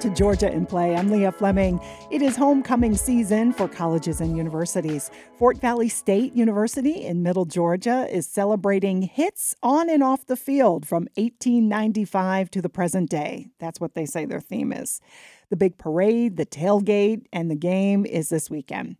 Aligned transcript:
to 0.00 0.10
Georgia 0.10 0.52
in 0.52 0.64
Play. 0.64 0.94
I'm 0.94 1.10
Leah 1.10 1.32
Fleming. 1.32 1.80
It 2.08 2.22
is 2.22 2.36
homecoming 2.36 2.96
season 2.96 3.52
for 3.52 3.66
colleges 3.66 4.20
and 4.20 4.36
universities. 4.36 5.10
Fort 5.36 5.58
Valley 5.58 5.88
State 5.88 6.36
University 6.36 7.04
in 7.04 7.24
Middle 7.24 7.46
Georgia 7.46 8.06
is 8.08 8.24
celebrating 8.28 9.02
hits 9.02 9.56
on 9.60 9.90
and 9.90 10.04
off 10.04 10.24
the 10.26 10.36
field 10.36 10.86
from 10.86 11.08
1895 11.16 12.48
to 12.52 12.62
the 12.62 12.68
present 12.68 13.10
day. 13.10 13.48
That's 13.58 13.80
what 13.80 13.94
they 13.94 14.06
say 14.06 14.24
their 14.24 14.40
theme 14.40 14.72
is. 14.72 15.00
The 15.50 15.56
big 15.56 15.78
parade, 15.78 16.36
the 16.36 16.46
tailgate, 16.46 17.26
and 17.32 17.50
the 17.50 17.56
game 17.56 18.06
is 18.06 18.28
this 18.28 18.48
weekend. 18.48 18.98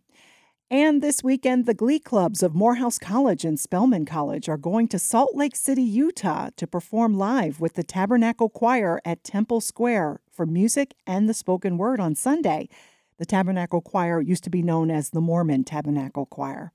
And 0.71 1.01
this 1.01 1.23
weekend, 1.23 1.65
the 1.65 1.73
Glee 1.73 1.97
Clubs 1.97 2.43
of 2.43 2.53
Morehouse 2.53 2.99
College 2.99 3.43
and 3.43 3.59
Spelman 3.59 4.05
College 4.05 4.47
are 4.47 4.55
going 4.55 4.87
to 4.89 4.99
Salt 4.99 5.35
Lake 5.35 5.55
City, 5.55 5.81
Utah 5.81 6.51
to 6.57 6.67
perform 6.67 7.17
live 7.17 7.59
with 7.59 7.73
the 7.73 7.81
Tabernacle 7.81 8.49
Choir 8.49 9.01
at 9.03 9.23
Temple 9.23 9.61
Square 9.61 10.21
for 10.31 10.45
music 10.45 10.93
and 11.07 11.27
the 11.27 11.33
spoken 11.33 11.79
word 11.79 11.99
on 11.99 12.13
Sunday. 12.13 12.69
The 13.17 13.25
Tabernacle 13.25 13.81
Choir 13.81 14.21
used 14.21 14.43
to 14.43 14.51
be 14.51 14.61
known 14.61 14.91
as 14.91 15.09
the 15.09 15.21
Mormon 15.21 15.63
Tabernacle 15.63 16.27
Choir. 16.27 16.71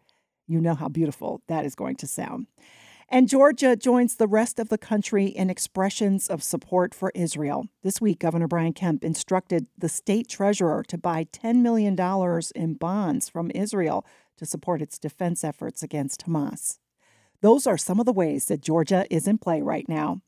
You 0.49 0.61
know 0.61 0.75
how 0.75 0.89
beautiful 0.89 1.43
that 1.47 1.65
is 1.65 1.77
going 1.77 1.95
to 1.97 2.09
sound. 2.09 2.49
And 3.09 3.29
Georgia 3.29 3.77
joins 3.77 4.17
the 4.17 4.27
rest 4.27 4.59
of 4.59 4.71
the 4.71 4.79
country 4.79 5.27
in 5.27 5.51
expressions 5.51 6.29
of 6.29 6.43
support 6.43 6.95
for 6.95 7.13
Israel. 7.15 7.67
This 7.83 8.01
week, 8.01 8.19
Governor 8.19 8.49
Brian 8.49 8.73
Kemp 8.73 9.05
instructed 9.05 9.67
the 9.77 9.89
state 9.89 10.29
treasurer 10.29 10.83
to 10.89 10.99
buy 10.99 11.25
$10 11.25 11.57
million 11.57 11.99
in 12.55 12.75
bonds 12.75 13.29
from 13.29 13.51
Israel 13.55 14.07
to 14.39 14.47
support 14.47 14.83
its 14.83 14.99
defense 14.99 15.45
efforts 15.45 15.83
against 15.83 16.27
Hamas. 16.27 16.79
Those 17.41 17.67
are 17.67 17.77
some 17.77 18.01
of 18.01 18.07
the 18.07 18.13
ways 18.13 18.47
that 18.47 18.63
Georgia 18.63 19.07
is 19.11 19.29
in 19.29 19.39
play 19.39 19.61
right 19.61 19.89
now. 19.89 20.23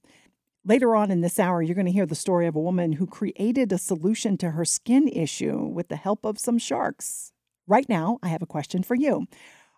Later 0.65 0.95
on 0.95 1.11
in 1.11 1.23
this 1.23 1.39
hour, 1.39 1.63
you're 1.63 1.75
going 1.75 1.87
to 1.87 1.93
hear 1.93 2.07
the 2.07 2.15
story 2.15 2.47
of 2.47 2.57
a 2.57 2.61
woman 2.61 2.93
who 2.93 3.07
created 3.07 3.73
a 3.73 3.79
solution 3.79 4.37
to 4.39 4.51
her 4.51 4.65
skin 4.65 5.09
issue 5.09 5.65
with 5.65 5.89
the 5.89 5.97
help 5.97 6.25
of 6.25 6.39
some 6.39 6.59
sharks. 6.59 7.33
Right 7.67 7.89
now, 7.89 8.19
I 8.23 8.29
have 8.29 8.43
a 8.43 8.47
question 8.47 8.83
for 8.83 8.95
you. 8.95 9.27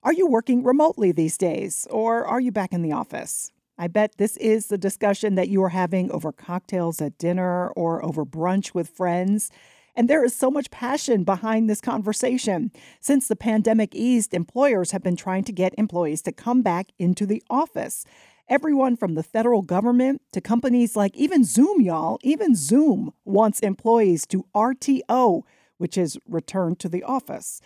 Are 0.05 0.13
you 0.13 0.29
working 0.29 0.63
remotely 0.63 1.11
these 1.11 1.37
days, 1.37 1.87
or 1.91 2.25
are 2.25 2.41
you 2.41 2.53
back 2.53 2.73
in 2.73 2.83
the 2.83 2.93
office? 2.93 3.51
I 3.77 3.89
bet 3.89 4.17
this 4.17 4.37
is 4.37 4.67
the 4.67 4.79
discussion 4.79 5.35
that 5.35 5.49
you 5.49 5.63
are 5.65 5.71
having 5.71 6.11
over 6.13 6.31
cocktails 6.31 7.01
at 7.01 7.19
dinner 7.19 7.69
or 7.71 8.05
over 8.05 8.25
brunch 8.25 8.75
with 8.75 8.89
friends. 8.89 9.51
And 9.97 10.09
there 10.09 10.25
is 10.25 10.37
so 10.37 10.53
much 10.53 10.71
passion 10.71 11.25
behind 11.25 11.69
this 11.69 11.81
conversation. 11.81 12.71
Since 13.01 13.27
the 13.27 13.35
pandemic 13.35 13.93
eased, 13.93 14.35
employers 14.35 14.93
have 14.93 15.03
been 15.03 15.17
trying 15.17 15.43
to 15.45 15.53
get 15.53 15.75
employees 15.77 16.23
to 16.23 16.33
come 16.33 16.63
back 16.63 16.91
into 16.99 17.27
the 17.27 17.43
office. 17.51 18.05
Everyone 18.49 18.97
from 18.97 19.15
the 19.15 19.25
federal 19.25 19.63
government 19.63 20.23
to 20.33 20.41
companies 20.41 20.95
like 20.95 21.17
even 21.17 21.43
Zoom, 21.43 21.81
y'all, 21.81 22.19
even 22.23 22.55
Zoom 22.55 23.13
wants 23.25 23.59
employees 23.61 24.27
to 24.29 24.47
RTO, 24.55 25.43
which 25.77 25.99
is 25.99 26.19
return 26.29 26.77
to 26.77 26.89
the 26.89 27.03
office. 27.03 27.61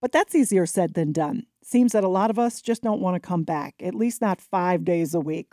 But 0.00 0.12
that's 0.12 0.34
easier 0.34 0.66
said 0.66 0.94
than 0.94 1.12
done. 1.12 1.46
Seems 1.70 1.92
that 1.92 2.02
a 2.02 2.08
lot 2.08 2.30
of 2.30 2.38
us 2.38 2.62
just 2.62 2.82
don't 2.82 3.02
want 3.02 3.14
to 3.14 3.20
come 3.20 3.42
back, 3.42 3.74
at 3.82 3.94
least 3.94 4.22
not 4.22 4.40
five 4.40 4.86
days 4.86 5.12
a 5.12 5.20
week. 5.20 5.48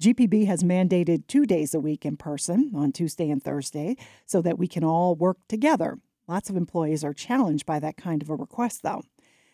GPB 0.00 0.46
has 0.46 0.62
mandated 0.62 1.26
two 1.26 1.44
days 1.44 1.74
a 1.74 1.80
week 1.80 2.06
in 2.06 2.16
person 2.16 2.72
on 2.74 2.92
Tuesday 2.92 3.28
and 3.28 3.44
Thursday 3.44 3.98
so 4.24 4.40
that 4.40 4.58
we 4.58 4.66
can 4.66 4.82
all 4.82 5.14
work 5.14 5.36
together. 5.50 5.98
Lots 6.26 6.48
of 6.48 6.56
employees 6.56 7.04
are 7.04 7.12
challenged 7.12 7.66
by 7.66 7.78
that 7.78 7.98
kind 7.98 8.22
of 8.22 8.30
a 8.30 8.36
request, 8.36 8.82
though. 8.82 9.02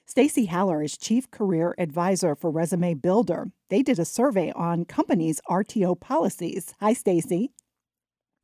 Stacie 0.08 0.46
Haller 0.46 0.80
is 0.80 0.96
Chief 0.96 1.28
Career 1.32 1.74
Advisor 1.76 2.36
for 2.36 2.52
Resume 2.52 2.94
Builder. 2.94 3.50
They 3.68 3.82
did 3.82 3.98
a 3.98 4.04
survey 4.04 4.52
on 4.52 4.84
companies' 4.84 5.40
RTO 5.50 5.98
policies. 5.98 6.72
Hi, 6.78 6.94
Stacie. 6.94 7.48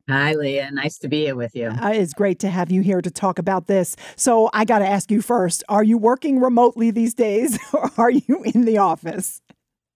Hi, 0.09 0.33
Leah. 0.33 0.69
Nice 0.71 0.97
to 0.99 1.07
be 1.07 1.21
here 1.21 1.35
with 1.35 1.55
you. 1.55 1.67
Uh, 1.67 1.91
it's 1.93 2.13
great 2.13 2.39
to 2.39 2.49
have 2.49 2.69
you 2.69 2.81
here 2.81 3.01
to 3.01 3.09
talk 3.09 3.39
about 3.39 3.67
this. 3.67 3.95
So, 4.17 4.49
I 4.51 4.65
got 4.65 4.79
to 4.79 4.87
ask 4.87 5.09
you 5.09 5.21
first 5.21 5.63
are 5.69 5.83
you 5.83 5.97
working 5.97 6.41
remotely 6.41 6.91
these 6.91 7.13
days 7.13 7.57
or 7.73 7.89
are 7.97 8.11
you 8.11 8.43
in 8.53 8.65
the 8.65 8.77
office? 8.79 9.41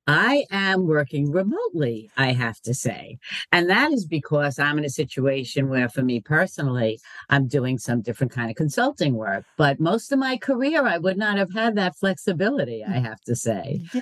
I 0.09 0.46
am 0.52 0.88
working 0.88 1.31
remotely, 1.34 2.09
I 2.16 2.31
have 2.31 2.62
to 2.62 2.74
say. 2.74 3.18
And 3.52 3.70
that 3.70 3.92
is 3.92 4.06
because 4.06 4.58
I'm 4.58 4.78
in 4.78 4.86
a 4.86 4.90
situation 4.90 5.68
where, 5.68 5.90
for 5.90 6.02
me 6.02 6.22
personally, 6.22 7.02
I'm 7.30 7.50
doing 7.50 7.78
some 7.78 8.02
different 8.02 8.31
kind 8.31 8.50
of 8.50 8.56
consulting 8.56 9.16
work. 9.16 9.44
But 9.58 9.81
most 9.81 10.14
of 10.14 10.20
my 10.20 10.38
career, 10.38 10.86
I 10.86 10.98
would 10.98 11.18
not 11.18 11.38
have 11.38 11.54
had 11.54 11.76
that 11.76 11.98
flexibility, 11.98 12.86
I 12.86 13.00
have 13.00 13.20
to 13.26 13.36
say. 13.36 13.81
Yeah. 13.94 14.02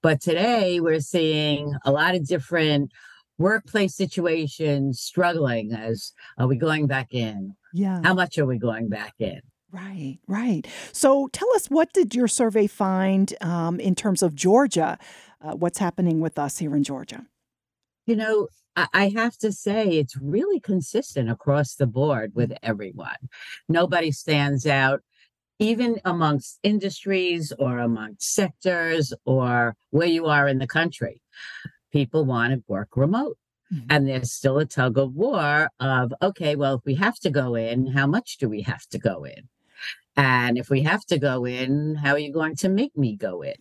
But 0.00 0.20
today, 0.20 0.78
we're 0.78 1.00
seeing 1.00 1.74
a 1.84 1.90
lot 1.90 2.14
of 2.14 2.26
different 2.26 2.92
workplace 3.42 3.94
situations 3.94 5.00
struggling 5.00 5.72
as 5.72 6.12
are 6.38 6.46
we 6.46 6.56
going 6.56 6.86
back 6.86 7.12
in? 7.12 7.54
Yeah. 7.74 8.00
How 8.02 8.14
much 8.14 8.38
are 8.38 8.46
we 8.46 8.58
going 8.58 8.88
back 8.88 9.14
in? 9.18 9.40
Right 9.70 10.18
right. 10.26 10.66
So 10.92 11.28
tell 11.32 11.52
us 11.54 11.66
what 11.66 11.92
did 11.92 12.14
your 12.14 12.28
survey 12.28 12.66
find 12.66 13.34
um, 13.40 13.80
in 13.80 13.94
terms 13.94 14.22
of 14.22 14.34
georgia 14.34 14.98
uh, 15.40 15.52
what's 15.52 15.78
happening 15.78 16.20
with 16.20 16.38
us 16.38 16.58
here 16.58 16.76
in 16.76 16.84
georgia? 16.84 17.26
You 18.06 18.16
know 18.16 18.48
I 18.74 19.08
have 19.14 19.36
to 19.38 19.52
say 19.52 19.86
it's 19.86 20.16
really 20.16 20.58
consistent 20.58 21.30
across 21.30 21.74
the 21.74 21.86
board 21.86 22.32
with 22.34 22.52
everyone. 22.62 23.16
Nobody 23.68 24.10
stands 24.12 24.66
out, 24.66 25.00
even 25.58 26.00
amongst 26.06 26.58
industries 26.62 27.52
or 27.58 27.80
amongst 27.80 28.34
sectors 28.34 29.12
or 29.26 29.76
where 29.90 30.08
you 30.08 30.24
are 30.26 30.48
in 30.48 30.58
the 30.58 30.66
country 30.66 31.20
people 31.92 32.24
want 32.24 32.52
to 32.52 32.62
work 32.66 32.96
remote. 32.96 33.36
Mm-hmm. 33.72 33.86
And 33.90 34.08
there's 34.08 34.32
still 34.32 34.58
a 34.58 34.66
tug 34.66 34.98
of 34.98 35.14
war 35.14 35.70
of, 35.80 36.12
okay, 36.20 36.56
well, 36.56 36.74
if 36.74 36.84
we 36.84 36.94
have 36.96 37.18
to 37.20 37.30
go 37.30 37.54
in, 37.54 37.86
how 37.86 38.06
much 38.06 38.36
do 38.38 38.48
we 38.48 38.62
have 38.62 38.86
to 38.88 38.98
go 38.98 39.24
in? 39.24 39.48
And 40.16 40.58
if 40.58 40.68
we 40.68 40.82
have 40.82 41.04
to 41.06 41.18
go 41.18 41.46
in, 41.46 41.94
how 41.96 42.12
are 42.12 42.18
you 42.18 42.32
going 42.32 42.56
to 42.56 42.68
make 42.68 42.96
me 42.96 43.16
go 43.16 43.42
in? 43.42 43.54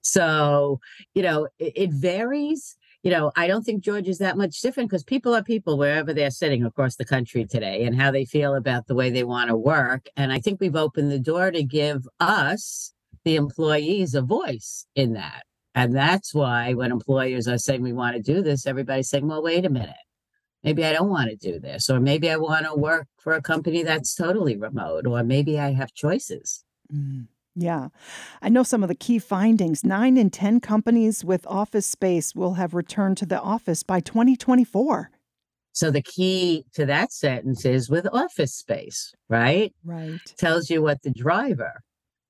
so, 0.00 0.80
you 1.14 1.22
know, 1.22 1.48
it, 1.58 1.72
it 1.76 1.92
varies. 1.92 2.76
You 3.04 3.12
know, 3.12 3.30
I 3.36 3.46
don't 3.46 3.62
think 3.62 3.84
Georgia 3.84 4.10
is 4.10 4.18
that 4.18 4.36
much 4.36 4.60
different 4.60 4.90
because 4.90 5.04
people 5.04 5.34
are 5.34 5.42
people 5.42 5.78
wherever 5.78 6.12
they're 6.12 6.32
sitting 6.32 6.64
across 6.64 6.96
the 6.96 7.04
country 7.04 7.44
today 7.44 7.84
and 7.84 7.94
how 7.94 8.10
they 8.10 8.24
feel 8.24 8.56
about 8.56 8.88
the 8.88 8.94
way 8.96 9.08
they 9.08 9.22
want 9.22 9.50
to 9.50 9.56
work. 9.56 10.08
And 10.16 10.32
I 10.32 10.40
think 10.40 10.60
we've 10.60 10.74
opened 10.74 11.12
the 11.12 11.18
door 11.20 11.52
to 11.52 11.62
give 11.62 12.08
us, 12.18 12.92
the 13.24 13.36
employees, 13.36 14.14
a 14.14 14.22
voice 14.22 14.86
in 14.96 15.12
that. 15.12 15.44
And 15.78 15.94
that's 15.94 16.34
why 16.34 16.74
when 16.74 16.90
employers 16.90 17.46
are 17.46 17.56
saying 17.56 17.82
we 17.82 17.92
want 17.92 18.16
to 18.16 18.20
do 18.20 18.42
this, 18.42 18.66
everybody's 18.66 19.08
saying, 19.08 19.28
well, 19.28 19.44
wait 19.44 19.64
a 19.64 19.70
minute. 19.70 19.94
Maybe 20.64 20.84
I 20.84 20.92
don't 20.92 21.08
want 21.08 21.30
to 21.30 21.36
do 21.36 21.60
this, 21.60 21.88
or 21.88 22.00
maybe 22.00 22.28
I 22.28 22.36
want 22.36 22.66
to 22.66 22.74
work 22.74 23.06
for 23.18 23.34
a 23.34 23.40
company 23.40 23.84
that's 23.84 24.12
totally 24.16 24.56
remote, 24.56 25.06
or 25.06 25.22
maybe 25.22 25.56
I 25.56 25.70
have 25.74 25.94
choices. 25.94 26.64
Mm, 26.92 27.28
yeah. 27.54 27.90
I 28.42 28.48
know 28.48 28.64
some 28.64 28.82
of 28.82 28.88
the 28.88 28.96
key 28.96 29.20
findings. 29.20 29.84
Nine 29.84 30.16
in 30.16 30.30
10 30.30 30.58
companies 30.58 31.24
with 31.24 31.46
office 31.46 31.86
space 31.86 32.34
will 32.34 32.54
have 32.54 32.74
returned 32.74 33.16
to 33.18 33.26
the 33.26 33.40
office 33.40 33.84
by 33.84 34.00
2024. 34.00 35.12
So 35.70 35.92
the 35.92 36.02
key 36.02 36.64
to 36.74 36.86
that 36.86 37.12
sentence 37.12 37.64
is 37.64 37.88
with 37.88 38.08
office 38.12 38.52
space, 38.52 39.14
right? 39.28 39.72
Right. 39.84 40.18
Tells 40.38 40.70
you 40.70 40.82
what 40.82 41.02
the 41.02 41.12
driver 41.12 41.82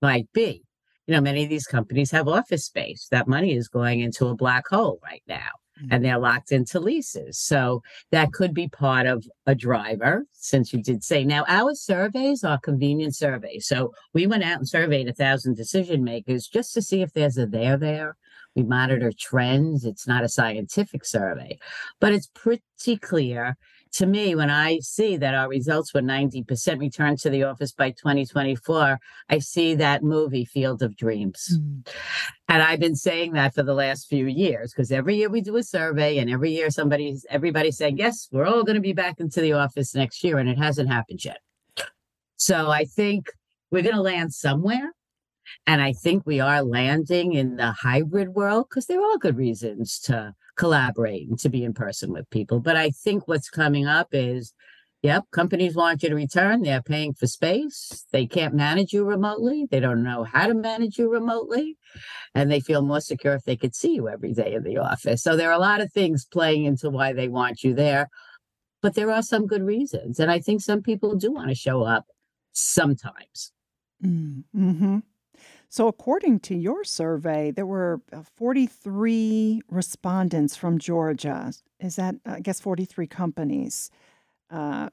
might 0.03 0.31
be 0.35 0.65
you 1.09 1.15
know, 1.15 1.23
many 1.23 1.43
of 1.43 1.49
these 1.49 1.67
companies 1.67 2.11
have 2.11 2.29
office 2.29 2.67
space. 2.67 3.09
That 3.11 3.27
money 3.27 3.55
is 3.55 3.67
going 3.67 4.01
into 4.01 4.27
a 4.27 4.37
black 4.37 4.69
hole 4.69 5.01
right 5.03 5.23
now. 5.27 5.49
Mm-hmm. 5.81 5.87
And 5.91 6.05
they're 6.05 6.19
locked 6.19 6.53
into 6.53 6.81
leases. 6.81 7.39
So 7.39 7.83
that 8.11 8.33
could 8.33 8.53
be 8.53 8.69
part 8.69 9.07
of 9.07 9.25
a 9.47 9.55
driver, 9.55 10.27
since 10.33 10.73
you 10.73 10.83
did 10.83 11.03
say. 11.03 11.25
Now, 11.25 11.47
our 11.49 11.75
surveys 11.75 12.45
are 12.45 12.59
convenient 12.59 13.17
surveys. 13.17 13.67
So 13.67 13.95
we 14.13 14.27
went 14.27 14.45
out 14.45 14.59
and 14.59 14.69
surveyed 14.69 15.09
a 15.09 15.15
thousand 15.15 15.57
decision 15.57 16.05
makers 16.05 16.47
just 16.47 16.75
to 16.75 16.83
see 16.83 17.01
if 17.01 17.15
there's 17.15 17.39
a 17.39 17.47
there 17.47 17.79
there. 17.79 18.17
We 18.55 18.65
monitor 18.65 19.13
trends. 19.17 19.85
It's 19.87 20.07
not 20.07 20.25
a 20.25 20.29
scientific 20.29 21.07
survey, 21.07 21.59
but 22.01 22.13
it's 22.13 22.29
pretty 22.35 22.99
clear 23.01 23.57
to 23.93 24.07
me, 24.07 24.35
when 24.35 24.51
I 24.51 24.79
see 24.81 25.17
that 25.17 25.35
our 25.35 25.49
results 25.49 25.93
were 25.95 26.01
90% 26.01 26.79
return 26.79 27.17
to 27.19 27.31
the 27.31 27.45
office 27.45 27.73
by 27.73 27.91
2024, 27.91 28.99
I 29.29 29.39
see 29.39 29.75
that 29.77 30.03
movie, 30.03 30.45
Field 30.45 30.83
of 30.83 30.97
Dreams. 30.97 31.59
Mm. 31.59 31.89
And 32.49 32.63
I've 32.63 32.81
been 32.81 32.97
saying 32.97 33.33
that 33.33 33.55
for 33.55 33.63
the 33.63 33.75
last 33.75 34.09
few 34.09 34.27
years 34.27 34.73
because 34.73 34.91
every 34.91 35.17
year 35.17 35.29
we 35.29 35.41
do 35.41 35.57
a 35.57 35.63
survey 35.63 36.19
and 36.19 36.31
every 36.31 36.51
year 36.51 36.71
somebody's 36.71 37.27
everybody's 37.31 37.77
saying, 37.77 37.99
yes, 37.99 38.29
we're 38.33 38.47
all 38.47 38.65
going 38.65 38.77
to 38.77 38.81
be 38.81 38.95
back 38.95 39.21
into 39.21 39.41
the 39.41 39.53
office 39.53 39.95
next 39.95 40.25
year. 40.25 40.39
And 40.39 40.49
it 40.49 40.59
hasn't 40.59 40.89
happened 40.89 41.25
yet. 41.25 41.41
So 42.37 42.71
I 42.71 42.85
think 42.85 43.27
we're 43.71 43.83
going 43.83 43.97
to 43.97 44.03
land 44.03 44.33
somewhere. 44.33 44.93
And 45.67 45.81
I 45.83 45.93
think 45.93 46.25
we 46.27 46.41
are 46.41 46.63
landing 46.63 47.33
in 47.35 47.57
the 47.57 47.73
hybrid 47.73 48.31
world 48.31 48.67
because 48.69 48.87
there 48.87 49.03
are 49.03 49.19
good 49.19 49.37
reasons 49.37 49.99
to 50.01 50.35
collaborate 50.57 51.29
and 51.29 51.39
to 51.41 51.49
be 51.49 51.65
in 51.65 51.75
person 51.75 52.13
with 52.13 52.29
people. 52.31 52.61
But 52.61 52.77
I 52.77 52.91
think 52.91 53.29
what's 53.29 53.51
coming 53.51 53.87
up 53.87 54.09
is 54.13 54.53
Yep, 55.03 55.27
companies 55.31 55.77
want 55.77 56.03
you 56.03 56.09
to 56.09 56.15
return. 56.17 56.63
They're 56.63 56.83
paying 56.83 57.15
for 57.15 57.29
space. 57.29 58.05
They 58.11 58.27
can't 58.27 58.53
manage 58.53 58.93
you 58.93 59.05
remotely. 59.05 59.65
They 59.71 59.79
don't 59.79 60.03
know 60.03 60.25
how 60.25 60.49
to 60.49 60.55
manage 60.55 60.99
you 60.99 61.09
remotely. 61.09 61.77
And 62.35 62.51
they 62.51 62.59
feel 62.59 62.83
more 62.83 63.01
secure 63.01 63.35
if 63.35 63.45
they 63.45 63.57
could 63.57 63.77
see 63.77 63.95
you 63.95 64.09
every 64.09 64.33
day 64.33 64.55
in 64.55 64.65
the 64.65 64.79
office. 64.79 65.23
So 65.23 65.37
there 65.37 65.51
are 65.51 65.57
a 65.57 65.61
lot 65.61 65.81
of 65.81 65.93
things 65.93 66.25
playing 66.25 66.65
into 66.65 66.91
why 66.91 67.13
they 67.13 67.29
want 67.29 67.63
you 67.63 67.75
there. 67.75 68.09
but 68.83 68.95
there 68.95 69.11
are 69.11 69.23
some 69.23 69.47
good 69.47 69.63
reasons. 69.63 70.21
And 70.21 70.31
I 70.31 70.41
think 70.41 70.61
some 70.61 70.83
people 70.83 71.17
do 71.17 71.33
want 71.33 71.49
to 71.49 71.55
show 71.55 71.83
up 71.83 72.07
sometimes. 72.53 73.53
Mm-hmm. 74.05 74.99
So, 75.71 75.87
according 75.87 76.41
to 76.41 76.55
your 76.55 76.83
survey, 76.83 77.51
there 77.51 77.67
were 77.67 78.01
uh, 78.13 78.23
43 78.37 79.61
respondents 79.71 80.57
from 80.57 80.79
Georgia. 80.79 81.53
Is 81.79 81.97
that, 81.97 82.15
I 82.25 82.41
guess, 82.41 82.59
43 82.59 83.07
companies 83.07 83.91
uh, 84.51 84.89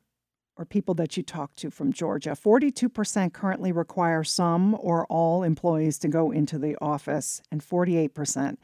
or 0.58 0.66
people 0.66 0.94
that 0.96 1.16
you 1.16 1.24
talked 1.24 1.58
to 1.60 1.72
from 1.72 1.94
Georgia? 1.94 2.32
42% 2.32 3.32
currently 3.32 3.72
require 3.72 4.26
some 4.26 4.76
or 4.78 5.06
all 5.06 5.44
employees 5.44 5.98
to 6.00 6.10
go 6.10 6.32
into 6.32 6.60
the 6.60 6.76
office, 6.82 7.42
and 7.52 7.62
48% 7.62 8.58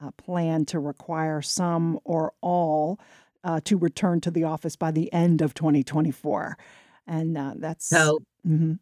uh, 0.00 0.10
plan 0.12 0.66
to 0.66 0.78
require 0.78 1.42
some 1.42 1.98
or 2.04 2.32
all 2.42 3.00
uh, 3.42 3.60
to 3.64 3.76
return 3.76 4.20
to 4.20 4.30
the 4.30 4.44
office 4.44 4.76
by 4.76 4.92
the 4.92 5.12
end 5.12 5.42
of 5.42 5.52
2024. 5.54 6.56
And 7.08 7.36
uh, 7.36 7.54
that's 7.56 7.88
so. 7.88 8.20
Mm-hmm. 8.46 8.74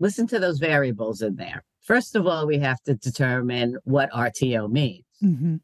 Listen 0.00 0.28
to 0.28 0.38
those 0.38 0.60
variables 0.60 1.22
in 1.22 1.34
there. 1.34 1.64
First 1.88 2.14
of 2.16 2.26
all, 2.26 2.46
we 2.46 2.58
have 2.58 2.82
to 2.82 2.92
determine 2.92 3.78
what 3.84 4.10
RTO 4.10 4.70
means. 4.70 5.06
Mm-hmm. 5.24 5.56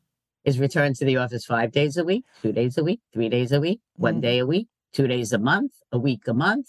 Is 0.46 0.58
return 0.58 0.94
to 0.94 1.04
the 1.04 1.18
office 1.18 1.44
five 1.44 1.70
days 1.70 1.98
a 1.98 2.04
week, 2.04 2.24
two 2.40 2.50
days 2.50 2.78
a 2.78 2.82
week, 2.82 3.00
three 3.12 3.28
days 3.28 3.52
a 3.52 3.60
week, 3.60 3.80
mm-hmm. 3.80 4.02
one 4.02 4.20
day 4.22 4.38
a 4.38 4.46
week, 4.46 4.68
two 4.94 5.06
days 5.06 5.34
a 5.34 5.38
month, 5.38 5.72
a 5.92 5.98
week 5.98 6.26
a 6.26 6.32
month? 6.32 6.68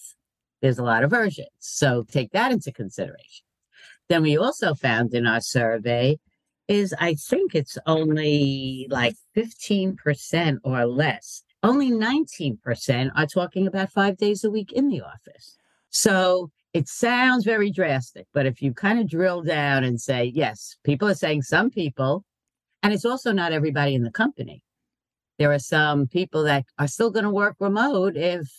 There's 0.62 0.78
a 0.78 0.84
lot 0.84 1.06
of 1.06 1.10
versions. 1.10 1.48
So 1.60 2.04
take 2.04 2.32
that 2.32 2.52
into 2.52 2.74
consideration. 2.74 3.46
Then 4.10 4.24
we 4.24 4.38
also 4.38 4.74
found 4.74 5.14
in 5.14 5.26
our 5.26 5.40
survey 5.40 6.20
is 6.68 6.94
I 7.00 7.14
think 7.16 7.56
it's 7.56 7.78
only 7.86 8.88
like 8.90 9.16
15% 9.38 10.58
or 10.66 10.86
less. 10.86 11.44
Only 11.64 11.92
19% 11.92 13.12
are 13.16 13.26
talking 13.26 13.68
about 13.68 13.90
five 13.90 14.18
days 14.18 14.44
a 14.44 14.52
week 14.52 14.74
in 14.74 14.90
the 14.90 15.00
office. 15.00 15.56
So 15.92 16.52
it 16.76 16.90
sounds 16.90 17.46
very 17.46 17.72
drastic, 17.72 18.28
but 18.34 18.46
if 18.46 18.62
you 18.62 18.74
kind 18.74 19.00
of 19.00 19.08
drill 19.08 19.42
down 19.42 19.86
and 19.86 20.00
say, 20.00 20.26
yes, 20.36 20.76
people 20.84 21.08
are 21.08 21.16
saying 21.16 21.42
some 21.42 21.70
people, 21.70 22.26
and 22.84 22.94
it's 22.94 23.06
also 23.06 23.32
not 23.32 23.54
everybody 23.54 23.96
in 23.96 24.04
the 24.04 24.12
company. 24.12 24.62
There 25.40 25.54
are 25.54 25.60
some 25.60 26.06
people 26.06 26.44
that 26.44 26.66
are 26.78 26.90
still 26.90 27.12
going 27.12 27.24
to 27.24 27.30
work 27.30 27.56
remote 27.62 28.18
if 28.18 28.52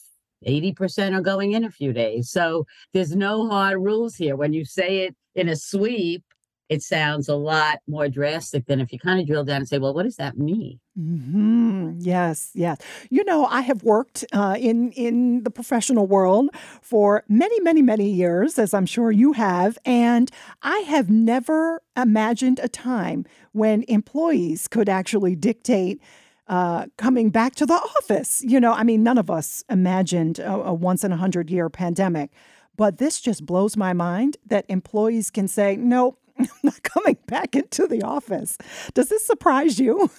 80% 0.49 1.15
are 1.15 1.21
going 1.21 1.53
in 1.53 1.65
a 1.65 1.71
few 1.71 1.93
days. 1.93 2.31
So 2.31 2.65
there's 2.95 3.15
no 3.15 3.51
hard 3.51 3.83
rules 3.83 4.15
here. 4.15 4.35
When 4.35 4.55
you 4.55 4.65
say 4.65 5.01
it 5.01 5.15
in 5.35 5.51
a 5.51 5.57
sweep, 5.57 6.25
it 6.69 6.83
sounds 6.83 7.29
a 7.29 7.35
lot 7.35 7.79
more 7.87 8.09
drastic 8.09 8.67
than 8.67 8.81
if 8.81 8.93
you 8.93 8.99
kind 8.99 9.21
of 9.21 9.27
drill 9.27 9.45
down 9.45 9.59
and 9.59 9.69
say, 9.69 9.79
well, 9.79 9.95
what 9.95 10.03
does 10.03 10.17
that 10.17 10.37
mean? 10.37 10.81
Mm-hmm. 10.99 11.99
Yes, 12.01 12.51
yes. 12.55 12.79
You 13.11 13.25
know, 13.25 13.47
I 13.47 13.61
have 13.61 13.83
worked 13.83 14.25
uh, 14.33 14.57
in 14.59 14.91
in 14.93 15.43
the 15.45 15.51
professional 15.51 16.07
world 16.07 16.51
for 16.83 17.25
many, 17.29 17.61
many, 17.61 17.83
many 17.83 18.11
years, 18.11 18.59
as 18.59 18.75
I'm 18.75 18.87
sure 18.87 19.13
you 19.13 19.33
have, 19.33 19.79
and 19.85 20.31
I 20.63 20.79
have 20.81 21.09
never 21.11 21.83
imagined 21.97 22.61
a 22.63 22.69
time 22.69 23.27
when 23.53 23.85
employees 23.89 24.69
could 24.69 24.89
actually 24.89 25.37
dictate. 25.37 26.01
Uh, 26.49 26.87
coming 26.97 27.29
back 27.31 27.57
to 27.57 27.67
the 27.67 27.75
office. 27.75 28.41
You 28.47 28.61
know, 28.61 28.73
I 28.73 28.85
mean, 28.85 29.03
none 29.03 29.19
of 29.19 29.29
us 29.29 29.65
imagined 29.69 30.39
a, 30.39 30.53
a 30.53 30.73
once 30.73 31.03
in 31.03 31.11
a 31.11 31.17
hundred 31.17 31.51
year 31.51 31.69
pandemic, 31.69 32.31
but 32.77 32.99
this 32.99 33.21
just 33.21 33.45
blows 33.45 33.77
my 33.77 33.93
mind 33.93 34.37
that 34.47 34.65
employees 34.69 35.33
can 35.33 35.49
say, 35.49 35.75
nope, 35.75 36.21
I'm 36.39 36.49
not 36.63 36.83
coming 36.83 37.17
back 37.27 37.55
into 37.55 37.87
the 37.87 38.03
office. 38.03 38.59
Does 38.95 39.09
this 39.09 39.27
surprise 39.27 39.79
you? 39.79 40.11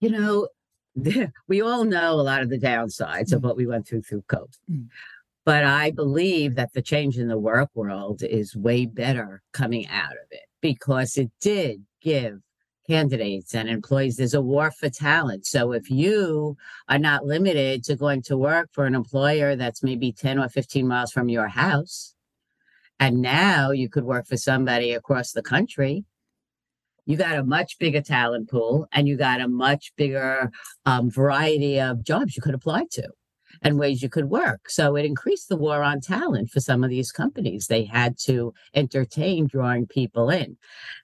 You 0.00 0.10
know, 0.10 0.48
we 1.48 1.60
all 1.62 1.84
know 1.84 2.12
a 2.12 2.22
lot 2.22 2.42
of 2.42 2.50
the 2.50 2.58
downsides 2.58 3.30
mm. 3.30 3.34
of 3.34 3.44
what 3.44 3.56
we 3.56 3.66
went 3.66 3.86
through 3.86 4.02
through 4.02 4.22
COVID. 4.22 4.58
Mm. 4.70 4.88
But 5.44 5.64
I 5.64 5.90
believe 5.90 6.54
that 6.54 6.72
the 6.72 6.80
change 6.80 7.18
in 7.18 7.28
the 7.28 7.38
work 7.38 7.68
world 7.74 8.22
is 8.22 8.56
way 8.56 8.86
better 8.86 9.42
coming 9.52 9.86
out 9.88 10.12
of 10.12 10.26
it 10.30 10.46
because 10.62 11.18
it 11.18 11.30
did 11.40 11.84
give 12.00 12.40
candidates 12.86 13.54
and 13.54 13.68
employees 13.68 14.16
there's 14.16 14.34
a 14.34 14.42
war 14.42 14.70
for 14.70 14.90
talent 14.90 15.46
so 15.46 15.72
if 15.72 15.90
you 15.90 16.54
are 16.90 16.98
not 16.98 17.24
limited 17.24 17.82
to 17.82 17.96
going 17.96 18.20
to 18.20 18.36
work 18.36 18.68
for 18.72 18.84
an 18.84 18.94
employer 18.94 19.56
that's 19.56 19.82
maybe 19.82 20.12
10 20.12 20.38
or 20.38 20.50
15 20.50 20.86
miles 20.86 21.10
from 21.10 21.30
your 21.30 21.48
house 21.48 22.14
and 23.04 23.20
now 23.20 23.70
you 23.70 23.90
could 23.90 24.04
work 24.04 24.26
for 24.26 24.38
somebody 24.38 24.92
across 24.92 25.32
the 25.32 25.42
country. 25.42 26.06
You 27.04 27.18
got 27.18 27.36
a 27.36 27.44
much 27.44 27.78
bigger 27.78 28.00
talent 28.00 28.48
pool 28.48 28.88
and 28.92 29.06
you 29.06 29.18
got 29.18 29.42
a 29.42 29.46
much 29.46 29.92
bigger 29.98 30.50
um, 30.86 31.10
variety 31.10 31.78
of 31.78 32.02
jobs 32.02 32.34
you 32.34 32.40
could 32.40 32.54
apply 32.54 32.86
to 32.92 33.06
and 33.60 33.78
ways 33.78 34.02
you 34.02 34.08
could 34.08 34.30
work. 34.30 34.70
So 34.70 34.96
it 34.96 35.04
increased 35.04 35.50
the 35.50 35.58
war 35.58 35.82
on 35.82 36.00
talent 36.00 36.48
for 36.48 36.60
some 36.60 36.82
of 36.82 36.88
these 36.88 37.12
companies. 37.12 37.66
They 37.66 37.84
had 37.84 38.16
to 38.20 38.54
entertain 38.72 39.48
drawing 39.48 39.86
people 39.86 40.30
in. 40.30 40.56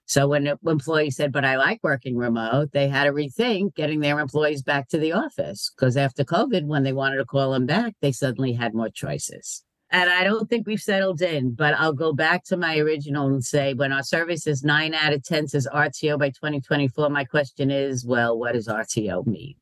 So 0.07 0.27
when 0.27 0.47
an 0.47 0.57
employee 0.65 1.11
said, 1.11 1.31
But 1.31 1.45
I 1.45 1.55
like 1.57 1.81
working 1.83 2.17
remote, 2.17 2.71
they 2.71 2.89
had 2.89 3.03
to 3.03 3.11
rethink 3.11 3.75
getting 3.75 3.99
their 3.99 4.19
employees 4.19 4.63
back 4.63 4.89
to 4.89 4.97
the 4.97 5.11
office 5.11 5.71
because 5.75 5.95
after 5.97 6.23
COVID, 6.23 6.65
when 6.65 6.81
they 6.81 6.93
wanted 6.93 7.17
to 7.17 7.25
call 7.25 7.51
them 7.51 7.67
back, 7.67 7.93
they 8.01 8.11
suddenly 8.11 8.53
had 8.53 8.73
more 8.73 8.89
choices. 8.89 9.63
And 9.93 10.09
I 10.09 10.23
don't 10.23 10.49
think 10.49 10.65
we've 10.65 10.81
settled 10.81 11.21
in, 11.21 11.53
but 11.53 11.73
I'll 11.73 11.91
go 11.91 12.13
back 12.13 12.45
to 12.45 12.55
my 12.55 12.77
original 12.77 13.27
and 13.27 13.43
say 13.43 13.73
when 13.73 13.91
our 13.91 14.03
survey 14.03 14.37
says 14.37 14.63
nine 14.63 14.93
out 14.93 15.11
of 15.11 15.21
10 15.21 15.49
says 15.49 15.67
RTO 15.71 16.17
by 16.17 16.29
2024, 16.29 17.09
my 17.09 17.25
question 17.25 17.69
is, 17.69 18.05
well, 18.05 18.37
what 18.39 18.53
does 18.53 18.69
RTO 18.69 19.27
mean? 19.27 19.55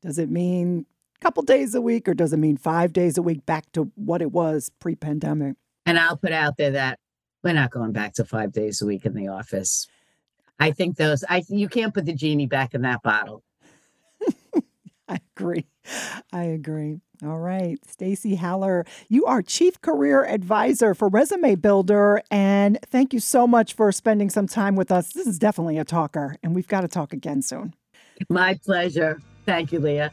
Does 0.00 0.18
it 0.18 0.30
mean 0.30 0.86
a 1.16 1.20
couple 1.20 1.42
days 1.42 1.74
a 1.74 1.80
week 1.80 2.08
or 2.08 2.14
does 2.14 2.32
it 2.32 2.36
mean 2.36 2.56
five 2.56 2.92
days 2.92 3.18
a 3.18 3.22
week 3.22 3.44
back 3.46 3.70
to 3.72 3.90
what 3.96 4.22
it 4.22 4.30
was 4.30 4.70
pre 4.78 4.94
pandemic? 4.94 5.56
And 5.86 5.98
I'll 5.98 6.16
put 6.16 6.32
out 6.32 6.56
there 6.56 6.70
that 6.70 7.00
we're 7.42 7.52
not 7.52 7.72
going 7.72 7.92
back 7.92 8.14
to 8.14 8.24
five 8.24 8.52
days 8.52 8.80
a 8.80 8.86
week 8.86 9.04
in 9.04 9.14
the 9.14 9.28
office. 9.28 9.88
I 10.60 10.70
think 10.70 10.96
those, 10.96 11.24
I 11.28 11.42
you 11.48 11.68
can't 11.68 11.92
put 11.92 12.06
the 12.06 12.14
genie 12.14 12.46
back 12.46 12.74
in 12.74 12.82
that 12.82 13.02
bottle. 13.02 13.42
I 15.08 15.18
agree. 15.36 15.66
I 16.32 16.44
agree. 16.44 17.00
All 17.22 17.38
right. 17.38 17.78
Stacie 17.86 18.36
Haller, 18.36 18.84
you 19.08 19.24
are 19.24 19.40
Chief 19.40 19.80
Career 19.80 20.24
Advisor 20.24 20.94
for 20.94 21.08
Resume 21.08 21.54
Builder. 21.54 22.22
And 22.30 22.78
thank 22.86 23.12
you 23.12 23.20
so 23.20 23.46
much 23.46 23.74
for 23.74 23.92
spending 23.92 24.30
some 24.30 24.46
time 24.46 24.74
with 24.74 24.90
us. 24.90 25.12
This 25.12 25.26
is 25.26 25.38
definitely 25.38 25.78
a 25.78 25.84
talker, 25.84 26.36
and 26.42 26.54
we've 26.54 26.68
got 26.68 26.80
to 26.80 26.88
talk 26.88 27.12
again 27.12 27.40
soon. 27.40 27.74
My 28.28 28.58
pleasure. 28.64 29.20
Thank 29.46 29.72
you, 29.72 29.80
Leah. 29.80 30.10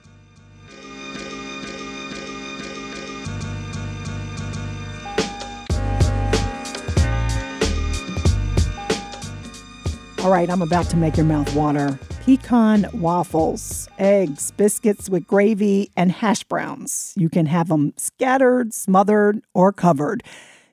All 10.23 10.29
right, 10.29 10.51
I'm 10.51 10.61
about 10.61 10.85
to 10.91 10.97
make 10.97 11.17
your 11.17 11.25
mouth 11.25 11.51
water 11.55 11.97
pecan 12.23 12.87
waffles, 12.93 13.89
eggs, 13.97 14.51
biscuits 14.51 15.09
with 15.09 15.25
gravy, 15.25 15.89
and 15.97 16.11
hash 16.11 16.43
browns. 16.43 17.15
You 17.17 17.27
can 17.27 17.47
have 17.47 17.69
them 17.69 17.93
scattered, 17.97 18.71
smothered, 18.71 19.41
or 19.55 19.73
covered. 19.73 20.21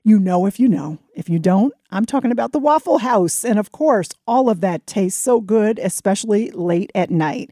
You 0.04 0.18
know 0.18 0.44
if 0.44 0.60
you 0.60 0.68
know. 0.68 0.98
If 1.14 1.30
you 1.30 1.38
don't, 1.38 1.72
I'm 1.90 2.04
talking 2.04 2.30
about 2.30 2.52
the 2.52 2.58
Waffle 2.58 2.98
House. 2.98 3.42
And 3.42 3.58
of 3.58 3.72
course, 3.72 4.10
all 4.26 4.50
of 4.50 4.60
that 4.60 4.86
tastes 4.86 5.22
so 5.22 5.40
good, 5.40 5.78
especially 5.78 6.50
late 6.50 6.92
at 6.94 7.10
night. 7.10 7.50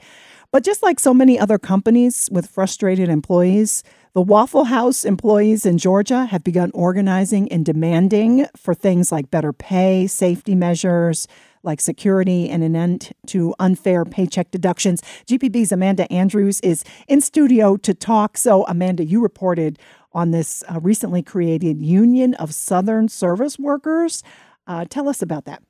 But 0.52 0.64
just 0.64 0.82
like 0.82 1.00
so 1.00 1.14
many 1.14 1.38
other 1.38 1.58
companies 1.58 2.28
with 2.30 2.46
frustrated 2.46 3.08
employees, 3.08 3.82
the 4.12 4.22
Waffle 4.22 4.64
House 4.64 5.06
employees 5.06 5.64
in 5.64 5.78
Georgia 5.78 6.26
have 6.26 6.44
begun 6.44 6.70
organizing 6.72 7.50
and 7.50 7.64
demanding 7.64 8.46
for 8.54 8.74
things 8.74 9.10
like 9.10 9.30
better 9.30 9.54
pay, 9.54 10.06
safety 10.06 10.54
measures, 10.54 11.26
like 11.66 11.80
security 11.80 12.48
and 12.48 12.62
an 12.62 12.74
end 12.74 13.12
to 13.26 13.54
unfair 13.58 14.04
paycheck 14.04 14.50
deductions. 14.50 15.02
GPB's 15.26 15.72
Amanda 15.72 16.10
Andrews 16.10 16.60
is 16.60 16.84
in 17.08 17.20
studio 17.20 17.76
to 17.78 17.92
talk. 17.92 18.38
So, 18.38 18.64
Amanda, 18.66 19.04
you 19.04 19.20
reported 19.20 19.78
on 20.12 20.30
this 20.30 20.64
uh, 20.72 20.80
recently 20.80 21.22
created 21.22 21.82
Union 21.82 22.34
of 22.34 22.54
Southern 22.54 23.08
Service 23.08 23.58
Workers. 23.58 24.22
Uh, 24.66 24.86
tell 24.88 25.08
us 25.08 25.20
about 25.20 25.44
that. 25.44 25.62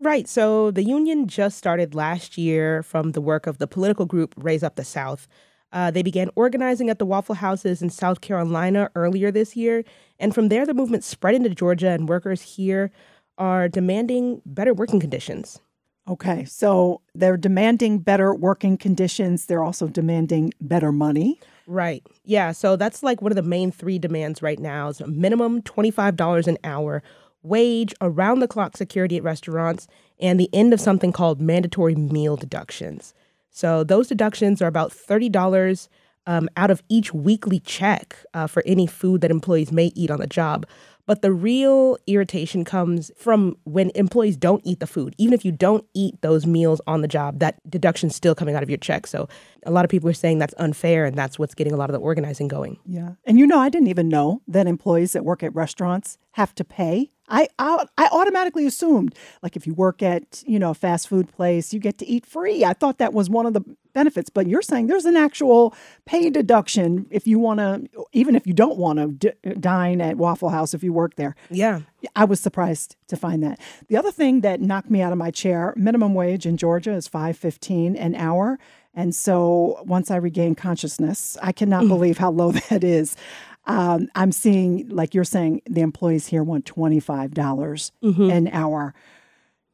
Right. 0.00 0.28
So 0.28 0.70
the 0.70 0.82
union 0.82 1.26
just 1.26 1.56
started 1.56 1.94
last 1.94 2.36
year 2.36 2.82
from 2.82 3.12
the 3.12 3.20
work 3.20 3.46
of 3.46 3.58
the 3.58 3.66
political 3.66 4.04
group 4.04 4.34
Raise 4.36 4.62
Up 4.62 4.76
the 4.76 4.84
South. 4.84 5.26
Uh, 5.72 5.90
they 5.90 6.02
began 6.02 6.30
organizing 6.36 6.90
at 6.90 6.98
the 6.98 7.06
Waffle 7.06 7.34
Houses 7.34 7.80
in 7.80 7.90
South 7.90 8.20
Carolina 8.20 8.90
earlier 8.94 9.30
this 9.30 9.56
year. 9.56 9.84
And 10.18 10.34
from 10.34 10.48
there, 10.48 10.66
the 10.66 10.74
movement 10.74 11.02
spread 11.02 11.34
into 11.34 11.50
Georgia, 11.50 11.88
and 11.88 12.08
workers 12.08 12.42
here 12.42 12.90
are 13.38 13.68
demanding 13.68 14.42
better 14.46 14.72
working 14.74 15.00
conditions. 15.00 15.60
Okay, 16.08 16.44
so 16.44 17.00
they're 17.14 17.36
demanding 17.36 17.98
better 17.98 18.32
working 18.32 18.76
conditions. 18.76 19.46
They're 19.46 19.64
also 19.64 19.88
demanding 19.88 20.52
better 20.60 20.92
money. 20.92 21.40
Right. 21.66 22.06
Yeah. 22.24 22.52
So 22.52 22.76
that's 22.76 23.02
like 23.02 23.20
one 23.20 23.32
of 23.32 23.36
the 23.36 23.42
main 23.42 23.72
three 23.72 23.98
demands 23.98 24.40
right 24.40 24.58
now 24.58 24.88
is 24.88 25.00
minimum 25.04 25.62
$25 25.62 26.46
an 26.46 26.58
hour, 26.62 27.02
wage, 27.42 27.92
around 28.00 28.38
the 28.38 28.46
clock 28.46 28.76
security 28.76 29.16
at 29.16 29.24
restaurants, 29.24 29.88
and 30.20 30.38
the 30.38 30.48
end 30.52 30.72
of 30.72 30.80
something 30.80 31.10
called 31.10 31.40
mandatory 31.40 31.96
meal 31.96 32.36
deductions. 32.36 33.14
So 33.50 33.82
those 33.82 34.06
deductions 34.06 34.62
are 34.62 34.68
about 34.68 34.92
$30 34.92 35.88
um, 36.26 36.48
out 36.56 36.70
of 36.70 36.82
each 36.88 37.12
weekly 37.14 37.60
check 37.60 38.16
uh, 38.34 38.46
for 38.46 38.62
any 38.66 38.86
food 38.86 39.20
that 39.22 39.30
employees 39.30 39.72
may 39.72 39.92
eat 39.94 40.10
on 40.10 40.20
the 40.20 40.26
job. 40.26 40.66
But 41.06 41.22
the 41.22 41.32
real 41.32 41.96
irritation 42.06 42.64
comes 42.64 43.10
from 43.16 43.56
when 43.64 43.90
employees 43.94 44.36
don't 44.36 44.60
eat 44.64 44.80
the 44.80 44.86
food. 44.86 45.14
Even 45.18 45.34
if 45.34 45.44
you 45.44 45.52
don't 45.52 45.86
eat 45.94 46.20
those 46.20 46.46
meals 46.46 46.80
on 46.86 47.00
the 47.00 47.08
job, 47.08 47.38
that 47.38 47.58
deduction's 47.70 48.14
still 48.14 48.34
coming 48.34 48.56
out 48.56 48.62
of 48.62 48.68
your 48.68 48.78
check. 48.78 49.06
So 49.06 49.28
a 49.64 49.70
lot 49.70 49.84
of 49.84 49.90
people 49.90 50.10
are 50.10 50.14
saying 50.14 50.38
that's 50.38 50.54
unfair, 50.58 51.04
and 51.04 51.16
that's 51.16 51.38
what's 51.38 51.54
getting 51.54 51.72
a 51.72 51.76
lot 51.76 51.88
of 51.88 51.94
the 51.94 52.00
organizing 52.00 52.48
going. 52.48 52.78
Yeah. 52.84 53.12
And 53.24 53.38
you 53.38 53.46
know, 53.46 53.58
I 53.58 53.68
didn't 53.68 53.88
even 53.88 54.08
know 54.08 54.42
that 54.48 54.66
employees 54.66 55.12
that 55.12 55.24
work 55.24 55.42
at 55.42 55.54
restaurants 55.54 56.18
have 56.32 56.54
to 56.56 56.64
pay. 56.64 57.12
I, 57.28 57.48
I, 57.58 57.86
I 57.98 58.08
automatically 58.12 58.66
assumed 58.66 59.14
like 59.42 59.56
if 59.56 59.66
you 59.66 59.74
work 59.74 60.02
at 60.02 60.42
you 60.46 60.58
know 60.58 60.70
a 60.70 60.74
fast 60.74 61.08
food 61.08 61.32
place 61.32 61.72
you 61.72 61.80
get 61.80 61.98
to 61.98 62.06
eat 62.06 62.26
free. 62.26 62.64
I 62.64 62.72
thought 62.72 62.98
that 62.98 63.12
was 63.12 63.28
one 63.28 63.46
of 63.46 63.52
the 63.52 63.62
benefits, 63.92 64.28
but 64.28 64.46
you're 64.46 64.62
saying 64.62 64.86
there's 64.86 65.06
an 65.06 65.16
actual 65.16 65.74
pay 66.04 66.28
deduction 66.28 67.06
if 67.10 67.26
you 67.26 67.38
want 67.38 67.60
to, 67.60 68.04
even 68.12 68.36
if 68.36 68.46
you 68.46 68.52
don't 68.52 68.76
want 68.76 68.98
to 68.98 69.32
d- 69.32 69.54
dine 69.54 70.00
at 70.00 70.16
Waffle 70.16 70.50
House 70.50 70.74
if 70.74 70.84
you 70.84 70.92
work 70.92 71.16
there. 71.16 71.34
Yeah, 72.00 72.10
I 72.14 72.24
was 72.24 72.40
surprised 72.40 72.96
to 73.08 73.16
find 73.16 73.42
that. 73.42 73.58
The 73.88 73.96
other 73.96 74.12
thing 74.12 74.42
that 74.42 74.60
knocked 74.60 74.90
me 74.90 75.00
out 75.00 75.12
of 75.12 75.18
my 75.18 75.30
chair: 75.30 75.72
minimum 75.76 76.14
wage 76.14 76.46
in 76.46 76.56
Georgia 76.56 76.92
is 76.92 77.08
five 77.08 77.36
fifteen 77.36 77.96
an 77.96 78.14
hour. 78.14 78.58
And 78.98 79.14
so 79.14 79.82
once 79.84 80.10
I 80.10 80.16
regain 80.16 80.54
consciousness, 80.54 81.36
I 81.42 81.52
cannot 81.52 81.84
mm. 81.84 81.88
believe 81.88 82.16
how 82.16 82.30
low 82.30 82.52
that 82.70 82.82
is. 82.82 83.14
Um, 83.66 84.08
I'm 84.14 84.32
seeing, 84.32 84.88
like 84.88 85.14
you're 85.14 85.24
saying, 85.24 85.62
the 85.66 85.80
employees 85.80 86.26
here 86.28 86.42
want 86.42 86.64
$25 86.64 87.32
mm-hmm. 87.32 88.30
an 88.30 88.48
hour. 88.48 88.94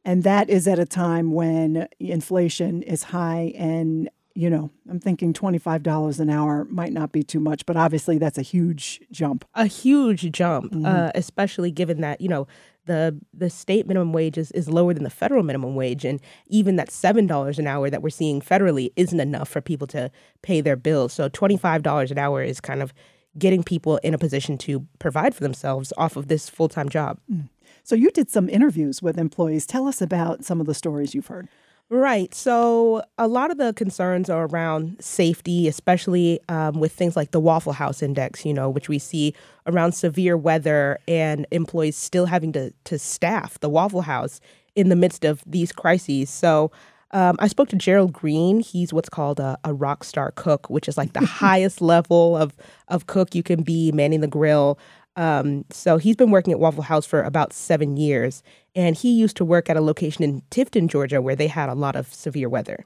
And 0.05 0.23
that 0.23 0.49
is 0.49 0.67
at 0.67 0.79
a 0.79 0.85
time 0.85 1.31
when 1.31 1.87
inflation 1.99 2.81
is 2.81 3.03
high. 3.03 3.53
And, 3.55 4.09
you 4.33 4.49
know, 4.49 4.71
I'm 4.89 4.99
thinking 4.99 5.31
$25 5.31 6.19
an 6.19 6.29
hour 6.29 6.65
might 6.65 6.91
not 6.91 7.11
be 7.11 7.23
too 7.23 7.39
much, 7.39 7.65
but 7.65 7.77
obviously 7.77 8.17
that's 8.17 8.37
a 8.37 8.41
huge 8.41 8.99
jump. 9.11 9.45
A 9.53 9.67
huge 9.67 10.31
jump, 10.31 10.73
mm-hmm. 10.73 10.85
uh, 10.85 11.11
especially 11.15 11.71
given 11.71 12.01
that, 12.01 12.19
you 12.19 12.27
know, 12.27 12.47
the 12.85 13.17
the 13.33 13.49
state 13.49 13.87
minimum 13.87 14.11
wage 14.11 14.37
is, 14.37 14.51
is 14.51 14.69
lower 14.69 14.93
than 14.93 15.03
the 15.03 15.09
federal 15.09 15.43
minimum 15.43 15.75
wage 15.75 16.03
and 16.03 16.19
even 16.47 16.75
that 16.75 16.91
seven 16.91 17.25
dollars 17.25 17.59
an 17.59 17.67
hour 17.67 17.89
that 17.89 18.01
we're 18.01 18.09
seeing 18.09 18.41
federally 18.41 18.91
isn't 18.95 19.19
enough 19.19 19.47
for 19.47 19.61
people 19.61 19.87
to 19.87 20.11
pay 20.41 20.59
their 20.61 20.75
bills 20.75 21.13
so 21.13 21.29
twenty 21.29 21.57
five 21.57 21.81
dollars 21.81 22.11
an 22.11 22.17
hour 22.17 22.43
is 22.43 22.59
kind 22.59 22.81
of 22.81 22.93
getting 23.37 23.63
people 23.63 23.97
in 23.97 24.13
a 24.13 24.17
position 24.17 24.57
to 24.59 24.85
provide 24.99 25.33
for 25.33 25.41
themselves 25.43 25.91
off 25.97 26.15
of 26.15 26.27
this 26.27 26.49
full 26.49 26.69
time 26.69 26.89
job. 26.89 27.19
Mm. 27.31 27.49
So 27.83 27.95
you 27.95 28.11
did 28.11 28.29
some 28.29 28.49
interviews 28.49 29.01
with 29.01 29.17
employees. 29.17 29.65
Tell 29.65 29.87
us 29.87 30.01
about 30.01 30.45
some 30.45 30.61
of 30.61 30.67
the 30.67 30.73
stories 30.73 31.13
you've 31.13 31.27
heard. 31.27 31.49
Right. 31.89 32.33
So 32.33 33.03
a 33.17 33.27
lot 33.27 33.51
of 33.51 33.57
the 33.57 33.73
concerns 33.73 34.29
are 34.29 34.45
around 34.45 34.95
safety, 34.99 35.67
especially 35.67 36.39
um, 36.49 36.79
with 36.79 36.93
things 36.93 37.15
like 37.15 37.31
the 37.31 37.39
Waffle 37.39 37.73
House 37.73 38.01
Index, 38.01 38.45
you 38.45 38.53
know, 38.53 38.69
which 38.69 38.89
we 38.89 38.97
see 38.97 39.35
around 39.67 39.91
severe 39.91 40.37
weather 40.37 40.97
and 41.07 41.45
employees 41.51 41.95
still 41.95 42.25
having 42.25 42.51
to, 42.53 42.73
to 42.85 42.97
staff 42.97 43.59
the 43.59 43.69
Waffle 43.69 44.01
House 44.01 44.39
in 44.75 44.89
the 44.89 44.95
midst 44.95 45.23
of 45.23 45.43
these 45.45 45.71
crises. 45.71 46.29
So 46.29 46.71
um, 47.13 47.35
I 47.39 47.47
spoke 47.47 47.69
to 47.69 47.75
Gerald 47.75 48.11
Green. 48.11 48.59
He's 48.59 48.91
what's 48.91 49.09
called 49.09 49.39
a, 49.39 49.57
a 49.63 49.73
rock 49.73 50.03
star 50.03 50.31
cook, 50.31 50.69
which 50.69 50.87
is 50.87 50.97
like 50.97 51.13
the 51.13 51.25
highest 51.25 51.79
level 51.79 52.35
of, 52.35 52.55
of 52.87 53.07
cook 53.07 53.35
you 53.35 53.43
can 53.43 53.61
be, 53.61 53.91
manning 53.91 54.21
the 54.21 54.27
grill. 54.27 54.79
Um, 55.15 55.63
so 55.69 55.97
he's 55.97 56.15
been 56.15 56.31
working 56.31 56.53
at 56.53 56.59
Waffle 56.59 56.81
House 56.83 57.05
for 57.05 57.21
about 57.21 57.53
seven 57.53 57.97
years, 57.97 58.41
and 58.75 58.95
he 58.95 59.13
used 59.13 59.37
to 59.37 59.45
work 59.45 59.69
at 59.69 59.77
a 59.77 59.81
location 59.81 60.23
in 60.23 60.41
Tifton, 60.49 60.87
Georgia, 60.87 61.21
where 61.21 61.35
they 61.35 61.45
had 61.45 61.69
a 61.69 61.75
lot 61.75 61.95
of 61.95 62.11
severe 62.11 62.49
weather. 62.49 62.83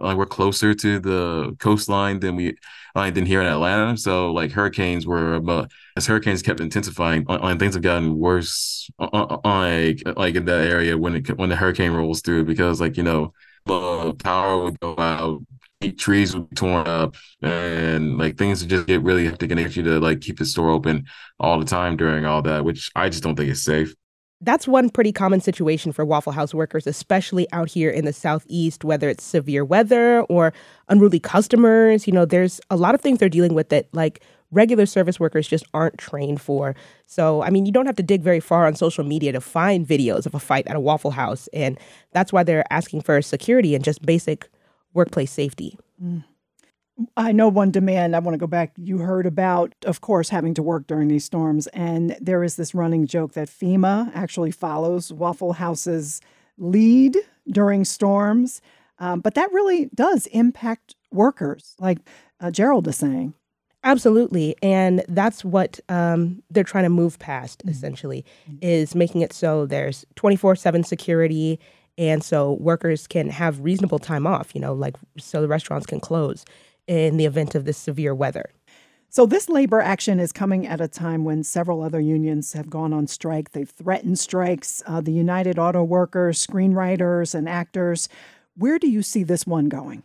Like 0.00 0.16
we're 0.16 0.26
closer 0.26 0.74
to 0.74 0.98
the 0.98 1.56
coastline 1.58 2.20
than 2.20 2.36
we 2.36 2.56
like 2.94 3.14
than 3.14 3.26
here 3.26 3.40
in 3.40 3.46
Atlanta, 3.46 3.96
so 3.96 4.32
like 4.32 4.50
hurricanes 4.50 5.06
were 5.06 5.34
about 5.34 5.70
as 5.96 6.06
hurricanes 6.06 6.42
kept 6.42 6.60
intensifying, 6.60 7.24
on, 7.28 7.58
things 7.58 7.74
have 7.74 7.82
gotten 7.82 8.18
worse 8.18 8.90
on, 8.98 9.08
on, 9.10 9.40
like 9.44 10.02
like 10.16 10.34
in 10.34 10.46
that 10.46 10.66
area 10.66 10.96
when 10.96 11.16
it 11.16 11.38
when 11.38 11.50
the 11.50 11.56
hurricane 11.56 11.92
rolls 11.92 12.22
through 12.22 12.44
because 12.44 12.80
like 12.80 12.96
you 12.96 13.02
know 13.02 13.32
the 13.66 14.14
power 14.22 14.64
would 14.64 14.80
go 14.80 14.94
out, 14.98 15.42
trees 15.96 16.34
would 16.34 16.48
be 16.50 16.56
torn 16.56 16.86
up, 16.86 17.16
and 17.42 18.18
like 18.18 18.36
things 18.36 18.62
would 18.62 18.70
just 18.70 18.86
get 18.86 19.02
really 19.02 19.26
hectic 19.26 19.50
and 19.50 19.60
get 19.60 19.76
you 19.76 19.82
to 19.82 20.00
like 20.00 20.20
keep 20.20 20.38
the 20.38 20.44
store 20.44 20.70
open 20.70 21.04
all 21.40 21.58
the 21.58 21.64
time 21.64 21.96
during 21.96 22.24
all 22.24 22.42
that, 22.42 22.64
which 22.64 22.90
I 22.94 23.08
just 23.08 23.22
don't 23.22 23.36
think 23.36 23.50
is 23.50 23.64
safe. 23.64 23.94
That's 24.44 24.66
one 24.66 24.90
pretty 24.90 25.12
common 25.12 25.40
situation 25.40 25.92
for 25.92 26.04
Waffle 26.04 26.32
House 26.32 26.52
workers, 26.52 26.88
especially 26.88 27.46
out 27.52 27.68
here 27.68 27.90
in 27.90 28.04
the 28.04 28.12
Southeast, 28.12 28.82
whether 28.82 29.08
it's 29.08 29.22
severe 29.22 29.64
weather 29.64 30.22
or 30.22 30.52
unruly 30.88 31.20
customers. 31.20 32.08
You 32.08 32.12
know, 32.12 32.24
there's 32.24 32.60
a 32.68 32.76
lot 32.76 32.96
of 32.96 33.00
things 33.00 33.20
they're 33.20 33.28
dealing 33.28 33.54
with 33.54 33.68
that, 33.68 33.86
like, 33.92 34.20
regular 34.52 34.86
service 34.86 35.18
workers 35.18 35.48
just 35.48 35.64
aren't 35.74 35.98
trained 35.98 36.40
for. 36.40 36.76
So, 37.06 37.42
I 37.42 37.50
mean, 37.50 37.66
you 37.66 37.72
don't 37.72 37.86
have 37.86 37.96
to 37.96 38.02
dig 38.02 38.22
very 38.22 38.40
far 38.40 38.66
on 38.66 38.76
social 38.76 39.02
media 39.02 39.32
to 39.32 39.40
find 39.40 39.86
videos 39.86 40.26
of 40.26 40.34
a 40.34 40.38
fight 40.38 40.66
at 40.68 40.76
a 40.76 40.80
Waffle 40.80 41.10
House. 41.10 41.48
And 41.52 41.78
that's 42.12 42.32
why 42.32 42.44
they're 42.44 42.70
asking 42.70 43.00
for 43.00 43.20
security 43.22 43.74
and 43.74 43.82
just 43.82 44.04
basic 44.06 44.48
workplace 44.94 45.32
safety. 45.32 45.76
Mm. 46.02 46.24
I 47.16 47.32
know 47.32 47.48
one 47.48 47.70
demand 47.70 48.14
I 48.14 48.18
want 48.18 48.34
to 48.34 48.38
go 48.38 48.46
back. 48.46 48.72
You 48.76 48.98
heard 48.98 49.26
about, 49.26 49.74
of 49.86 50.02
course, 50.02 50.28
having 50.28 50.54
to 50.54 50.62
work 50.62 50.86
during 50.86 51.08
these 51.08 51.24
storms. 51.24 51.66
And 51.68 52.16
there 52.20 52.44
is 52.44 52.56
this 52.56 52.74
running 52.74 53.06
joke 53.06 53.32
that 53.32 53.48
FEMA 53.48 54.10
actually 54.14 54.50
follows 54.50 55.12
Waffle 55.12 55.54
House's 55.54 56.20
lead 56.58 57.16
during 57.48 57.84
storms. 57.84 58.60
Um, 58.98 59.20
but 59.20 59.34
that 59.34 59.50
really 59.52 59.86
does 59.94 60.26
impact 60.28 60.94
workers, 61.10 61.74
like 61.78 61.98
uh, 62.40 62.50
Gerald 62.50 62.86
is 62.86 62.96
saying. 62.98 63.34
Absolutely. 63.84 64.54
And 64.62 65.04
that's 65.08 65.44
what 65.44 65.80
um, 65.88 66.42
they're 66.50 66.64
trying 66.64 66.84
to 66.84 66.90
move 66.90 67.18
past, 67.18 67.60
mm-hmm. 67.60 67.70
essentially, 67.70 68.24
mm-hmm. 68.48 68.58
is 68.62 68.94
making 68.94 69.22
it 69.22 69.32
so 69.32 69.66
there's 69.66 70.04
24 70.14 70.56
7 70.56 70.84
security. 70.84 71.58
And 71.98 72.24
so 72.24 72.54
workers 72.54 73.06
can 73.06 73.28
have 73.28 73.60
reasonable 73.60 73.98
time 73.98 74.26
off, 74.26 74.54
you 74.54 74.60
know, 74.60 74.72
like 74.72 74.96
so 75.18 75.42
the 75.42 75.48
restaurants 75.48 75.86
can 75.86 76.00
close 76.00 76.44
in 76.86 77.16
the 77.16 77.26
event 77.26 77.54
of 77.54 77.64
this 77.64 77.76
severe 77.76 78.14
weather. 78.14 78.50
So, 79.08 79.26
this 79.26 79.50
labor 79.50 79.82
action 79.82 80.18
is 80.18 80.32
coming 80.32 80.66
at 80.66 80.80
a 80.80 80.88
time 80.88 81.24
when 81.24 81.44
several 81.44 81.82
other 81.82 82.00
unions 82.00 82.54
have 82.54 82.70
gone 82.70 82.94
on 82.94 83.06
strike. 83.06 83.50
They've 83.50 83.68
threatened 83.68 84.18
strikes. 84.18 84.82
Uh, 84.86 85.02
the 85.02 85.12
United 85.12 85.58
Auto 85.58 85.84
Workers, 85.84 86.44
screenwriters, 86.44 87.34
and 87.34 87.46
actors. 87.46 88.08
Where 88.56 88.78
do 88.78 88.88
you 88.88 89.02
see 89.02 89.22
this 89.22 89.46
one 89.46 89.68
going? 89.68 90.02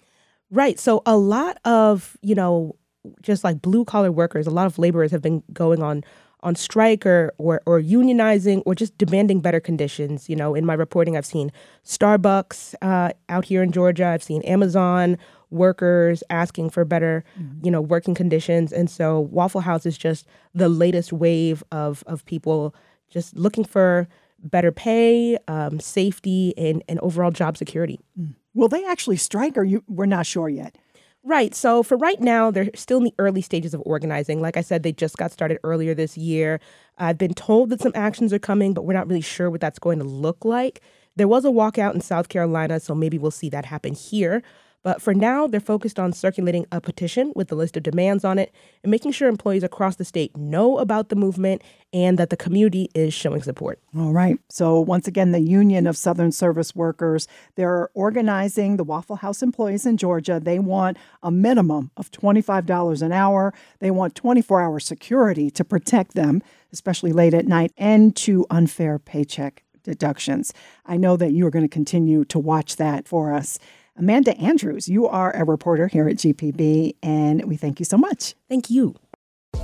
Right. 0.52 0.78
So, 0.78 1.04
a 1.06 1.16
lot 1.16 1.58
of, 1.64 2.18
you 2.22 2.36
know, 2.36 2.76
just 3.22 3.44
like 3.44 3.62
blue 3.62 3.86
collar 3.86 4.12
workers, 4.12 4.48
a 4.48 4.52
lot 4.52 4.66
of 4.66 4.78
laborers 4.80 5.12
have 5.12 5.22
been 5.22 5.44
going 5.54 5.82
on 5.82 6.04
on 6.42 6.56
strike 6.56 7.06
or, 7.06 7.34
or 7.38 7.62
or 7.66 7.82
unionizing 7.82 8.62
or 8.66 8.76
just 8.76 8.98
demanding 8.98 9.40
better 9.40 9.60
conditions. 9.60 10.30
You 10.30 10.36
know, 10.36 10.56
in 10.56 10.66
my 10.66 10.74
reporting, 10.74 11.18
I've 11.18 11.26
seen 11.26 11.52
Starbucks 11.84 12.76
uh, 12.82 13.12
out 13.30 13.46
here 13.46 13.64
in 13.64 13.72
Georgia. 13.72 14.08
I've 14.08 14.24
seen 14.24 14.42
Amazon 14.44 15.18
workers 15.50 16.24
asking 16.30 16.70
for 16.70 16.86
better, 16.86 17.24
mm-hmm. 17.40 17.66
you 17.66 17.72
know, 17.72 17.82
working 17.82 18.14
conditions. 18.14 18.72
And 18.72 18.90
so 18.90 19.20
Waffle 19.20 19.62
House 19.62 19.86
is 19.86 19.98
just 19.98 20.28
the 20.54 20.70
latest 20.70 21.12
wave 21.14 21.64
of 21.72 22.04
of 22.08 22.26
people 22.26 22.76
just 23.10 23.36
looking 23.36 23.64
for 23.64 24.08
better 24.44 24.72
pay, 24.72 25.38
um, 25.48 25.80
safety, 25.80 26.54
and 26.58 26.84
and 26.88 27.00
overall 27.00 27.32
job 27.32 27.58
security. 27.58 28.00
Mm. 28.20 28.36
Will 28.54 28.68
they 28.68 28.84
actually 28.86 29.18
strike, 29.18 29.58
or 29.58 29.64
you? 29.64 29.84
We're 29.88 30.06
not 30.06 30.26
sure 30.26 30.50
yet. 30.50 30.78
Right. 31.28 31.54
So 31.54 31.84
for 31.84 31.98
right 31.98 32.22
now, 32.22 32.52
they're 32.52 32.70
still 32.74 33.00
in 33.00 33.04
the 33.04 33.14
early 33.20 33.42
stages 33.42 33.74
of 33.74 33.82
organizing. 33.86 34.42
Like 34.42 34.56
I 34.56 34.62
said, 34.62 34.84
they 34.84 34.94
just 34.94 35.18
got 35.18 35.30
started 35.30 35.60
earlier 35.62 35.94
this 35.94 36.18
year. 36.18 36.62
I've 36.98 37.18
been 37.18 37.34
told 37.34 37.70
that 37.72 37.82
some 37.82 37.92
actions 37.96 38.32
are 38.32 38.40
coming, 38.40 38.74
but 38.74 38.86
we're 38.86 38.94
not 38.94 39.08
really 39.08 39.20
sure 39.22 39.50
what 39.50 39.60
that's 39.60 39.78
going 39.78 40.00
to 40.00 40.06
look 40.06 40.46
like. 40.46 40.80
There 41.18 41.28
was 41.28 41.44
a 41.44 41.50
walkout 41.50 41.94
in 41.96 42.00
South 42.02 42.30
Carolina, 42.30 42.80
so 42.80 42.96
maybe 42.96 43.18
we'll 43.18 43.32
see 43.32 43.50
that 43.50 43.66
happen 43.66 43.94
here. 43.94 44.42
But 44.88 45.02
for 45.02 45.14
now, 45.14 45.48
they're 45.48 45.60
focused 45.60 46.00
on 46.00 46.14
circulating 46.14 46.66
a 46.72 46.80
petition 46.80 47.34
with 47.36 47.52
a 47.52 47.56
list 47.56 47.76
of 47.76 47.84
demands 47.84 48.24
on 48.24 48.40
it 48.40 48.54
and 48.84 48.90
making 48.90 49.12
sure 49.12 49.28
employees 49.28 49.62
across 49.62 49.98
the 49.98 50.06
state 50.06 50.38
know 50.38 50.78
about 50.78 51.10
the 51.10 51.16
movement 51.18 51.62
and 51.92 52.18
that 52.18 52.30
the 52.30 52.38
community 52.38 52.90
is 52.96 53.14
showing 53.14 53.42
support. 53.42 53.82
All 53.98 54.14
right. 54.14 54.40
So, 54.48 54.80
once 54.80 55.06
again, 55.06 55.34
the 55.34 55.42
Union 55.42 55.88
of 55.88 55.98
Southern 55.98 56.32
Service 56.32 56.74
Workers, 56.74 57.28
they're 57.56 57.90
organizing 57.96 58.78
the 58.78 58.86
Waffle 58.86 59.18
House 59.18 59.44
employees 59.44 59.86
in 59.86 59.98
Georgia. 59.98 60.40
They 60.42 60.58
want 60.58 60.96
a 61.22 61.32
minimum 61.32 61.92
of 61.98 62.10
$25 62.12 63.02
an 63.02 63.12
hour. 63.12 63.54
They 63.80 63.92
want 63.92 64.16
24 64.16 64.62
hour 64.62 64.80
security 64.80 65.52
to 65.52 65.66
protect 65.66 66.14
them, 66.14 66.42
especially 66.72 67.12
late 67.12 67.34
at 67.34 67.46
night, 67.46 67.74
and 67.78 68.16
to 68.16 68.46
unfair 68.50 69.00
paycheck 69.00 69.66
deductions. 69.84 70.54
I 70.86 70.96
know 70.96 71.18
that 71.18 71.34
you 71.34 71.46
are 71.46 71.52
going 71.52 71.66
to 71.66 71.70
continue 71.70 72.24
to 72.26 72.40
watch 72.40 72.78
that 72.78 73.06
for 73.06 73.34
us. 73.34 73.60
Amanda 73.98 74.38
Andrews, 74.38 74.88
you 74.88 75.08
are 75.08 75.36
a 75.36 75.44
reporter 75.44 75.88
here 75.88 76.08
at 76.08 76.18
GPB, 76.18 76.96
and 77.02 77.44
we 77.46 77.58
thank 77.58 77.80
you 77.80 77.86
so 77.86 77.98
much. 77.98 78.36
Thank 78.48 78.70
you. 78.70 78.96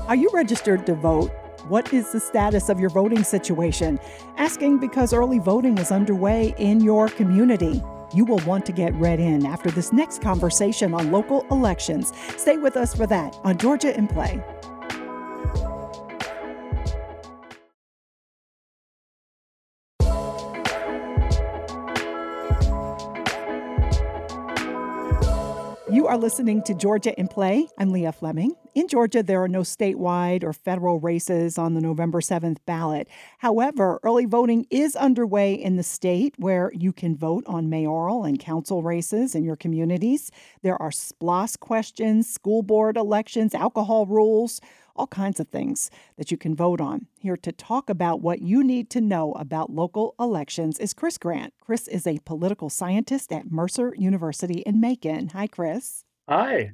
Are 0.07 0.15
you 0.15 0.29
registered 0.33 0.87
to 0.87 0.95
vote? 0.95 1.29
What 1.67 1.93
is 1.93 2.11
the 2.11 2.19
status 2.19 2.67
of 2.67 2.79
your 2.79 2.89
voting 2.89 3.23
situation? 3.23 3.99
Asking 4.37 4.79
because 4.79 5.13
early 5.13 5.37
voting 5.37 5.77
is 5.77 5.91
underway 5.91 6.55
in 6.57 6.81
your 6.81 7.09
community. 7.09 7.81
You 8.15 8.25
will 8.25 8.39
want 8.39 8.65
to 8.65 8.71
get 8.71 8.93
read 8.95 9.19
in 9.19 9.45
after 9.45 9.69
this 9.69 9.93
next 9.93 10.21
conversation 10.21 10.95
on 10.95 11.11
local 11.11 11.45
elections. 11.51 12.11
Stay 12.35 12.57
with 12.57 12.75
us 12.75 12.95
for 12.95 13.05
that 13.07 13.35
on 13.43 13.57
Georgia 13.59 13.95
in 13.95 14.07
Play. 14.07 14.43
You 25.93 26.07
are 26.07 26.17
listening 26.17 26.63
to 26.63 26.73
Georgia 26.73 27.13
in 27.19 27.27
Play. 27.27 27.67
I'm 27.77 27.91
Leah 27.91 28.13
Fleming. 28.13 28.55
In 28.73 28.87
Georgia, 28.87 29.21
there 29.21 29.43
are 29.43 29.47
no 29.47 29.61
statewide 29.61 30.43
or 30.43 30.51
federal 30.51 30.99
races 30.99 31.59
on 31.59 31.75
the 31.75 31.81
November 31.81 32.19
7th 32.19 32.57
ballot. 32.65 33.07
However, 33.37 33.99
early 34.01 34.25
voting 34.25 34.65
is 34.71 34.95
underway 34.95 35.53
in 35.53 35.75
the 35.75 35.83
state 35.83 36.33
where 36.39 36.71
you 36.73 36.93
can 36.93 37.15
vote 37.15 37.43
on 37.45 37.69
mayoral 37.69 38.23
and 38.23 38.39
council 38.39 38.81
races 38.81 39.35
in 39.35 39.43
your 39.43 39.55
communities. 39.55 40.31
There 40.63 40.81
are 40.81 40.89
SPLOST 40.89 41.59
questions, 41.59 42.27
school 42.27 42.63
board 42.63 42.97
elections, 42.97 43.53
alcohol 43.53 44.07
rules, 44.07 44.61
all 44.95 45.07
kinds 45.07 45.39
of 45.39 45.47
things 45.49 45.89
that 46.17 46.31
you 46.31 46.37
can 46.37 46.55
vote 46.55 46.81
on. 46.81 47.07
Here 47.19 47.37
to 47.37 47.51
talk 47.51 47.89
about 47.89 48.21
what 48.21 48.41
you 48.41 48.63
need 48.63 48.89
to 48.91 49.01
know 49.01 49.33
about 49.33 49.69
local 49.69 50.15
elections 50.19 50.79
is 50.79 50.93
Chris 50.93 51.17
Grant. 51.17 51.53
Chris 51.59 51.87
is 51.87 52.05
a 52.05 52.19
political 52.25 52.69
scientist 52.69 53.31
at 53.31 53.51
Mercer 53.51 53.93
University 53.97 54.59
in 54.59 54.79
Macon. 54.79 55.29
Hi, 55.29 55.47
Chris. 55.47 56.03
Hi. 56.29 56.71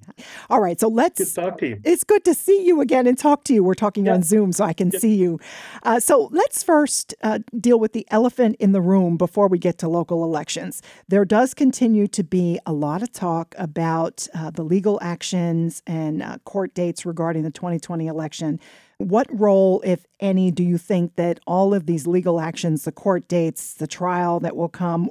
All 0.51 0.61
right, 0.61 0.79
so 0.79 0.87
let's. 0.87 1.17
Good 1.17 1.27
to 1.27 1.33
talk 1.33 1.57
to 1.59 1.67
you. 1.67 1.81
It's 1.83 2.03
good 2.03 2.23
to 2.25 2.35
see 2.35 2.67
you 2.67 2.81
again 2.81 3.07
and 3.07 3.17
talk 3.17 3.43
to 3.45 3.53
you. 3.53 3.63
We're 3.63 3.73
talking 3.73 4.05
yeah. 4.05 4.13
on 4.13 4.21
Zoom, 4.21 4.51
so 4.51 4.63
I 4.63 4.73
can 4.73 4.91
yeah. 4.91 4.99
see 4.99 5.15
you. 5.15 5.39
Uh, 5.81 5.99
so 5.99 6.29
let's 6.31 6.61
first 6.61 7.15
uh, 7.23 7.39
deal 7.59 7.79
with 7.79 7.93
the 7.93 8.05
elephant 8.11 8.57
in 8.59 8.73
the 8.73 8.81
room 8.81 9.17
before 9.17 9.47
we 9.47 9.57
get 9.57 9.79
to 9.79 9.89
local 9.89 10.23
elections. 10.23 10.83
There 11.07 11.25
does 11.25 11.55
continue 11.55 12.07
to 12.09 12.23
be 12.23 12.59
a 12.67 12.73
lot 12.73 13.01
of 13.01 13.11
talk 13.11 13.55
about 13.57 14.27
uh, 14.35 14.51
the 14.51 14.63
legal 14.63 14.99
actions 15.01 15.81
and 15.87 16.21
uh, 16.21 16.37
court 16.45 16.75
dates 16.75 17.03
regarding 17.03 17.41
the 17.41 17.51
2020 17.51 18.05
election. 18.05 18.59
What 18.99 19.27
role, 19.31 19.81
if 19.85 20.05
any, 20.19 20.51
do 20.51 20.61
you 20.61 20.77
think 20.77 21.15
that 21.15 21.39
all 21.47 21.73
of 21.73 21.85
these 21.85 22.05
legal 22.05 22.41
actions, 22.41 22.83
the 22.83 22.91
court 22.91 23.29
dates, 23.29 23.73
the 23.73 23.87
trial 23.87 24.41
that 24.41 24.57
will 24.57 24.67
come, 24.67 25.09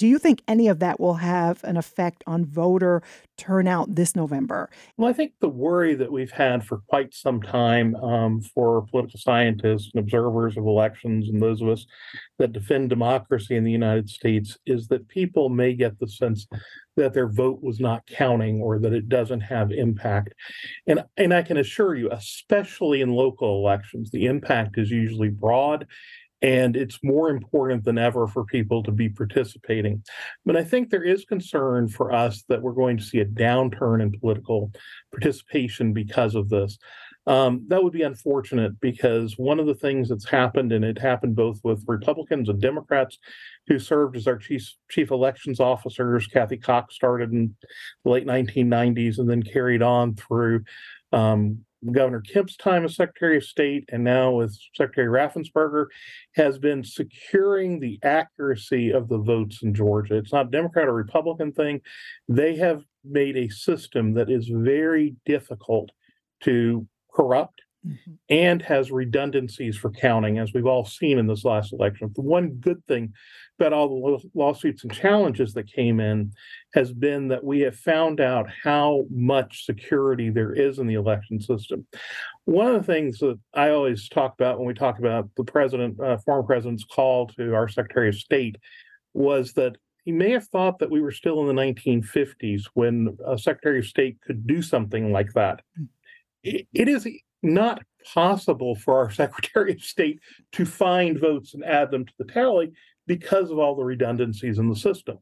do 0.00 0.06
you 0.06 0.18
think 0.18 0.40
any 0.48 0.66
of 0.68 0.78
that 0.78 0.98
will 0.98 1.16
have 1.16 1.62
an 1.62 1.76
effect 1.76 2.24
on 2.26 2.46
voter 2.46 3.02
turnout 3.36 3.94
this 3.94 4.16
November? 4.16 4.70
Well, 4.96 5.10
I 5.10 5.12
think 5.12 5.32
the 5.42 5.48
worry 5.50 5.94
that 5.94 6.10
we've 6.10 6.30
had 6.30 6.64
for 6.64 6.78
quite 6.88 7.12
some 7.12 7.42
time 7.42 7.94
um, 7.96 8.40
for 8.40 8.86
political 8.90 9.20
scientists 9.20 9.90
and 9.92 10.02
observers 10.02 10.56
of 10.56 10.64
elections 10.64 11.28
and 11.28 11.42
those 11.42 11.60
of 11.60 11.68
us 11.68 11.84
that 12.38 12.54
defend 12.54 12.88
democracy 12.88 13.56
in 13.56 13.64
the 13.64 13.70
United 13.70 14.08
States 14.08 14.56
is 14.64 14.88
that 14.88 15.06
people 15.08 15.50
may 15.50 15.74
get 15.74 15.98
the 15.98 16.08
sense 16.08 16.46
that 16.96 17.12
their 17.12 17.28
vote 17.28 17.62
was 17.62 17.78
not 17.78 18.06
counting 18.06 18.62
or 18.62 18.78
that 18.78 18.94
it 18.94 19.06
doesn't 19.06 19.40
have 19.40 19.70
impact. 19.70 20.32
And, 20.86 21.04
and 21.18 21.34
I 21.34 21.42
can 21.42 21.58
assure 21.58 21.94
you, 21.94 22.08
especially 22.10 23.02
in 23.02 23.12
local 23.12 23.58
elections, 23.58 24.10
the 24.10 24.24
impact 24.24 24.78
is 24.78 24.90
usually 24.90 25.28
broad 25.28 25.86
and 26.42 26.76
it's 26.76 26.98
more 27.02 27.28
important 27.30 27.84
than 27.84 27.98
ever 27.98 28.26
for 28.26 28.44
people 28.44 28.82
to 28.82 28.92
be 28.92 29.08
participating. 29.08 30.02
But 30.44 30.56
I 30.56 30.64
think 30.64 30.88
there 30.88 31.04
is 31.04 31.24
concern 31.24 31.88
for 31.88 32.12
us 32.12 32.44
that 32.48 32.62
we're 32.62 32.72
going 32.72 32.96
to 32.96 33.04
see 33.04 33.20
a 33.20 33.26
downturn 33.26 34.02
in 34.02 34.18
political 34.18 34.72
participation 35.12 35.92
because 35.92 36.34
of 36.34 36.48
this. 36.48 36.78
Um, 37.26 37.66
that 37.68 37.82
would 37.82 37.92
be 37.92 38.02
unfortunate 38.02 38.80
because 38.80 39.34
one 39.36 39.60
of 39.60 39.66
the 39.66 39.74
things 39.74 40.08
that's 40.08 40.28
happened, 40.28 40.72
and 40.72 40.84
it 40.84 40.98
happened 40.98 41.36
both 41.36 41.60
with 41.62 41.84
Republicans 41.86 42.48
and 42.48 42.60
Democrats 42.60 43.18
who 43.66 43.78
served 43.78 44.16
as 44.16 44.26
our 44.26 44.38
chief 44.38 44.72
chief 44.90 45.10
elections 45.10 45.60
officers. 45.60 46.26
Cathy 46.26 46.56
Cox 46.56 46.94
started 46.94 47.32
in 47.32 47.54
the 48.04 48.10
late 48.10 48.26
1990s 48.26 49.18
and 49.18 49.28
then 49.28 49.42
carried 49.42 49.82
on 49.82 50.14
through 50.14 50.64
um, 51.12 51.64
Governor 51.92 52.20
Kemp's 52.20 52.56
time 52.56 52.84
as 52.84 52.96
Secretary 52.96 53.38
of 53.38 53.44
State 53.44 53.88
and 53.90 54.04
now 54.04 54.32
with 54.32 54.56
Secretary 54.74 55.08
Raffensperger 55.08 55.86
has 56.34 56.58
been 56.58 56.84
securing 56.84 57.80
the 57.80 57.98
accuracy 58.02 58.90
of 58.90 59.08
the 59.08 59.18
votes 59.18 59.62
in 59.62 59.74
Georgia. 59.74 60.16
It's 60.16 60.32
not 60.32 60.48
a 60.48 60.50
Democrat 60.50 60.88
or 60.88 60.94
Republican 60.94 61.52
thing. 61.52 61.80
They 62.28 62.56
have 62.56 62.84
made 63.04 63.36
a 63.36 63.48
system 63.48 64.14
that 64.14 64.30
is 64.30 64.50
very 64.52 65.16
difficult 65.24 65.90
to 66.44 66.86
corrupt 67.12 67.62
mm-hmm. 67.86 68.12
and 68.28 68.62
has 68.62 68.90
redundancies 68.90 69.76
for 69.76 69.90
counting, 69.90 70.38
as 70.38 70.52
we've 70.52 70.66
all 70.66 70.84
seen 70.84 71.18
in 71.18 71.26
this 71.26 71.44
last 71.44 71.72
election. 71.72 72.10
The 72.14 72.22
one 72.22 72.50
good 72.60 72.84
thing 72.86 73.12
about 73.58 73.72
all 73.72 73.88
the 73.88 74.28
lawsuits 74.34 74.82
and 74.82 74.92
challenges 74.92 75.52
that 75.54 75.70
came 75.70 76.00
in 76.00 76.32
has 76.74 76.92
been 76.92 77.28
that 77.28 77.44
we 77.44 77.60
have 77.60 77.76
found 77.76 78.20
out 78.20 78.48
how 78.62 79.04
much 79.10 79.66
security 79.66 80.30
there 80.30 80.52
is 80.52 80.78
in 80.78 80.86
the 80.86 80.94
election 80.94 81.40
system. 81.40 81.86
One 82.44 82.66
of 82.66 82.74
the 82.74 82.92
things 82.92 83.18
that 83.18 83.38
I 83.54 83.70
always 83.70 84.08
talk 84.08 84.34
about 84.38 84.58
when 84.58 84.66
we 84.66 84.74
talk 84.74 84.98
about 84.98 85.28
the 85.36 85.44
president, 85.44 86.00
uh, 86.00 86.18
former 86.18 86.42
president's 86.42 86.84
call 86.84 87.26
to 87.28 87.54
our 87.54 87.68
Secretary 87.68 88.08
of 88.08 88.14
State 88.14 88.56
was 89.12 89.52
that 89.54 89.76
he 90.04 90.12
may 90.12 90.30
have 90.30 90.48
thought 90.48 90.78
that 90.78 90.90
we 90.90 91.00
were 91.00 91.12
still 91.12 91.40
in 91.40 91.54
the 91.54 91.62
1950s 91.62 92.62
when 92.74 93.16
a 93.26 93.38
Secretary 93.38 93.80
of 93.80 93.86
State 93.86 94.18
could 94.26 94.46
do 94.46 94.62
something 94.62 95.12
like 95.12 95.32
that. 95.34 95.60
Hmm. 95.76 95.84
it 96.42 96.88
is 96.88 97.06
not 97.42 97.82
possible 98.12 98.74
for 98.74 98.98
our 98.98 99.10
Secretary 99.22 99.72
of 99.72 99.82
State 99.82 100.20
to 100.52 100.64
find 100.64 101.18
votes 101.18 101.54
and 101.54 101.64
add 101.64 101.90
them 101.90 102.06
to 102.06 102.12
the 102.18 102.24
tally 102.24 102.72
because 103.06 103.50
of 103.50 103.58
all 103.58 103.74
the 103.74 103.84
redundancies 103.84 104.58
in 104.58 104.68
the 104.68 104.76
system. 104.76 105.18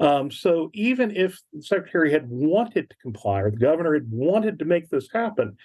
Um, 0.00 0.30
so 0.30 0.70
even 0.74 1.14
if 1.14 1.40
the 1.52 1.62
Secretary 1.62 2.10
had 2.10 2.28
wanted 2.28 2.90
to 2.90 2.96
comply 2.96 3.40
or 3.40 3.50
the 3.50 3.58
governor 3.58 3.94
had 3.94 4.10
wanted 4.10 4.58
to 4.58 4.64
make 4.64 4.88
this 4.88 5.08
happen, 5.12 5.56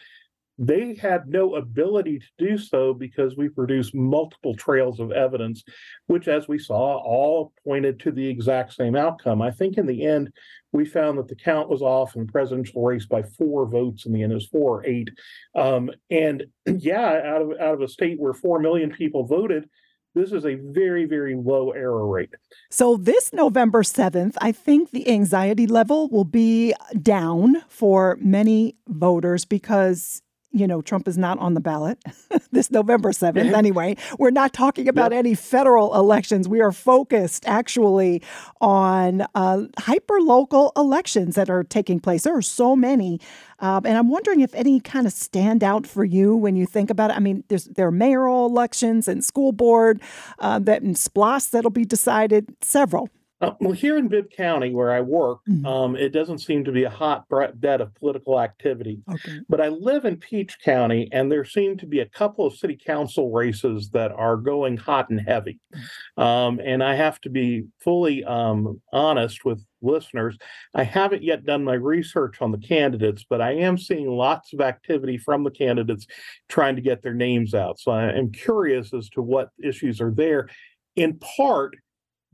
they 0.57 0.95
had 0.95 1.27
no 1.27 1.55
ability 1.55 2.19
to 2.19 2.25
do 2.37 2.57
so 2.57 2.93
because 2.93 3.35
we 3.35 3.49
produced 3.49 3.95
multiple 3.95 4.55
trails 4.55 4.99
of 4.99 5.11
evidence, 5.11 5.63
which, 6.07 6.27
as 6.27 6.47
we 6.47 6.59
saw, 6.59 6.97
all 6.97 7.53
pointed 7.65 7.99
to 8.01 8.11
the 8.11 8.27
exact 8.27 8.73
same 8.73 8.95
outcome. 8.95 9.41
I 9.41 9.51
think 9.51 9.77
in 9.77 9.87
the 9.87 10.05
end, 10.05 10.31
we 10.71 10.85
found 10.85 11.17
that 11.17 11.27
the 11.27 11.35
count 11.35 11.69
was 11.69 11.81
off 11.81 12.15
in 12.15 12.25
the 12.25 12.31
presidential 12.31 12.83
race 12.83 13.05
by 13.05 13.23
four 13.23 13.67
votes. 13.67 14.05
In 14.05 14.13
the 14.13 14.23
end, 14.23 14.31
it 14.31 14.35
was 14.35 14.47
four 14.47 14.79
or 14.79 14.85
eight. 14.85 15.09
Um, 15.55 15.89
and 16.09 16.43
yeah, 16.65 17.21
out 17.25 17.41
of 17.41 17.51
out 17.59 17.73
of 17.75 17.81
a 17.81 17.87
state 17.87 18.19
where 18.19 18.33
four 18.33 18.59
million 18.59 18.91
people 18.91 19.25
voted, 19.25 19.69
this 20.15 20.31
is 20.31 20.45
a 20.45 20.55
very, 20.55 21.05
very 21.05 21.35
low 21.35 21.71
error 21.71 22.07
rate. 22.07 22.33
So, 22.69 22.97
this 22.97 23.33
November 23.33 23.83
7th, 23.83 24.35
I 24.39 24.51
think 24.51 24.91
the 24.91 25.09
anxiety 25.09 25.67
level 25.67 26.07
will 26.09 26.25
be 26.25 26.73
down 27.01 27.63
for 27.67 28.17
many 28.21 28.75
voters 28.87 29.45
because 29.45 30.21
you 30.53 30.67
know, 30.67 30.81
Trump 30.81 31.07
is 31.07 31.17
not 31.17 31.39
on 31.39 31.55
the 31.55 31.59
ballot 31.59 31.97
this 32.51 32.69
November 32.69 33.09
7th. 33.09 33.53
Anyway, 33.53 33.97
we're 34.19 34.29
not 34.29 34.53
talking 34.53 34.87
about 34.87 35.11
yep. 35.11 35.19
any 35.19 35.33
federal 35.33 35.95
elections. 35.95 36.47
We 36.47 36.61
are 36.61 36.71
focused 36.71 37.43
actually 37.47 38.21
on 38.61 39.25
uh, 39.33 39.63
hyper 39.79 40.21
local 40.21 40.71
elections 40.77 41.35
that 41.35 41.49
are 41.49 41.63
taking 41.63 41.99
place. 41.99 42.23
There 42.23 42.37
are 42.37 42.41
so 42.41 42.75
many. 42.75 43.19
Um, 43.59 43.85
and 43.85 43.97
I'm 43.97 44.09
wondering 44.09 44.41
if 44.41 44.53
any 44.53 44.79
kind 44.79 45.07
of 45.07 45.13
stand 45.13 45.63
out 45.63 45.87
for 45.87 46.03
you 46.03 46.35
when 46.35 46.55
you 46.55 46.67
think 46.67 46.91
about 46.91 47.09
it. 47.09 47.17
I 47.17 47.19
mean, 47.19 47.43
there's, 47.47 47.65
there 47.65 47.87
are 47.87 47.91
mayoral 47.91 48.45
elections 48.45 49.07
and 49.07 49.25
school 49.25 49.51
board 49.51 50.01
uh, 50.39 50.59
that 50.59 50.83
and 50.83 50.95
SPLOST 50.95 51.51
that'll 51.51 51.71
be 51.71 51.85
decided, 51.85 52.55
several. 52.61 53.09
Uh, 53.43 53.53
well, 53.59 53.73
here 53.73 53.97
in 53.97 54.07
Bibb 54.07 54.29
County, 54.29 54.73
where 54.73 54.91
I 54.91 55.01
work, 55.01 55.39
mm-hmm. 55.49 55.65
um, 55.65 55.95
it 55.97 56.13
doesn't 56.13 56.39
seem 56.39 56.63
to 56.63 56.71
be 56.71 56.85
a 56.85 56.89
hot 56.89 57.25
bed 57.55 57.81
of 57.81 57.93
political 57.95 58.39
activity. 58.39 59.01
Okay. 59.11 59.39
But 59.49 59.59
I 59.59 59.67
live 59.67 60.05
in 60.05 60.17
Peach 60.17 60.57
County, 60.63 61.09
and 61.11 61.29
there 61.29 61.43
seem 61.43 61.77
to 61.77 61.85
be 61.85 61.99
a 61.99 62.05
couple 62.05 62.45
of 62.45 62.55
city 62.55 62.77
council 62.77 63.31
races 63.31 63.89
that 63.89 64.11
are 64.11 64.37
going 64.37 64.77
hot 64.77 65.09
and 65.09 65.19
heavy. 65.19 65.59
Mm-hmm. 65.75 66.21
Um, 66.21 66.61
and 66.63 66.81
I 66.81 66.95
have 66.95 67.19
to 67.21 67.29
be 67.29 67.65
fully 67.81 68.23
um, 68.23 68.81
honest 68.93 69.43
with 69.43 69.61
listeners. 69.81 70.37
I 70.73 70.83
haven't 70.83 71.23
yet 71.23 71.45
done 71.45 71.65
my 71.65 71.73
research 71.73 72.41
on 72.41 72.51
the 72.51 72.57
candidates, 72.57 73.25
but 73.29 73.41
I 73.41 73.55
am 73.55 73.77
seeing 73.77 74.07
lots 74.07 74.53
of 74.53 74.61
activity 74.61 75.17
from 75.17 75.43
the 75.43 75.51
candidates 75.51 76.07
trying 76.47 76.77
to 76.77 76.81
get 76.81 77.01
their 77.01 77.13
names 77.13 77.53
out. 77.53 77.79
So 77.79 77.91
I 77.91 78.09
am 78.13 78.31
curious 78.31 78.93
as 78.93 79.09
to 79.09 79.21
what 79.21 79.49
issues 79.61 79.99
are 79.99 80.11
there. 80.11 80.47
In 80.95 81.19
part, 81.19 81.75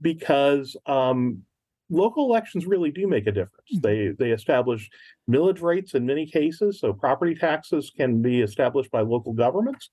because 0.01 0.75
um, 0.85 1.43
local 1.89 2.25
elections 2.25 2.65
really 2.65 2.91
do 2.91 3.07
make 3.07 3.27
a 3.27 3.31
difference. 3.31 3.67
Mm-hmm. 3.73 3.88
They 3.88 4.07
they 4.17 4.31
establish 4.31 4.89
millage 5.29 5.62
rates 5.62 5.93
in 5.93 6.05
many 6.05 6.25
cases, 6.25 6.79
so 6.79 6.93
property 6.93 7.35
taxes 7.35 7.91
can 7.95 8.21
be 8.21 8.41
established 8.41 8.91
by 8.91 9.01
local 9.01 9.33
governments. 9.33 9.89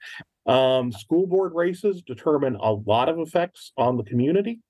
Um, 0.46 0.92
school 0.92 1.26
board 1.26 1.52
races 1.54 2.02
determine 2.02 2.56
a 2.56 2.72
lot 2.72 3.08
of 3.08 3.18
effects 3.18 3.72
on 3.76 3.96
the 3.96 4.04
community. 4.04 4.60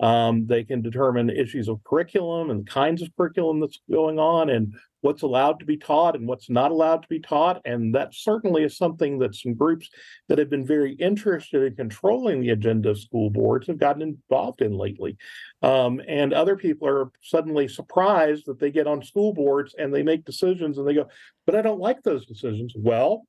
Um, 0.00 0.46
they 0.46 0.64
can 0.64 0.82
determine 0.82 1.30
issues 1.30 1.68
of 1.68 1.82
curriculum 1.84 2.50
and 2.50 2.66
kinds 2.66 3.02
of 3.02 3.08
curriculum 3.16 3.60
that's 3.60 3.80
going 3.90 4.18
on 4.18 4.50
and 4.50 4.74
what's 5.04 5.20
allowed 5.20 5.60
to 5.60 5.66
be 5.66 5.76
taught 5.76 6.16
and 6.16 6.26
what's 6.26 6.48
not 6.48 6.70
allowed 6.70 7.02
to 7.02 7.08
be 7.08 7.20
taught. 7.20 7.60
And 7.66 7.94
that 7.94 8.14
certainly 8.14 8.64
is 8.64 8.74
something 8.74 9.18
that 9.18 9.34
some 9.34 9.52
groups 9.52 9.90
that 10.28 10.38
have 10.38 10.48
been 10.48 10.64
very 10.64 10.94
interested 10.94 11.62
in 11.62 11.76
controlling 11.76 12.40
the 12.40 12.48
agenda 12.50 12.88
of 12.88 12.98
school 12.98 13.28
boards 13.28 13.66
have 13.66 13.78
gotten 13.78 14.00
involved 14.00 14.62
in 14.62 14.72
lately. 14.72 15.18
Um, 15.60 16.00
and 16.08 16.32
other 16.32 16.56
people 16.56 16.88
are 16.88 17.10
suddenly 17.20 17.68
surprised 17.68 18.46
that 18.46 18.58
they 18.58 18.70
get 18.70 18.86
on 18.86 19.02
school 19.02 19.34
boards 19.34 19.74
and 19.78 19.92
they 19.92 20.02
make 20.02 20.24
decisions 20.24 20.78
and 20.78 20.88
they 20.88 20.94
go, 20.94 21.06
but 21.44 21.54
I 21.54 21.60
don't 21.60 21.80
like 21.80 22.02
those 22.02 22.24
decisions. 22.24 22.72
Well, 22.74 23.26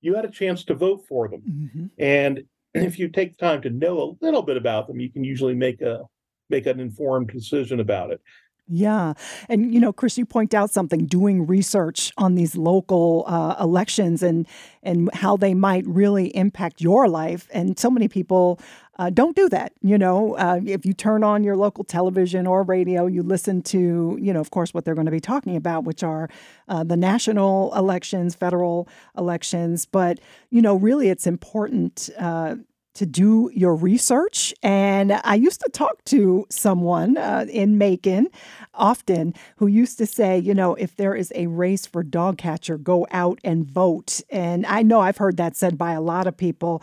you 0.00 0.14
had 0.14 0.24
a 0.24 0.30
chance 0.30 0.64
to 0.64 0.74
vote 0.74 1.04
for 1.06 1.28
them. 1.28 1.42
Mm-hmm. 1.46 1.86
And 1.98 2.44
if 2.74 2.98
you 2.98 3.08
take 3.10 3.36
the 3.36 3.44
time 3.44 3.60
to 3.62 3.70
know 3.70 4.00
a 4.00 4.24
little 4.24 4.42
bit 4.42 4.56
about 4.56 4.86
them, 4.86 4.98
you 4.98 5.12
can 5.12 5.24
usually 5.24 5.54
make 5.54 5.82
a 5.82 6.04
make 6.50 6.64
an 6.64 6.80
informed 6.80 7.28
decision 7.28 7.80
about 7.80 8.12
it. 8.12 8.22
Yeah. 8.70 9.14
And, 9.48 9.72
you 9.72 9.80
know, 9.80 9.94
Chris, 9.94 10.18
you 10.18 10.26
point 10.26 10.52
out 10.52 10.70
something 10.70 11.06
doing 11.06 11.46
research 11.46 12.12
on 12.18 12.34
these 12.34 12.54
local 12.54 13.24
uh, 13.26 13.56
elections 13.58 14.22
and, 14.22 14.46
and 14.82 15.08
how 15.14 15.38
they 15.38 15.54
might 15.54 15.86
really 15.86 16.36
impact 16.36 16.82
your 16.82 17.08
life. 17.08 17.48
And 17.50 17.78
so 17.78 17.90
many 17.90 18.08
people 18.08 18.60
uh, 18.98 19.08
don't 19.08 19.34
do 19.34 19.48
that. 19.48 19.72
You 19.80 19.96
know, 19.96 20.34
uh, 20.36 20.60
if 20.66 20.84
you 20.84 20.92
turn 20.92 21.24
on 21.24 21.44
your 21.44 21.56
local 21.56 21.82
television 21.82 22.46
or 22.46 22.62
radio, 22.62 23.06
you 23.06 23.22
listen 23.22 23.62
to, 23.62 24.18
you 24.20 24.32
know, 24.34 24.40
of 24.40 24.50
course, 24.50 24.74
what 24.74 24.84
they're 24.84 24.94
going 24.94 25.06
to 25.06 25.12
be 25.12 25.20
talking 25.20 25.56
about, 25.56 25.84
which 25.84 26.02
are 26.02 26.28
uh, 26.68 26.84
the 26.84 26.96
national 26.96 27.72
elections, 27.74 28.34
federal 28.34 28.86
elections. 29.16 29.86
But, 29.86 30.20
you 30.50 30.60
know, 30.60 30.74
really 30.74 31.08
it's 31.08 31.26
important 31.26 32.10
uh, 32.18 32.56
to 32.98 33.06
do 33.06 33.48
your 33.54 33.76
research. 33.76 34.52
And 34.60 35.12
I 35.22 35.36
used 35.36 35.60
to 35.60 35.70
talk 35.70 36.04
to 36.06 36.46
someone 36.50 37.16
uh, 37.16 37.46
in 37.48 37.78
Macon 37.78 38.26
often 38.74 39.34
who 39.56 39.68
used 39.68 39.98
to 39.98 40.06
say, 40.06 40.36
you 40.36 40.52
know, 40.52 40.74
if 40.74 40.96
there 40.96 41.14
is 41.14 41.32
a 41.36 41.46
race 41.46 41.86
for 41.86 42.02
dog 42.02 42.38
catcher, 42.38 42.76
go 42.76 43.06
out 43.12 43.38
and 43.44 43.70
vote. 43.70 44.20
And 44.30 44.66
I 44.66 44.82
know 44.82 44.98
I've 44.98 45.18
heard 45.18 45.36
that 45.36 45.56
said 45.56 45.78
by 45.78 45.92
a 45.92 46.00
lot 46.00 46.26
of 46.26 46.36
people. 46.36 46.82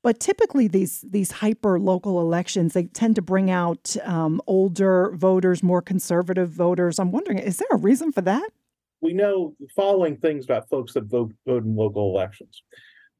But 0.00 0.20
typically, 0.20 0.68
these 0.68 1.04
these 1.06 1.32
hyper 1.32 1.80
local 1.80 2.20
elections 2.20 2.72
they 2.72 2.84
tend 2.84 3.16
to 3.16 3.22
bring 3.22 3.50
out 3.50 3.96
um, 4.04 4.40
older 4.46 5.10
voters, 5.16 5.60
more 5.60 5.82
conservative 5.82 6.50
voters. 6.50 7.00
I'm 7.00 7.10
wondering, 7.10 7.38
is 7.38 7.56
there 7.56 7.68
a 7.72 7.76
reason 7.76 8.12
for 8.12 8.20
that? 8.20 8.48
We 9.00 9.12
know 9.12 9.56
the 9.58 9.66
following 9.74 10.16
things 10.16 10.44
about 10.44 10.68
folks 10.68 10.94
that 10.94 11.06
vote 11.06 11.32
vote 11.44 11.64
in 11.64 11.74
local 11.74 12.14
elections. 12.14 12.62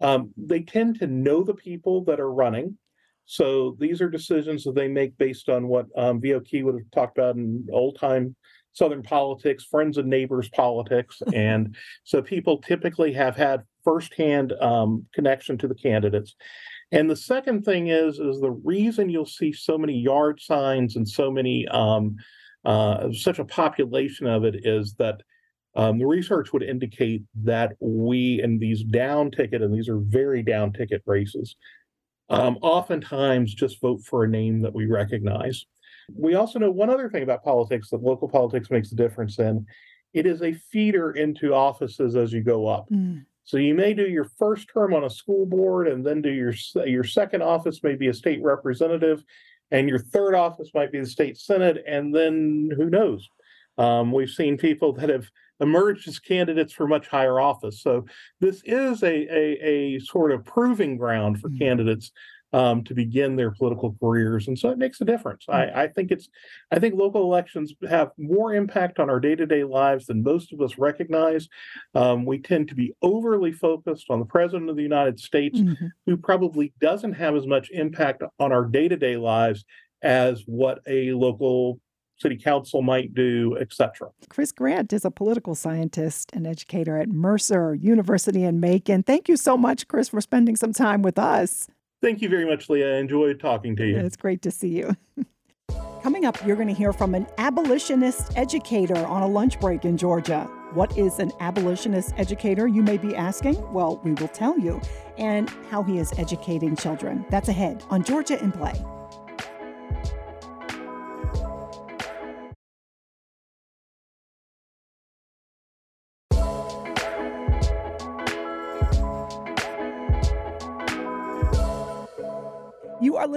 Um, 0.00 0.32
they 0.36 0.60
tend 0.60 0.98
to 1.00 1.06
know 1.06 1.42
the 1.42 1.54
people 1.54 2.04
that 2.04 2.20
are 2.20 2.32
running. 2.32 2.78
So 3.26 3.76
these 3.78 4.00
are 4.00 4.08
decisions 4.08 4.64
that 4.64 4.74
they 4.74 4.88
make 4.88 5.18
based 5.18 5.48
on 5.48 5.68
what 5.68 5.86
um, 5.96 6.20
V.O. 6.20 6.40
Key 6.40 6.62
would 6.62 6.76
have 6.76 6.90
talked 6.92 7.18
about 7.18 7.36
in 7.36 7.66
old 7.72 7.98
time 7.98 8.34
Southern 8.72 9.02
politics, 9.02 9.64
friends 9.64 9.98
and 9.98 10.08
neighbors 10.08 10.48
politics. 10.50 11.20
and 11.34 11.76
so 12.04 12.22
people 12.22 12.58
typically 12.58 13.12
have 13.12 13.36
had 13.36 13.64
firsthand 13.84 14.52
um, 14.60 15.04
connection 15.12 15.58
to 15.58 15.68
the 15.68 15.74
candidates. 15.74 16.36
And 16.92 17.10
the 17.10 17.16
second 17.16 17.64
thing 17.64 17.88
is, 17.88 18.18
is 18.18 18.40
the 18.40 18.50
reason 18.50 19.10
you'll 19.10 19.26
see 19.26 19.52
so 19.52 19.76
many 19.76 19.98
yard 19.98 20.40
signs 20.40 20.96
and 20.96 21.06
so 21.06 21.30
many, 21.30 21.66
um, 21.68 22.16
uh, 22.64 23.12
such 23.12 23.38
a 23.38 23.44
population 23.44 24.26
of 24.26 24.44
it 24.44 24.66
is 24.66 24.94
that 24.94 25.22
um, 25.78 25.96
the 25.96 26.06
research 26.06 26.52
would 26.52 26.64
indicate 26.64 27.22
that 27.44 27.76
we, 27.78 28.42
in 28.42 28.58
these 28.58 28.82
down 28.82 29.30
ticket, 29.30 29.62
and 29.62 29.72
these 29.72 29.88
are 29.88 29.98
very 29.98 30.42
down 30.42 30.72
ticket 30.72 31.02
races, 31.06 31.54
um, 32.30 32.58
oftentimes 32.62 33.54
just 33.54 33.80
vote 33.80 34.00
for 34.04 34.24
a 34.24 34.28
name 34.28 34.60
that 34.62 34.74
we 34.74 34.86
recognize. 34.86 35.64
We 36.12 36.34
also 36.34 36.58
know 36.58 36.72
one 36.72 36.90
other 36.90 37.08
thing 37.08 37.22
about 37.22 37.44
politics 37.44 37.90
that 37.90 38.02
local 38.02 38.28
politics 38.28 38.72
makes 38.72 38.90
a 38.90 38.96
difference 38.96 39.38
in. 39.38 39.64
It 40.14 40.26
is 40.26 40.42
a 40.42 40.52
feeder 40.52 41.12
into 41.12 41.54
offices 41.54 42.16
as 42.16 42.32
you 42.32 42.42
go 42.42 42.66
up. 42.66 42.90
Mm. 42.90 43.24
So 43.44 43.56
you 43.56 43.76
may 43.76 43.94
do 43.94 44.08
your 44.08 44.28
first 44.36 44.68
term 44.74 44.92
on 44.94 45.04
a 45.04 45.10
school 45.10 45.46
board 45.46 45.86
and 45.86 46.04
then 46.04 46.20
do 46.20 46.30
your 46.30 46.54
your 46.86 47.04
second 47.04 47.42
office 47.42 47.84
may 47.84 47.94
be 47.94 48.08
a 48.08 48.14
state 48.14 48.42
representative 48.42 49.22
and 49.70 49.88
your 49.88 50.00
third 50.00 50.34
office 50.34 50.70
might 50.74 50.90
be 50.90 50.98
the 51.00 51.06
state 51.06 51.38
senate 51.38 51.82
and 51.86 52.14
then 52.14 52.70
who 52.76 52.90
knows 52.90 53.26
um, 53.78 54.12
we've 54.12 54.28
seen 54.28 54.58
people 54.58 54.92
that 54.98 55.08
have 55.08 55.30
emerged 55.60 56.08
as 56.08 56.18
candidates 56.18 56.72
for 56.72 56.86
much 56.86 57.08
higher 57.08 57.40
office. 57.40 57.82
So 57.82 58.06
this 58.40 58.62
is 58.64 59.02
a 59.02 59.08
a, 59.08 59.96
a 59.96 59.98
sort 60.00 60.32
of 60.32 60.44
proving 60.44 60.96
ground 60.96 61.40
for 61.40 61.48
mm-hmm. 61.48 61.58
candidates 61.58 62.12
um, 62.52 62.82
to 62.84 62.94
begin 62.94 63.36
their 63.36 63.50
political 63.50 63.94
careers, 64.00 64.48
and 64.48 64.58
so 64.58 64.70
it 64.70 64.78
makes 64.78 65.00
a 65.00 65.04
difference. 65.04 65.44
I, 65.48 65.82
I 65.82 65.88
think 65.88 66.10
it's 66.10 66.28
I 66.70 66.78
think 66.78 66.94
local 66.94 67.22
elections 67.22 67.74
have 67.88 68.10
more 68.16 68.54
impact 68.54 68.98
on 68.98 69.10
our 69.10 69.20
day 69.20 69.34
to 69.34 69.46
day 69.46 69.64
lives 69.64 70.06
than 70.06 70.22
most 70.22 70.52
of 70.52 70.60
us 70.60 70.78
recognize. 70.78 71.48
Um, 71.94 72.24
we 72.24 72.38
tend 72.38 72.68
to 72.68 72.74
be 72.74 72.94
overly 73.02 73.52
focused 73.52 74.06
on 74.08 74.18
the 74.18 74.24
president 74.24 74.70
of 74.70 74.76
the 74.76 74.82
United 74.82 75.20
States, 75.20 75.58
mm-hmm. 75.58 75.86
who 76.06 76.16
probably 76.16 76.72
doesn't 76.80 77.12
have 77.14 77.36
as 77.36 77.46
much 77.46 77.70
impact 77.70 78.22
on 78.38 78.52
our 78.52 78.64
day 78.64 78.88
to 78.88 78.96
day 78.96 79.16
lives 79.16 79.64
as 80.02 80.42
what 80.46 80.80
a 80.86 81.12
local 81.12 81.80
city 82.20 82.36
council 82.36 82.82
might 82.82 83.14
do, 83.14 83.56
etc. 83.60 84.10
Chris 84.28 84.52
Grant 84.52 84.92
is 84.92 85.04
a 85.04 85.10
political 85.10 85.54
scientist 85.54 86.30
and 86.32 86.46
educator 86.46 86.98
at 86.98 87.08
Mercer 87.08 87.74
University 87.74 88.44
in 88.44 88.60
Macon. 88.60 89.02
Thank 89.02 89.28
you 89.28 89.36
so 89.36 89.56
much, 89.56 89.88
Chris, 89.88 90.08
for 90.08 90.20
spending 90.20 90.56
some 90.56 90.72
time 90.72 91.02
with 91.02 91.18
us. 91.18 91.68
Thank 92.00 92.22
you 92.22 92.28
very 92.28 92.46
much, 92.46 92.68
Leah. 92.68 92.96
I 92.96 92.98
enjoyed 92.98 93.40
talking 93.40 93.74
to 93.76 93.86
you. 93.86 93.98
It's 93.98 94.16
great 94.16 94.42
to 94.42 94.50
see 94.50 94.68
you. 94.68 94.96
Coming 96.02 96.24
up, 96.24 96.44
you're 96.46 96.56
going 96.56 96.68
to 96.68 96.74
hear 96.74 96.92
from 96.92 97.14
an 97.14 97.26
abolitionist 97.38 98.32
educator 98.36 98.96
on 98.96 99.22
a 99.22 99.26
lunch 99.26 99.58
break 99.58 99.84
in 99.84 99.96
Georgia. 99.96 100.48
What 100.72 100.96
is 100.96 101.18
an 101.18 101.32
abolitionist 101.40 102.14
educator, 102.16 102.68
you 102.68 102.82
may 102.82 102.98
be 102.98 103.16
asking? 103.16 103.60
Well, 103.72 104.00
we 104.04 104.12
will 104.12 104.28
tell 104.28 104.58
you, 104.58 104.80
and 105.16 105.50
how 105.70 105.82
he 105.82 105.98
is 105.98 106.12
educating 106.16 106.76
children. 106.76 107.26
That's 107.30 107.48
ahead 107.48 107.82
on 107.90 108.04
Georgia 108.04 108.40
in 108.42 108.52
Play. 108.52 108.80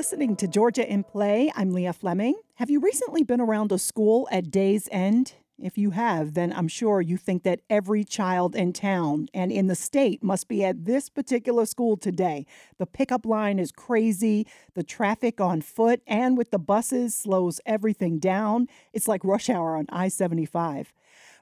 Listening 0.02 0.36
to 0.36 0.48
Georgia 0.48 0.92
in 0.92 1.04
Play. 1.04 1.52
I'm 1.56 1.74
Leah 1.74 1.94
Fleming. 1.94 2.34
Have 2.56 2.72
you 2.72 2.80
recently 2.80 3.22
been 3.22 3.40
around 3.40 3.72
a 3.72 3.78
school 3.78 4.28
at 4.32 4.50
day's 4.50 4.90
end? 4.92 5.34
If 5.60 5.78
you 5.78 5.92
have, 5.92 6.34
then 6.34 6.52
I'm 6.52 6.68
sure 6.68 7.02
you 7.02 7.18
think 7.18 7.44
that 7.44 7.60
every 7.70 8.04
child 8.04 8.56
in 8.56 8.74
town 8.74 9.28
and 9.32 9.52
in 9.52 9.68
the 9.68 9.76
state 9.76 10.24
must 10.24 10.48
be 10.48 10.66
at 10.66 10.86
this 10.86 11.08
particular 11.08 11.68
school 11.68 11.98
today. 11.98 12.48
The 12.80 12.88
pickup 12.88 13.28
line 13.28 13.60
is 13.60 13.72
crazy. 13.72 14.48
The 14.74 14.82
traffic 14.82 15.40
on 15.40 15.62
foot 15.62 16.02
and 16.08 16.36
with 16.36 16.50
the 16.50 16.58
buses 16.58 17.14
slows 17.14 17.62
everything 17.68 18.18
down. 18.18 18.70
It's 18.94 19.08
like 19.08 19.24
rush 19.24 19.52
hour 19.52 19.78
on 19.78 19.86
I 19.90 20.08
75. 20.08 20.92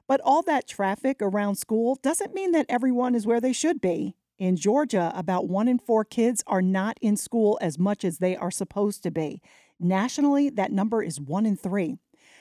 But 0.06 0.20
all 0.22 0.42
that 0.42 0.68
traffic 0.68 1.22
around 1.22 1.54
school 1.54 1.98
doesn't 2.02 2.34
mean 2.34 2.52
that 2.52 2.66
everyone 2.68 3.14
is 3.14 3.26
where 3.26 3.40
they 3.40 3.54
should 3.54 3.80
be. 3.80 4.16
In 4.40 4.56
Georgia, 4.56 5.12
about 5.14 5.48
one 5.48 5.68
in 5.68 5.78
four 5.78 6.02
kids 6.02 6.42
are 6.46 6.62
not 6.62 6.96
in 7.02 7.14
school 7.18 7.58
as 7.60 7.78
much 7.78 8.06
as 8.06 8.18
they 8.18 8.34
are 8.34 8.50
supposed 8.50 9.02
to 9.02 9.10
be. 9.10 9.42
Nationally, 9.78 10.48
that 10.48 10.72
number 10.72 11.02
is 11.02 11.20
one 11.20 11.44
in 11.44 11.58
three. 11.58 11.98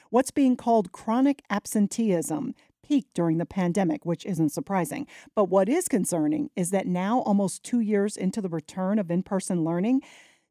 What's 0.10 0.32
being 0.32 0.56
called 0.56 0.94
chronic 0.94 1.42
absenteeism 1.50 2.56
peaked 2.88 3.14
during 3.14 3.38
the 3.38 3.46
pandemic, 3.46 4.06
which 4.06 4.26
isn't 4.26 4.54
surprising. 4.54 5.08
But 5.36 5.50
what 5.50 5.68
is 5.68 5.90
concerning 5.90 6.52
is 6.56 6.70
that 6.70 6.88
now, 6.88 7.20
almost 7.20 7.64
two 7.64 7.82
years 7.82 8.16
into 8.16 8.42
the 8.42 8.48
return 8.48 8.98
of 8.98 9.12
in 9.12 9.22
person 9.22 9.66
learning, 9.66 10.02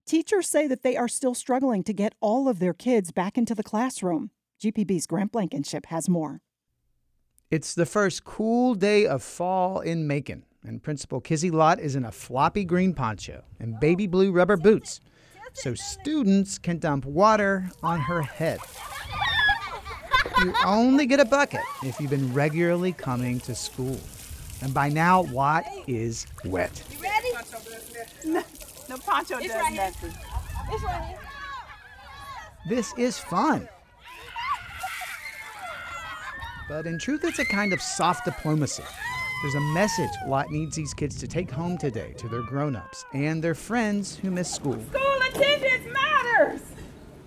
teachers 0.05 0.51
say 0.51 0.67
that 0.67 0.83
they 0.83 0.99
are 0.99 1.09
still 1.09 1.35
struggling 1.35 1.83
to 1.85 1.95
get 1.95 2.15
all 2.21 2.47
of 2.47 2.59
their 2.59 2.75
kids 2.75 3.11
back 3.11 3.39
into 3.39 3.55
the 3.55 3.63
classroom. 3.63 4.33
GPB's 4.63 5.07
Grant 5.07 5.33
Blankenship 5.33 5.87
has 5.87 6.11
more. 6.11 6.43
It's 7.51 7.75
the 7.75 7.87
first 7.87 8.25
cool 8.25 8.75
day 8.75 9.07
of 9.07 9.23
fall 9.23 9.81
in 9.81 10.07
Macon 10.07 10.45
and 10.65 10.83
Principal 10.83 11.21
Kizzy 11.21 11.51
Lott 11.51 11.81
is 11.81 11.97
in 11.97 12.05
a 12.05 12.13
floppy 12.13 12.65
green 12.65 12.95
poncho 12.95 13.43
and 13.61 13.79
baby 13.81 14.07
blue 14.07 14.33
rubber 14.33 14.57
boots, 14.57 15.01
so 15.53 15.75
students 15.75 16.59
can 16.59 16.79
dump 16.79 17.05
water 17.05 17.71
on 17.83 18.01
her 18.01 18.23
head. 18.23 18.61
You 20.39 20.55
only 20.65 21.07
get 21.07 21.21
a 21.21 21.25
bucket 21.25 21.63
if 21.83 21.99
you've 21.99 22.11
been 22.11 22.33
regularly 22.33 22.93
coming 22.93 23.41
to 23.41 23.55
school. 23.55 23.99
And 24.61 24.75
by 24.75 24.89
now, 24.89 25.23
Lott 25.23 25.65
is 25.87 26.27
wet. 26.45 26.83
You 26.91 27.03
ready? 27.03 27.29
No, 28.25 28.43
no 28.89 28.99
poncho 28.99 29.39
does 29.39 29.51
right 29.51 29.73
nothing. 29.75 30.13
It's 30.71 30.83
right 30.85 31.05
here. 31.09 31.19
This 32.69 32.93
is 32.99 33.19
fun. 33.19 33.69
But 36.69 36.87
in 36.87 36.99
truth, 36.99 37.25
it's 37.25 37.39
a 37.39 37.47
kind 37.47 37.73
of 37.73 37.81
soft 37.81 38.27
diplomacy. 38.27 38.83
There's 39.41 39.55
a 39.55 39.61
message 39.61 40.11
Lott 40.27 40.51
needs 40.51 40.75
these 40.75 40.93
kids 40.93 41.17
to 41.21 41.29
take 41.29 41.49
home 41.49 41.79
today 41.79 42.13
to 42.15 42.29
their 42.29 42.43
grown 42.43 42.75
ups 42.75 43.05
and 43.15 43.41
their 43.41 43.55
friends 43.55 44.17
who 44.17 44.33
miss 44.33 44.53
school. 44.53 44.77
School 44.91 45.19
attendance 45.29 45.87
matters, 45.93 46.61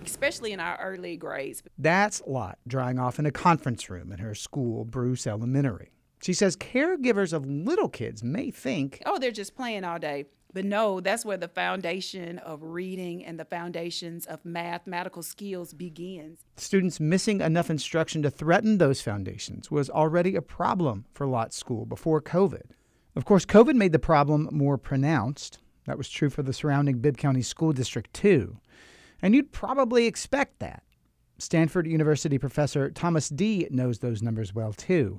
especially 0.04 0.52
in 0.52 0.60
our 0.60 0.78
early 0.82 1.16
grades. 1.16 1.62
That's 1.78 2.20
Lott 2.26 2.58
drying 2.68 2.98
off 2.98 3.18
in 3.18 3.24
a 3.24 3.30
conference 3.30 3.88
room 3.88 4.12
in 4.12 4.18
her 4.18 4.34
school, 4.34 4.84
Bruce 4.84 5.26
Elementary. 5.26 5.90
She 6.22 6.34
says 6.34 6.54
caregivers 6.54 7.32
of 7.32 7.46
little 7.46 7.88
kids 7.88 8.22
may 8.22 8.50
think, 8.50 9.02
oh, 9.06 9.18
they're 9.18 9.30
just 9.30 9.56
playing 9.56 9.84
all 9.84 9.98
day. 9.98 10.26
But 10.54 10.66
no, 10.66 11.00
that's 11.00 11.24
where 11.24 11.38
the 11.38 11.48
foundation 11.48 12.38
of 12.38 12.62
reading 12.62 13.24
and 13.24 13.40
the 13.40 13.44
foundations 13.44 14.26
of 14.26 14.44
mathematical 14.44 15.22
skills 15.22 15.72
begins. 15.72 16.40
Students 16.56 17.00
missing 17.00 17.40
enough 17.40 17.70
instruction 17.70 18.22
to 18.22 18.30
threaten 18.30 18.76
those 18.76 19.00
foundations 19.00 19.70
was 19.70 19.88
already 19.88 20.36
a 20.36 20.42
problem 20.42 21.06
for 21.14 21.26
Lott's 21.26 21.56
school 21.56 21.86
before 21.86 22.20
COVID. 22.20 22.72
Of 23.16 23.24
course, 23.24 23.46
COVID 23.46 23.76
made 23.76 23.92
the 23.92 23.98
problem 23.98 24.48
more 24.52 24.76
pronounced. 24.76 25.58
That 25.86 25.98
was 25.98 26.10
true 26.10 26.28
for 26.28 26.42
the 26.42 26.52
surrounding 26.52 26.98
Bibb 26.98 27.16
County 27.16 27.42
School 27.42 27.72
District, 27.72 28.12
too. 28.12 28.58
And 29.22 29.34
you'd 29.34 29.52
probably 29.52 30.06
expect 30.06 30.58
that. 30.58 30.82
Stanford 31.38 31.86
University 31.86 32.38
professor 32.38 32.90
Thomas 32.90 33.28
Dee. 33.28 33.66
knows 33.70 33.98
those 33.98 34.22
numbers 34.22 34.54
well, 34.54 34.72
too. 34.72 35.18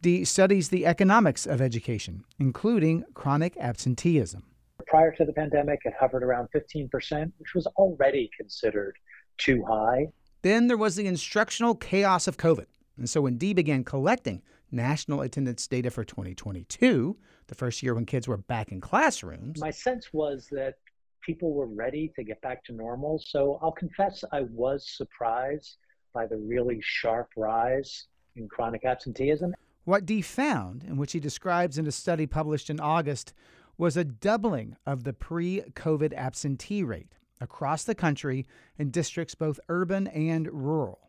D 0.00 0.24
studies 0.24 0.68
the 0.68 0.86
economics 0.86 1.46
of 1.46 1.60
education, 1.60 2.24
including 2.38 3.04
chronic 3.14 3.56
absenteeism. 3.58 4.44
Prior 4.88 5.12
to 5.12 5.24
the 5.24 5.32
pandemic, 5.32 5.80
it 5.84 5.92
hovered 6.00 6.22
around 6.22 6.48
15%, 6.54 7.30
which 7.36 7.54
was 7.54 7.66
already 7.76 8.30
considered 8.36 8.96
too 9.36 9.62
high. 9.68 10.08
Then 10.42 10.66
there 10.66 10.78
was 10.78 10.96
the 10.96 11.06
instructional 11.06 11.74
chaos 11.74 12.26
of 12.26 12.38
COVID. 12.38 12.66
And 12.96 13.08
so 13.08 13.20
when 13.20 13.36
Dee 13.36 13.52
began 13.52 13.84
collecting 13.84 14.42
national 14.72 15.20
attendance 15.20 15.66
data 15.66 15.90
for 15.90 16.04
2022, 16.04 17.16
the 17.48 17.54
first 17.54 17.82
year 17.82 17.94
when 17.94 18.06
kids 18.06 18.26
were 18.26 18.38
back 18.38 18.72
in 18.72 18.80
classrooms, 18.80 19.60
my 19.60 19.70
sense 19.70 20.12
was 20.12 20.48
that 20.52 20.74
people 21.20 21.52
were 21.52 21.66
ready 21.66 22.10
to 22.16 22.24
get 22.24 22.40
back 22.40 22.64
to 22.64 22.72
normal. 22.72 23.22
So 23.24 23.58
I'll 23.62 23.72
confess 23.72 24.24
I 24.32 24.42
was 24.50 24.88
surprised 24.96 25.76
by 26.14 26.26
the 26.26 26.36
really 26.36 26.78
sharp 26.80 27.28
rise 27.36 28.06
in 28.36 28.48
chronic 28.48 28.84
absenteeism. 28.84 29.54
What 29.84 30.06
Dee 30.06 30.22
found, 30.22 30.82
and 30.84 30.98
which 30.98 31.12
he 31.12 31.20
describes 31.20 31.78
in 31.78 31.86
a 31.86 31.92
study 31.92 32.26
published 32.26 32.70
in 32.70 32.80
August, 32.80 33.34
was 33.78 33.96
a 33.96 34.04
doubling 34.04 34.76
of 34.84 35.04
the 35.04 35.12
pre 35.12 35.62
COVID 35.72 36.12
absentee 36.12 36.82
rate 36.82 37.14
across 37.40 37.84
the 37.84 37.94
country 37.94 38.44
in 38.76 38.90
districts 38.90 39.34
both 39.34 39.60
urban 39.68 40.08
and 40.08 40.48
rural. 40.52 41.08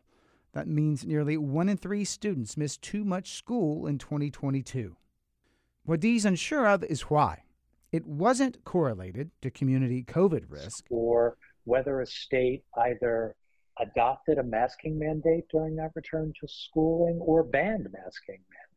That 0.52 0.68
means 0.68 1.04
nearly 1.04 1.36
one 1.36 1.68
in 1.68 1.76
three 1.76 2.04
students 2.04 2.56
missed 2.56 2.82
too 2.82 3.04
much 3.04 3.34
school 3.34 3.86
in 3.86 3.98
2022. 3.98 4.96
What 5.84 6.00
Dee's 6.00 6.24
unsure 6.24 6.66
of 6.66 6.84
is 6.84 7.02
why. 7.02 7.42
It 7.92 8.06
wasn't 8.06 8.64
correlated 8.64 9.30
to 9.42 9.50
community 9.50 10.04
COVID 10.04 10.44
risk. 10.48 10.84
Or 10.90 11.36
whether 11.64 12.00
a 12.00 12.06
state 12.06 12.62
either 12.76 13.34
adopted 13.80 14.38
a 14.38 14.42
masking 14.42 14.98
mandate 14.98 15.44
during 15.50 15.76
that 15.76 15.90
return 15.94 16.32
to 16.40 16.46
schooling 16.46 17.18
or 17.20 17.42
banned 17.42 17.88
masking 17.90 18.40
mandates. 18.48 18.69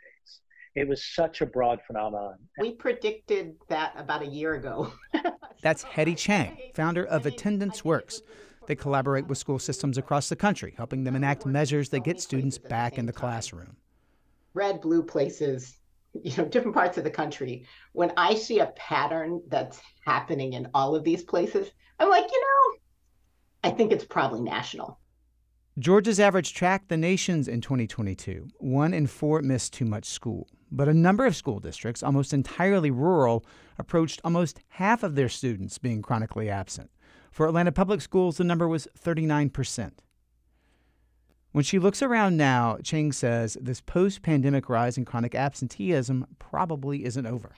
It 0.75 0.88
was 0.88 1.05
such 1.05 1.41
a 1.41 1.45
broad 1.45 1.79
phenomenon. 1.86 2.36
We 2.59 2.71
predicted 2.71 3.55
that 3.69 3.93
about 3.95 4.23
a 4.23 4.27
year 4.27 4.55
ago. 4.55 4.91
That's 5.62 5.83
Hedy 5.83 6.17
Chang, 6.17 6.57
founder 6.73 7.05
of 7.05 7.25
Attendance 7.25 7.86
Works. 7.86 8.21
They 8.65 8.75
collaborate 8.75 9.27
with 9.27 9.38
school 9.38 9.59
systems 9.59 9.97
across 9.97 10.29
the 10.29 10.36
country, 10.36 10.73
helping 10.75 11.03
them 11.03 11.15
enact 11.15 11.45
measures 11.45 11.89
that 11.89 12.03
get 12.03 12.21
students 12.21 12.57
back 12.57 12.97
in 12.97 13.05
the 13.05 13.13
classroom. 13.13 13.75
Red, 14.53 14.81
blue 14.81 15.03
places, 15.03 15.77
you 16.13 16.36
know, 16.38 16.45
different 16.45 16.75
parts 16.75 16.97
of 16.97 17.03
the 17.03 17.09
country. 17.12 17.65
When 17.91 18.12
I 18.17 18.36
see 18.36 18.59
a 18.59 18.67
pattern 18.75 19.41
that's 19.47 19.81
happening 20.05 20.53
in 20.53 20.69
all 20.73 20.95
of 20.95 21.03
these 21.03 21.23
places, 21.23 21.71
I'm 21.99 22.09
like, 22.09 22.25
you 22.31 22.41
know, 22.41 22.77
I 23.63 23.71
think 23.71 23.91
it's 23.91 24.05
probably 24.05 24.41
national. 24.41 24.99
Georgia's 25.79 26.19
average 26.19 26.53
tracked 26.53 26.89
the 26.89 26.97
nation's 26.97 27.47
in 27.47 27.59
2022. 27.59 28.47
One 28.59 28.93
in 28.93 29.07
four 29.07 29.41
missed 29.41 29.73
too 29.73 29.86
much 29.86 30.05
school. 30.05 30.47
But 30.71 30.88
a 30.88 30.93
number 30.93 31.25
of 31.25 31.36
school 31.36 31.59
districts, 31.59 32.03
almost 32.03 32.31
entirely 32.31 32.91
rural, 32.91 33.43
approached 33.79 34.21
almost 34.23 34.59
half 34.67 35.01
of 35.01 35.15
their 35.15 35.29
students 35.29 35.79
being 35.79 36.03
chronically 36.03 36.47
absent. 36.47 36.91
For 37.31 37.47
Atlanta 37.47 37.71
Public 37.71 38.01
Schools, 38.01 38.38
the 38.38 38.43
number 38.43 38.67
was 38.67 38.88
39%. 38.99 39.93
When 41.53 41.63
she 41.63 41.79
looks 41.79 42.03
around 42.03 42.38
now, 42.38 42.77
Chang 42.83 43.12
says 43.12 43.57
this 43.59 43.81
post 43.81 44.21
pandemic 44.21 44.69
rise 44.69 44.99
in 44.99 45.05
chronic 45.05 45.33
absenteeism 45.33 46.27
probably 46.38 47.03
isn't 47.03 47.25
over. 47.25 47.55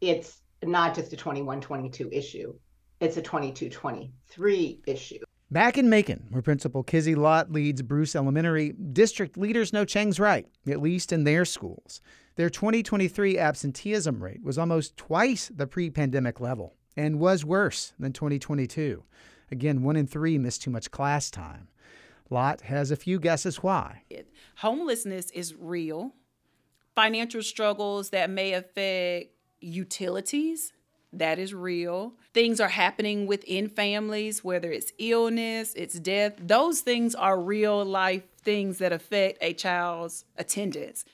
It's 0.00 0.40
not 0.64 0.94
just 0.94 1.12
a 1.12 1.16
21 1.16 1.60
22 1.60 2.08
issue, 2.12 2.54
it's 3.00 3.18
a 3.18 3.22
22 3.22 3.68
23 3.68 4.80
issue. 4.86 5.18
Back 5.50 5.78
in 5.78 5.88
Macon, 5.88 6.26
where 6.28 6.42
Principal 6.42 6.82
Kizzy 6.82 7.14
Lott 7.14 7.50
leads 7.50 7.80
Bruce 7.80 8.14
Elementary, 8.14 8.72
district 8.72 9.38
leaders 9.38 9.72
know 9.72 9.86
Chang's 9.86 10.20
right, 10.20 10.46
at 10.68 10.82
least 10.82 11.10
in 11.10 11.24
their 11.24 11.46
schools. 11.46 12.02
Their 12.36 12.50
2023 12.50 13.38
absenteeism 13.38 14.22
rate 14.22 14.42
was 14.42 14.58
almost 14.58 14.98
twice 14.98 15.48
the 15.48 15.66
pre 15.66 15.88
pandemic 15.88 16.38
level 16.38 16.74
and 16.98 17.18
was 17.18 17.46
worse 17.46 17.94
than 17.98 18.12
2022. 18.12 19.02
Again, 19.50 19.82
one 19.82 19.96
in 19.96 20.06
three 20.06 20.36
missed 20.36 20.60
too 20.60 20.70
much 20.70 20.90
class 20.90 21.30
time. 21.30 21.68
Lott 22.28 22.60
has 22.60 22.90
a 22.90 22.96
few 22.96 23.18
guesses 23.18 23.62
why. 23.62 24.02
Homelessness 24.56 25.30
is 25.30 25.54
real. 25.54 26.12
Financial 26.94 27.42
struggles 27.42 28.10
that 28.10 28.28
may 28.28 28.52
affect 28.52 29.30
utilities, 29.60 30.74
that 31.12 31.38
is 31.38 31.54
real. 31.54 32.14
Things 32.34 32.60
are 32.60 32.68
happening 32.68 33.26
within 33.26 33.68
families, 33.68 34.44
whether 34.44 34.70
it's 34.70 34.92
illness, 34.98 35.72
it's 35.74 35.98
death. 35.98 36.34
Those 36.38 36.80
things 36.80 37.14
are 37.14 37.40
real 37.40 37.84
life 37.84 38.22
things 38.42 38.78
that 38.78 38.92
affect 38.92 39.38
a 39.42 39.52
child's 39.52 40.24
attendance. 40.36 41.04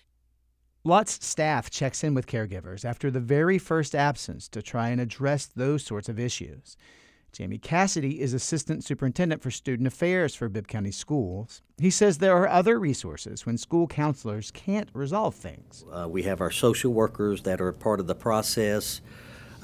Lott's 0.85 1.25
staff 1.25 1.71
checks 1.71 2.05
in 2.05 2.15
with 2.15 2.27
caregivers 2.27 2.85
after 2.85 3.11
the 3.11 3.21
very 3.21 3.59
first 3.59 3.95
absence 3.95 4.49
to 4.49 4.61
try 4.61 4.91
and 4.91 5.01
address 5.01 5.47
those 5.47 5.83
sorts 5.83 6.09
of 6.09 6.21
issues. 6.21 6.77
Jamie 7.33 7.59
Cassidy 7.59 8.21
is 8.21 8.33
Assistant 8.33 8.85
Superintendent 8.85 9.43
for 9.43 9.51
Student 9.51 9.89
Affairs 9.89 10.37
for 10.37 10.49
Bibb 10.49 10.69
County 10.69 10.93
Schools. 10.93 11.63
He 11.79 11.91
says 11.91 12.19
there 12.19 12.37
are 12.37 12.47
other 12.47 12.79
resources 12.79 13.45
when 13.45 13.59
school 13.59 13.89
counselors 13.89 14.53
can't 14.53 14.89
resolve 14.93 15.35
things. 15.35 15.85
Uh, 15.91 16.07
we 16.09 16.23
have 16.23 16.41
our 16.41 16.53
social 16.53 16.93
workers 16.93 17.43
that 17.43 17.61
are 17.61 17.73
part 17.73 17.99
of 17.99 18.07
the 18.07 18.15
process, 18.15 19.01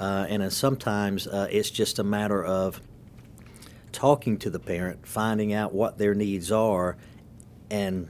uh, 0.01 0.25
and 0.29 0.51
sometimes 0.51 1.27
uh, 1.27 1.47
it's 1.51 1.69
just 1.69 1.99
a 1.99 2.03
matter 2.03 2.43
of 2.43 2.81
talking 3.91 4.35
to 4.39 4.49
the 4.49 4.59
parent, 4.59 5.07
finding 5.07 5.53
out 5.53 5.73
what 5.73 5.99
their 5.99 6.15
needs 6.15 6.51
are, 6.51 6.97
and 7.69 8.09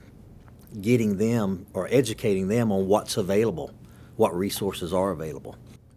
getting 0.80 1.18
them 1.18 1.66
or 1.74 1.86
educating 1.90 2.48
them 2.48 2.72
on 2.72 2.86
what's 2.86 3.18
available, 3.18 3.72
what 4.16 4.34
resources 4.34 4.94
are 4.94 5.10
available. 5.10 5.54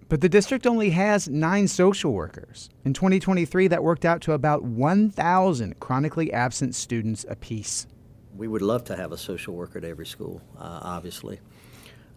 But 0.10 0.20
the 0.20 0.28
district 0.28 0.68
only 0.68 0.90
has 0.90 1.30
nine 1.30 1.68
social 1.70 2.12
workers. 2.12 2.70
In 2.84 2.94
2023, 2.94 3.70
that 3.70 3.82
worked 3.82 4.04
out 4.04 4.20
to 4.24 4.34
about 4.34 4.64
1,000 4.64 5.80
chronically 5.80 6.32
absent 6.34 6.76
students 6.76 7.26
apiece. 7.30 7.88
We 8.36 8.50
would 8.50 8.62
love 8.62 8.84
to 8.86 8.98
have 8.98 9.14
a 9.14 9.18
social 9.18 9.56
worker 9.56 9.78
at 9.80 9.86
every 9.86 10.06
school, 10.06 10.42
uh, 10.60 10.80
obviously. 10.84 11.40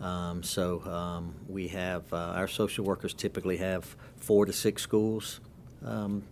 Um, 0.00 0.42
so 0.42 0.82
um, 0.84 1.34
we 1.48 1.68
have 1.68 2.12
uh, 2.12 2.32
our 2.37 2.48
social 2.48 2.84
workers 2.84 3.14
typically 3.14 3.56
have 3.56 3.96
four 4.16 4.46
to 4.46 4.52
six 4.52 4.82
schools. 4.82 5.40
Um, 5.84 6.22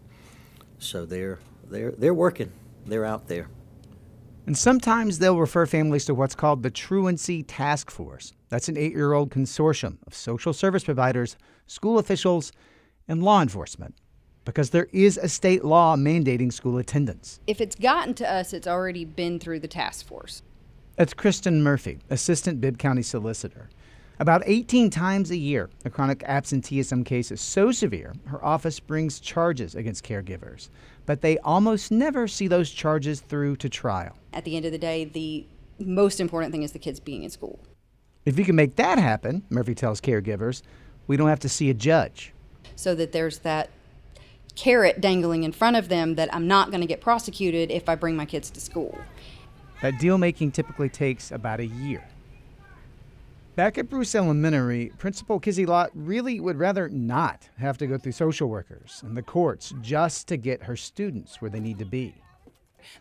so 0.79 1.05
they're 1.05 1.39
they're 1.69 1.93
they're 1.93 2.15
working. 2.15 2.53
They're 2.87 3.05
out 3.05 3.29
there. 3.29 3.49
And 4.47 4.57
sometimes 4.57 5.19
they'll 5.19 5.39
refer 5.39 5.67
families 5.67 6.05
to 6.05 6.15
what's 6.15 6.37
called 6.37 6.63
the 6.63 6.71
Truancy 6.71 7.43
Task 7.43 7.91
Force. 7.91 8.33
That's 8.49 8.69
an 8.69 8.77
eight 8.77 8.93
year 8.93 9.13
old 9.13 9.31
consortium 9.31 9.99
of 10.07 10.15
social 10.15 10.53
service 10.53 10.85
providers, 10.85 11.37
school 11.67 11.99
officials, 11.99 12.53
and 13.09 13.23
law 13.23 13.43
enforcement. 13.43 13.97
Because 14.45 14.71
there 14.71 14.87
is 14.93 15.19
a 15.19 15.29
state 15.29 15.65
law 15.65 15.97
mandating 15.97 16.53
school 16.53 16.79
attendance. 16.79 17.41
If 17.49 17.61
it's 17.61 17.75
gotten 17.75 18.15
to 18.15 18.33
us, 18.33 18.53
it's 18.53 18.69
already 18.69 19.05
been 19.05 19.41
through 19.41 19.59
the 19.59 19.69
task 19.69 20.07
force. 20.07 20.45
That's 20.97 21.13
Kristen 21.13 21.63
Murphy, 21.63 21.99
Assistant 22.09 22.59
Bibb 22.59 22.79
County 22.79 23.03
Solicitor. 23.03 23.69
About 24.19 24.43
18 24.47 24.89
times 24.89 25.31
a 25.31 25.37
year, 25.37 25.69
a 25.85 25.91
chronic 25.91 26.23
absenteeism 26.25 27.05
case 27.05 27.31
is 27.31 27.39
so 27.39 27.71
severe, 27.71 28.15
her 28.25 28.43
office 28.43 28.81
brings 28.81 29.21
charges 29.21 29.75
against 29.75 30.07
caregivers. 30.09 30.71
But 31.05 31.21
they 31.21 31.37
almost 31.41 31.93
never 31.93 32.27
see 32.27 32.49
those 32.49 32.71
charges 32.71 33.21
through 33.21 33.57
to 33.57 33.69
trial. 33.69 34.17
At 34.33 34.47
the 34.47 34.57
end 34.57 34.65
of 34.65 34.73
the 34.73 34.79
day, 34.79 35.05
the 35.05 35.47
most 35.79 36.19
important 36.19 36.51
thing 36.51 36.63
is 36.63 36.73
the 36.73 36.79
kids 36.79 36.99
being 36.99 37.25
in 37.25 37.31
school. 37.31 37.59
If 38.25 38.39
you 38.39 38.47
can 38.47 38.57
make 38.57 38.77
that 38.77 38.99
happen, 38.99 39.45
Murphy 39.51 39.75
tells 39.75 40.01
caregivers, 40.01 40.63
we 41.09 41.19
don't 41.19 41.29
have 41.29 41.41
to 41.41 41.49
see 41.51 41.69
a 41.69 41.75
judge. 41.75 42.33
So 42.75 42.95
that 42.95 43.13
there's 43.13 43.41
that 43.41 43.69
carrot 44.55 45.03
dangling 45.03 45.45
in 45.45 45.53
front 45.53 45.77
of 45.77 45.91
them 45.91 46.15
that 46.15 46.35
I'm 46.35 46.49
not 46.49 46.71
going 46.71 46.81
to 46.81 46.87
get 46.87 47.03
prosecuted 47.03 47.71
if 47.71 47.87
I 47.87 47.95
bring 47.97 48.17
my 48.17 48.25
kids 48.25 48.49
to 48.53 48.61
school. 48.61 48.99
That 49.83 49.99
deal 49.99 50.19
making 50.19 50.53
typically 50.53 50.89
takes 50.89 51.31
about 51.31 51.61
a 51.61 51.67
year. 51.67 52.07
Back 53.57 53.79
at 53.79 53.89
Bruce 53.89 54.15
Elementary, 54.15 54.93
Principal 54.99 55.41
Kizzy 55.41 55.65
Lott 55.65 55.91
really 55.95 56.41
would 56.41 56.59
rather 56.59 56.91
not 56.91 57.49
have 57.59 57.79
to 57.79 57.87
go 57.87 57.97
through 57.97 58.13
social 58.13 58.49
workers 58.49 59.01
and 59.03 59.17
the 59.17 59.23
courts 59.23 59.73
just 59.81 60.29
to 60.29 60.37
get 60.37 60.63
her 60.65 60.77
students 60.77 61.41
where 61.41 61.51
they 61.51 61.61
need 61.61 61.79
to 61.79 61.87
be. 61.87 62.15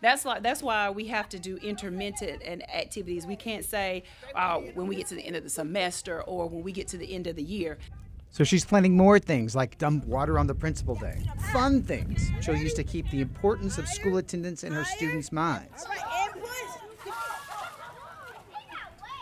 That's 0.02 0.26
like 0.26 0.42
that's 0.42 0.64
why 0.64 0.90
we 0.90 1.08
have 1.08 1.30
to 1.30 1.40
do 1.40 1.58
intermittent 1.58 2.42
and 2.44 2.68
activities. 2.70 3.28
We 3.28 3.36
can't 3.36 3.66
say 3.66 4.04
uh, 4.34 4.60
when 4.74 4.88
we 4.88 4.96
get 4.96 5.08
to 5.08 5.16
the 5.16 5.26
end 5.26 5.36
of 5.36 5.44
the 5.44 5.50
semester 5.50 6.24
or 6.24 6.48
when 6.48 6.64
we 6.64 6.72
get 6.72 6.88
to 6.90 6.98
the 6.98 7.14
end 7.14 7.28
of 7.28 7.36
the 7.36 7.44
year. 7.44 7.78
So 8.32 8.44
she's 8.44 8.66
planning 8.66 8.98
more 8.98 9.20
things 9.20 9.56
like 9.56 9.78
dump 9.78 10.06
water 10.06 10.38
on 10.38 10.48
the 10.48 10.56
principal 10.56 10.96
day, 10.96 11.22
fun 11.54 11.84
things 11.84 12.30
she'll 12.42 12.56
use 12.56 12.74
to 12.74 12.84
keep 12.84 13.10
the 13.10 13.22
importance 13.22 13.78
of 13.78 13.88
school 13.88 14.18
attendance 14.18 14.64
in 14.64 14.74
her 14.74 14.84
students' 14.84 15.32
minds. 15.32 15.86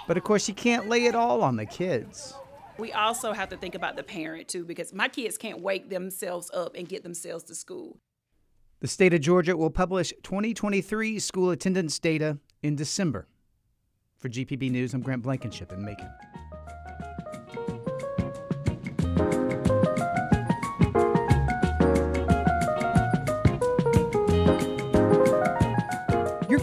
But 0.08 0.18
of 0.18 0.24
course, 0.24 0.44
she 0.44 0.54
can't 0.54 0.90
lay 0.90 1.06
it 1.06 1.16
all 1.16 1.42
on 1.42 1.56
the 1.56 1.66
kids. 1.66 2.34
We 2.78 2.92
also 2.92 3.34
have 3.34 3.50
to 3.50 3.58
think 3.58 3.76
about 3.76 3.96
the 3.96 4.04
parent 4.04 4.48
too, 4.48 4.66
because 4.66 4.94
my 4.94 5.08
kids 5.08 5.38
can't 5.38 5.62
wake 5.62 5.90
themselves 5.90 6.50
up 6.54 6.76
and 6.76 6.88
get 6.88 7.04
themselves 7.04 7.44
to 7.46 7.56
school. 7.56 8.00
The 8.80 8.88
state 8.88 9.14
of 9.14 9.22
Georgia 9.22 9.56
will 9.56 9.70
publish 9.70 10.12
2023 10.24 11.20
school 11.20 11.52
attendance 11.52 12.00
data 12.00 12.40
in 12.62 12.76
December. 12.76 13.28
For 14.18 14.28
GPB 14.30 14.72
News, 14.72 14.94
I'm 14.94 15.02
Grant 15.02 15.22
Blankenship 15.22 15.72
in 15.72 15.86
Macon. 15.86 16.10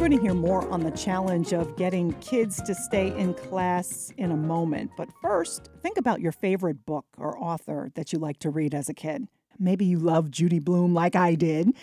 Going 0.01 0.13
to 0.13 0.19
hear 0.19 0.33
more 0.33 0.67
on 0.71 0.81
the 0.81 0.93
challenge 0.93 1.53
of 1.53 1.77
getting 1.77 2.15
kids 2.21 2.63
to 2.63 2.75
stay 2.75 3.15
in 3.19 3.35
class 3.35 4.11
in 4.17 4.33
a 4.33 4.37
moment. 4.37 4.93
But 4.97 5.11
first, 5.21 5.69
think 5.83 5.99
about 5.99 6.23
your 6.23 6.33
favorite 6.33 6.87
book 6.87 7.05
or 7.19 7.39
author 7.39 7.91
that 7.97 8.11
you 8.11 8.19
like 8.19 8.39
to 8.39 8.49
read 8.49 8.75
as 8.75 8.89
a 8.89 8.95
kid. 8.95 9.29
Maybe 9.59 9.85
you 9.85 9.99
love 9.99 10.31
Judy 10.31 10.59
Blume 10.59 10.95
like 10.95 11.15
I 11.15 11.35
did. 11.35 11.75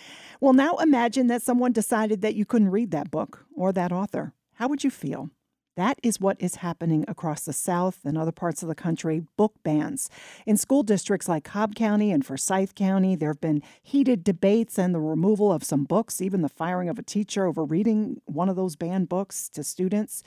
Well, 0.42 0.54
now 0.54 0.78
imagine 0.78 1.28
that 1.28 1.44
someone 1.44 1.74
decided 1.74 2.24
that 2.24 2.34
you 2.34 2.44
couldn't 2.44 2.72
read 2.72 2.90
that 2.90 3.12
book 3.12 3.46
or 3.56 3.72
that 3.74 3.92
author. 3.92 4.34
How 4.56 4.68
would 4.68 4.84
you 4.84 4.90
feel? 4.90 5.30
That 5.78 6.00
is 6.02 6.20
what 6.20 6.38
is 6.42 6.56
happening 6.56 7.06
across 7.08 7.46
the 7.46 7.54
South 7.54 8.00
and 8.04 8.18
other 8.18 8.32
parts 8.32 8.64
of 8.64 8.68
the 8.68 8.74
country 8.74 9.22
book 9.38 9.54
bans. 9.62 10.10
In 10.48 10.58
school 10.58 10.82
districts 10.82 11.30
like 11.30 11.44
Cobb 11.44 11.76
County 11.76 12.12
and 12.12 12.26
Forsyth 12.26 12.74
County, 12.74 13.16
there 13.16 13.30
have 13.30 13.40
been 13.40 13.62
heated 13.84 14.24
debates 14.24 14.80
and 14.80 14.94
the 14.94 15.00
removal 15.00 15.52
of 15.54 15.64
some 15.64 15.84
books, 15.84 16.20
even 16.20 16.42
the 16.42 16.50
firing 16.50 16.90
of 16.90 16.98
a 16.98 17.04
teacher 17.04 17.46
over 17.46 17.64
reading 17.64 18.20
one 18.26 18.50
of 18.50 18.56
those 18.56 18.76
banned 18.76 19.08
books 19.08 19.50
to 19.50 19.64
students. 19.64 20.24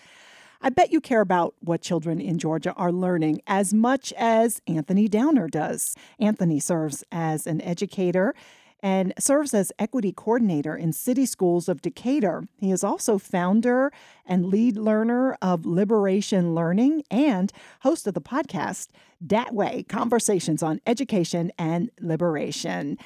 I 0.63 0.69
bet 0.69 0.93
you 0.93 1.01
care 1.01 1.21
about 1.21 1.55
what 1.61 1.81
children 1.81 2.21
in 2.21 2.39
Georgia 2.39 2.73
are 2.75 2.93
learning 2.93 3.41
as 3.49 3.75
much 3.75 4.13
as 4.13 4.61
Anthony 4.69 5.09
Downer 5.09 5.49
does. 5.49 5.97
Anthony 6.21 6.61
serves 6.61 7.03
as 7.11 7.49
an 7.49 7.61
educator 7.63 8.37
and 8.83 9.13
serves 9.19 9.55
as 9.55 9.73
equity 9.79 10.13
coordinator 10.13 10.77
in 10.77 10.93
city 10.93 11.27
schools 11.27 11.69
of 11.69 11.83
Decatur. 11.83 12.45
He 12.59 12.71
is 12.71 12.83
also 12.83 13.19
founder 13.19 13.93
and 14.27 14.47
lead 14.47 14.77
learner 14.77 15.37
of 15.43 15.67
Liberation 15.67 16.55
Learning 16.55 17.03
and 17.11 17.53
host 17.81 18.07
of 18.07 18.15
the 18.15 18.21
podcast 18.21 18.89
Dat 19.25 19.53
Way 19.55 19.85
Conversations 19.89 20.63
on 20.63 20.81
Education 20.87 21.53
and 21.59 21.91
Liberation. 22.01 22.97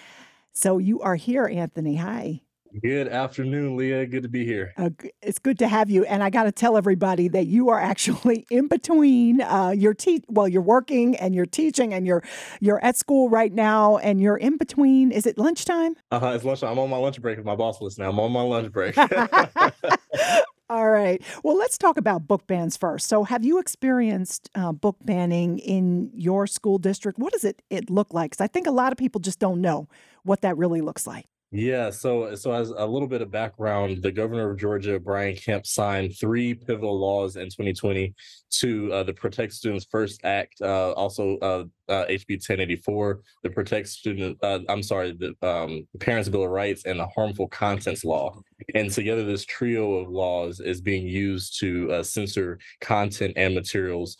So 0.53 0.79
you 0.79 1.01
are 1.01 1.17
here, 1.17 1.47
Anthony. 1.47 1.97
Hi. 1.97 2.41
Good 2.83 3.07
afternoon, 3.09 3.77
Leah. 3.77 4.07
Good 4.07 4.25
to 4.25 4.29
be 4.29 4.45
here. 4.45 4.73
Uh, 4.77 4.91
it's 5.23 5.39
good 5.39 5.59
to 5.61 5.69
have 5.69 5.91
you. 5.91 6.05
And 6.07 6.25
I 6.25 6.31
got 6.31 6.45
to 6.45 6.53
tell 6.53 6.77
everybody 6.77 7.29
that 7.29 7.47
you 7.47 7.69
are 7.69 7.79
actually 7.79 8.47
in 8.51 8.67
between. 8.67 9.41
Uh, 9.43 9.73
you're 9.77 9.95
te- 9.95 10.25
well, 10.29 10.49
you're 10.49 10.63
working 10.63 11.17
and 11.17 11.35
you're 11.35 11.47
teaching 11.47 11.95
and 11.95 12.07
you're 12.07 12.25
you're 12.61 12.85
at 12.85 12.97
school 12.97 13.29
right 13.29 13.53
now 13.53 13.99
and 13.99 14.21
you're 14.21 14.37
in 14.37 14.57
between. 14.57 15.13
Is 15.13 15.25
it 15.25 15.39
lunchtime? 15.39 15.95
Uh 16.11 16.19
huh. 16.19 16.29
It's 16.31 16.45
lunchtime. 16.45 16.73
I'm 16.73 16.79
on 16.81 16.91
my 16.91 16.97
lunch 16.97 17.21
break. 17.23 17.39
If 17.39 17.45
my 17.45 17.55
boss 17.55 17.81
listening, 17.81 18.09
I'm 18.09 18.19
on 18.19 18.33
my 18.33 18.43
lunch 18.43 18.73
break. 18.73 18.97
All 20.71 20.91
right. 20.91 21.23
Well, 21.45 21.57
let's 21.57 21.79
talk 21.79 21.99
about 21.99 22.27
book 22.27 22.47
bans 22.47 22.77
first. 22.77 23.07
So, 23.07 23.23
have 23.23 23.45
you 23.45 23.59
experienced 23.59 24.49
uh, 24.55 24.73
book 24.73 24.97
banning 25.05 25.59
in 25.59 26.11
your 26.15 26.47
school 26.47 26.79
district? 26.79 27.19
What 27.19 27.33
does 27.33 27.45
it 27.45 27.63
it 27.71 27.91
look 27.91 28.13
like? 28.13 28.33
Because 28.33 28.43
I 28.43 28.49
think 28.49 28.67
a 28.67 28.73
lot 28.73 28.91
of 28.91 28.99
people 28.99 29.21
just 29.21 29.39
don't 29.39 29.61
know 29.61 29.89
what 30.25 30.41
that 30.41 30.57
really 30.57 30.81
looks 30.81 31.07
like. 31.07 31.27
Yeah, 31.57 31.91
so 31.91 32.35
so 32.35 32.51
as 32.51 32.71
a 32.71 32.85
little 32.85 33.07
bit 33.07 33.23
of 33.23 33.31
background, 33.31 34.03
the 34.03 34.11
governor 34.11 34.51
of 34.51 34.59
Georgia, 34.59 34.99
Brian 34.99 35.37
Kemp, 35.37 35.65
signed 35.67 36.19
three 36.19 36.53
pivotal 36.53 36.99
laws 36.99 37.37
in 37.37 37.45
2020 37.45 38.13
to 38.59 38.93
uh, 38.93 39.05
the 39.05 39.15
Protect 39.15 39.53
Students 39.53 39.87
First 39.89 40.21
Act, 40.25 40.55
uh, 40.61 40.91
also 40.95 41.39
uh, 41.39 41.65
uh 41.89 42.05
HB 42.07 42.37
1084, 42.37 43.21
the 43.43 43.51
Protect 43.51 43.89
Student, 43.89 44.39
uh, 44.43 44.61
I'm 44.69 44.83
sorry, 44.83 45.13
the 45.13 45.35
um, 45.47 45.87
Parents 46.01 46.29
Bill 46.29 46.45
of 46.45 46.51
Rights, 46.51 46.85
and 46.85 46.99
the 46.99 47.07
Harmful 47.07 47.49
Contents 47.49 48.05
Law. 48.05 48.41
And 48.75 48.91
together, 48.91 49.25
this 49.25 49.45
trio 49.45 49.95
of 49.95 50.09
laws 50.09 50.61
is 50.61 50.81
being 50.81 51.07
used 51.07 51.59
to 51.61 51.93
uh, 51.93 52.03
censor 52.03 52.59
content 52.81 53.35
and 53.37 53.55
materials 53.55 54.17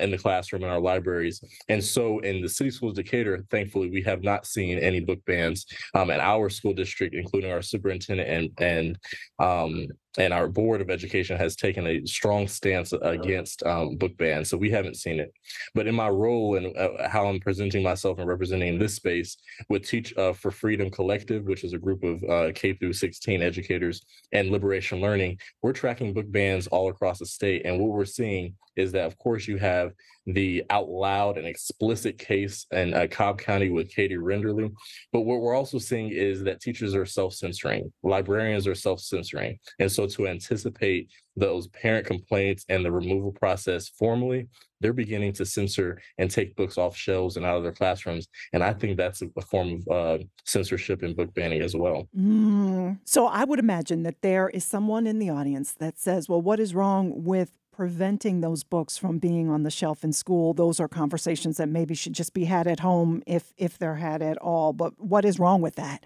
in 0.00 0.10
the 0.10 0.18
classroom 0.18 0.62
and 0.62 0.72
our 0.72 0.80
libraries. 0.80 1.42
And 1.68 1.82
so, 1.82 2.18
in 2.20 2.40
the 2.40 2.48
city 2.48 2.70
schools 2.70 2.94
Decatur, 2.94 3.44
thankfully, 3.50 3.90
we 3.90 4.02
have 4.02 4.22
not 4.22 4.46
seen 4.46 4.78
any 4.78 5.00
book 5.00 5.20
bans 5.26 5.66
um, 5.94 6.10
at 6.10 6.20
our 6.20 6.48
school 6.48 6.72
district, 6.72 7.14
including 7.14 7.50
our 7.50 7.62
superintendent 7.62 8.28
and 8.28 8.50
and 8.58 8.98
um, 9.38 9.88
and 10.18 10.32
our 10.32 10.48
board 10.48 10.80
of 10.80 10.90
education 10.90 11.36
has 11.36 11.56
taken 11.56 11.86
a 11.86 12.04
strong 12.06 12.46
stance 12.46 12.92
against 13.02 13.64
um, 13.64 13.96
book 13.96 14.16
bans. 14.16 14.48
So 14.48 14.56
we 14.56 14.70
haven't 14.70 14.96
seen 14.96 15.18
it. 15.18 15.32
But 15.74 15.86
in 15.86 15.94
my 15.94 16.08
role 16.08 16.56
and 16.56 16.76
uh, 16.76 17.08
how 17.08 17.26
I'm 17.26 17.40
presenting 17.40 17.82
myself 17.82 18.18
and 18.18 18.28
representing 18.28 18.78
this 18.78 18.94
space 18.94 19.36
with 19.68 19.86
Teach 19.86 20.16
uh, 20.16 20.32
for 20.32 20.50
Freedom 20.50 20.90
Collective, 20.90 21.44
which 21.44 21.64
is 21.64 21.72
a 21.72 21.78
group 21.78 22.04
of 22.04 22.22
uh, 22.24 22.52
K 22.54 22.74
through 22.74 22.92
16 22.92 23.42
educators 23.42 24.04
and 24.32 24.50
Liberation 24.50 25.00
Learning, 25.00 25.38
we're 25.62 25.72
tracking 25.72 26.12
book 26.12 26.30
bans 26.30 26.66
all 26.68 26.88
across 26.88 27.18
the 27.18 27.26
state. 27.26 27.62
And 27.64 27.80
what 27.80 27.90
we're 27.90 28.04
seeing 28.04 28.54
is 28.76 28.92
that, 28.92 29.06
of 29.06 29.18
course, 29.18 29.46
you 29.46 29.56
have 29.58 29.92
the 30.26 30.64
out 30.70 30.88
loud 30.88 31.36
and 31.38 31.46
explicit 31.46 32.18
case 32.18 32.66
in 32.72 32.94
uh, 32.94 33.06
Cobb 33.10 33.38
County 33.38 33.70
with 33.70 33.90
Katie 33.90 34.16
Rinderle. 34.16 34.72
But 35.12 35.22
what 35.22 35.40
we're 35.40 35.54
also 35.54 35.78
seeing 35.78 36.10
is 36.10 36.42
that 36.44 36.60
teachers 36.60 36.94
are 36.94 37.06
self 37.06 37.34
censoring, 37.34 37.92
librarians 38.02 38.66
are 38.66 38.74
self 38.74 39.00
censoring. 39.00 39.58
And 39.78 39.90
so 39.90 40.06
to 40.06 40.28
anticipate 40.28 41.10
those 41.36 41.66
parent 41.68 42.06
complaints 42.06 42.64
and 42.68 42.84
the 42.84 42.92
removal 42.92 43.32
process 43.32 43.88
formally, 43.88 44.48
they're 44.80 44.92
beginning 44.92 45.32
to 45.32 45.46
censor 45.46 46.00
and 46.18 46.30
take 46.30 46.54
books 46.56 46.78
off 46.78 46.96
shelves 46.96 47.36
and 47.36 47.46
out 47.46 47.56
of 47.56 47.62
their 47.62 47.72
classrooms. 47.72 48.28
And 48.52 48.62
I 48.62 48.72
think 48.72 48.96
that's 48.96 49.22
a, 49.22 49.28
form 49.40 49.82
of 49.88 50.20
uh, 50.20 50.24
censorship 50.44 51.02
and 51.02 51.16
book 51.16 51.34
banning 51.34 51.62
as 51.62 51.74
well. 51.74 52.08
Mm. 52.16 52.98
So 53.04 53.26
I 53.26 53.44
would 53.44 53.58
imagine 53.58 54.02
that 54.04 54.22
there 54.22 54.48
is 54.48 54.64
someone 54.64 55.06
in 55.06 55.18
the 55.18 55.30
audience 55.30 55.72
that 55.72 55.98
says, 55.98 56.28
well, 56.28 56.40
what 56.40 56.60
is 56.60 56.74
wrong 56.74 57.24
with 57.24 57.52
preventing 57.76 58.40
those 58.40 58.62
books 58.62 58.96
from 58.96 59.18
being 59.18 59.48
on 59.50 59.64
the 59.64 59.70
shelf 59.70 60.04
in 60.04 60.12
school 60.12 60.54
those 60.54 60.78
are 60.78 60.88
conversations 60.88 61.56
that 61.56 61.68
maybe 61.68 61.94
should 61.94 62.12
just 62.12 62.32
be 62.32 62.44
had 62.44 62.66
at 62.66 62.80
home 62.80 63.22
if 63.26 63.52
if 63.56 63.78
they're 63.78 63.96
had 63.96 64.22
at 64.22 64.38
all 64.38 64.72
but 64.72 64.92
what 64.98 65.24
is 65.24 65.38
wrong 65.38 65.60
with 65.60 65.74
that 65.74 66.04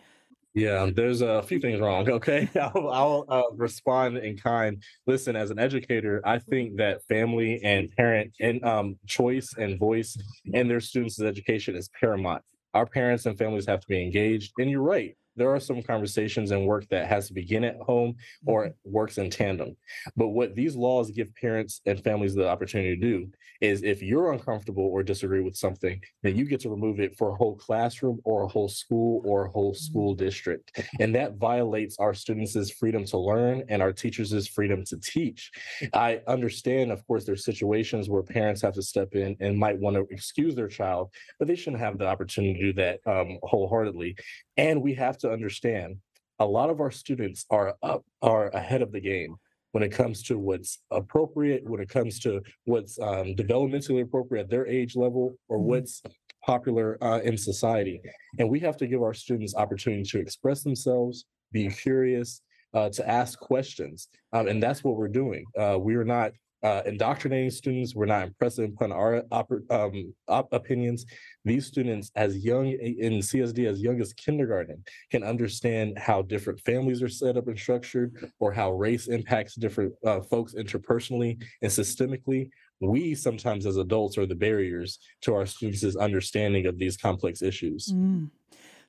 yeah, 0.55 0.91
there's 0.93 1.21
a 1.21 1.43
few 1.43 1.61
things 1.61 1.79
wrong. 1.79 2.09
Okay, 2.19 2.49
I'll, 2.57 2.89
I'll 2.89 3.25
uh, 3.29 3.55
respond 3.55 4.19
in 4.19 4.37
kind. 4.37 4.83
Listen, 5.07 5.37
as 5.37 5.51
an 5.51 5.59
educator, 5.61 6.21
I 6.25 6.39
think 6.39 6.79
that 6.79 7.05
family 7.05 7.61
and 7.63 7.89
parent 7.97 8.33
and 8.41 8.65
um, 8.65 8.97
choice 9.07 9.55
and 9.57 9.79
voice 9.79 10.17
in 10.47 10.67
their 10.67 10.81
students' 10.81 11.21
education 11.21 11.77
is 11.77 11.89
paramount. 12.01 12.43
Our 12.75 12.87
parents 12.87 13.27
and 13.27 13.39
families 13.39 13.67
have 13.67 13.81
to 13.81 13.87
be 13.89 14.03
engaged, 14.03 14.53
and 14.59 14.69
you're 14.69 14.83
right 14.83 15.17
there 15.39 15.55
are 15.55 15.61
some 15.61 15.83
conversations 15.83 16.51
and 16.51 16.67
work 16.67 16.87
that 16.89 17.07
has 17.07 17.29
to 17.29 17.35
begin 17.35 17.65
at 17.65 17.77
home 17.77 18.17
or 18.47 18.67
mm-hmm. 18.67 18.93
works 18.93 19.19
in 19.19 19.31
tandem. 19.31 19.77
But 20.17 20.29
what 20.29 20.55
these 20.55 20.77
laws 20.77 21.11
give 21.11 21.35
parents 21.35 21.81
and 21.87 22.03
families 22.03 22.35
the 22.35 22.49
opportunity 22.49 22.95
to 22.95 23.01
do 23.01 23.31
is 23.61 23.83
if 23.83 24.03
you're 24.03 24.33
uncomfortable 24.33 24.85
or 24.85 25.03
disagree 25.03 25.41
with 25.41 25.57
something, 25.57 26.01
then 26.23 26.37
you 26.37 26.45
get 26.45 26.61
to 26.61 26.71
remove 26.71 27.01
it 27.01 27.17
for 27.17 27.31
a 27.31 27.35
whole 27.35 27.57
classroom 27.57 28.21
or 28.25 28.43
a 28.43 28.49
whole 28.49 28.69
school 28.69 29.23
or 29.25 29.47
a 29.47 29.51
whole 29.51 29.75
school 29.75 30.15
mm-hmm. 30.15 30.25
district. 30.25 30.81
And 31.01 31.15
that 31.15 31.37
violates 31.37 31.99
our 31.99 32.15
students' 32.15 32.71
freedom 32.71 33.05
to 33.07 33.19
learn 33.19 33.65
and 33.69 33.83
our 33.83 33.93
teachers' 33.93 34.47
freedom 34.49 34.85
to 34.87 34.99
teach. 35.01 35.51
I 35.93 36.21
understand, 36.27 36.93
of 36.93 37.07
course, 37.07 37.25
there's 37.25 37.45
situations 37.45 38.09
where 38.09 38.23
parents 38.23 38.63
have 38.63 38.75
to 38.75 38.83
step 38.83 39.15
in 39.15 39.37
and 39.41 39.59
might 39.59 39.79
want 39.79 39.97
to 39.97 40.07
excuse 40.11 40.55
their 40.55 40.69
child, 40.69 41.13
but 41.39 41.49
they 41.49 41.57
shouldn't 41.57 41.83
have 41.83 41.99
the 41.99 42.07
opportunity 42.07 42.55
to 42.55 42.61
do 42.61 42.73
that 42.75 43.01
um, 43.07 43.39
wholeheartedly. 43.43 44.17
And 44.59 44.83
we 44.83 44.95
have 44.95 45.17
to 45.19 45.31
understand 45.31 45.97
a 46.41 46.47
lot 46.47 46.69
of 46.69 46.81
our 46.81 46.91
students 46.91 47.47
are 47.51 47.77
up 47.83 48.05
are 48.23 48.49
ahead 48.49 48.83
of 48.83 48.93
the 48.93 49.01
game 49.01 49.37
when 49.73 49.83
it 49.83 49.91
comes 49.91 50.23
to 50.25 50.39
what's 50.39 50.79
appropriate, 50.91 51.63
when 51.69 51.81
it 51.81 51.89
comes 51.89 52.19
to 52.21 52.41
what's 52.65 52.99
um, 53.01 53.35
developmentally 53.35 54.03
appropriate 54.03 54.45
at 54.45 54.51
their 54.51 54.67
age 54.67 54.97
level, 54.97 55.37
or 55.49 55.59
mm-hmm. 55.59 55.69
what's 55.69 56.03
popular 56.45 56.99
uh, 57.03 57.21
in 57.21 57.37
society. 57.37 58.01
And 58.39 58.49
we 58.49 58.61
have 58.61 58.77
to 58.79 58.87
give 58.87 59.03
our 59.03 59.15
students 59.15 59.55
opportunity 59.55 60.05
to 60.05 60.19
express 60.19 60.63
themselves, 60.63 61.27
be 61.53 61.69
curious, 61.69 62.41
uh, 62.75 62.89
to 62.91 63.09
ask 63.09 63.39
questions. 63.39 64.09
Um, 64.33 64.49
and 64.49 64.63
that's 64.63 64.83
what 64.83 64.97
we're 64.97 65.09
doing. 65.09 65.45
Uh, 65.59 65.79
we 65.79 65.95
are 65.95 66.05
not 66.05 66.33
uh, 66.63 66.83
indoctrinating 66.87 67.51
students. 67.51 67.95
We're 67.95 68.07
not 68.07 68.27
impressing 68.27 68.65
upon 68.67 68.93
our 68.93 69.23
oper- 69.31 69.71
um, 69.71 70.13
op- 70.27 70.53
opinions. 70.53 71.07
These 71.45 71.67
students, 71.67 72.11
as 72.17 72.39
young 72.39 72.67
in 72.69 73.15
CSD, 73.15 73.67
as 73.69 73.81
young 73.81 74.01
as 74.01 74.13
kindergarten, 74.13 74.83
can 75.11 75.23
understand 75.23 75.99
how 75.99 76.23
different 76.23 76.61
families 76.61 77.03
are 77.03 77.09
set 77.09 77.37
up 77.37 77.49
and 77.49 77.59
structured, 77.59 78.31
or 78.41 78.53
how 78.53 78.73
race 78.73 79.09
impacts 79.09 79.55
different 79.55 79.93
uh, 80.05 80.21
folks 80.21 80.55
interpersonally 80.55 81.43
and 81.63 81.71
systemically. 81.71 82.51
We 82.81 83.15
sometimes, 83.15 83.67
as 83.67 83.77
adults, 83.77 84.19
are 84.19 84.27
the 84.27 84.35
barriers 84.35 84.99
to 85.23 85.35
our 85.35 85.47
students' 85.47 85.97
understanding 85.97 86.67
of 86.67 86.79
these 86.79 86.97
complex 86.97 87.43
issues. 87.43 87.93
Mm. 87.93 88.31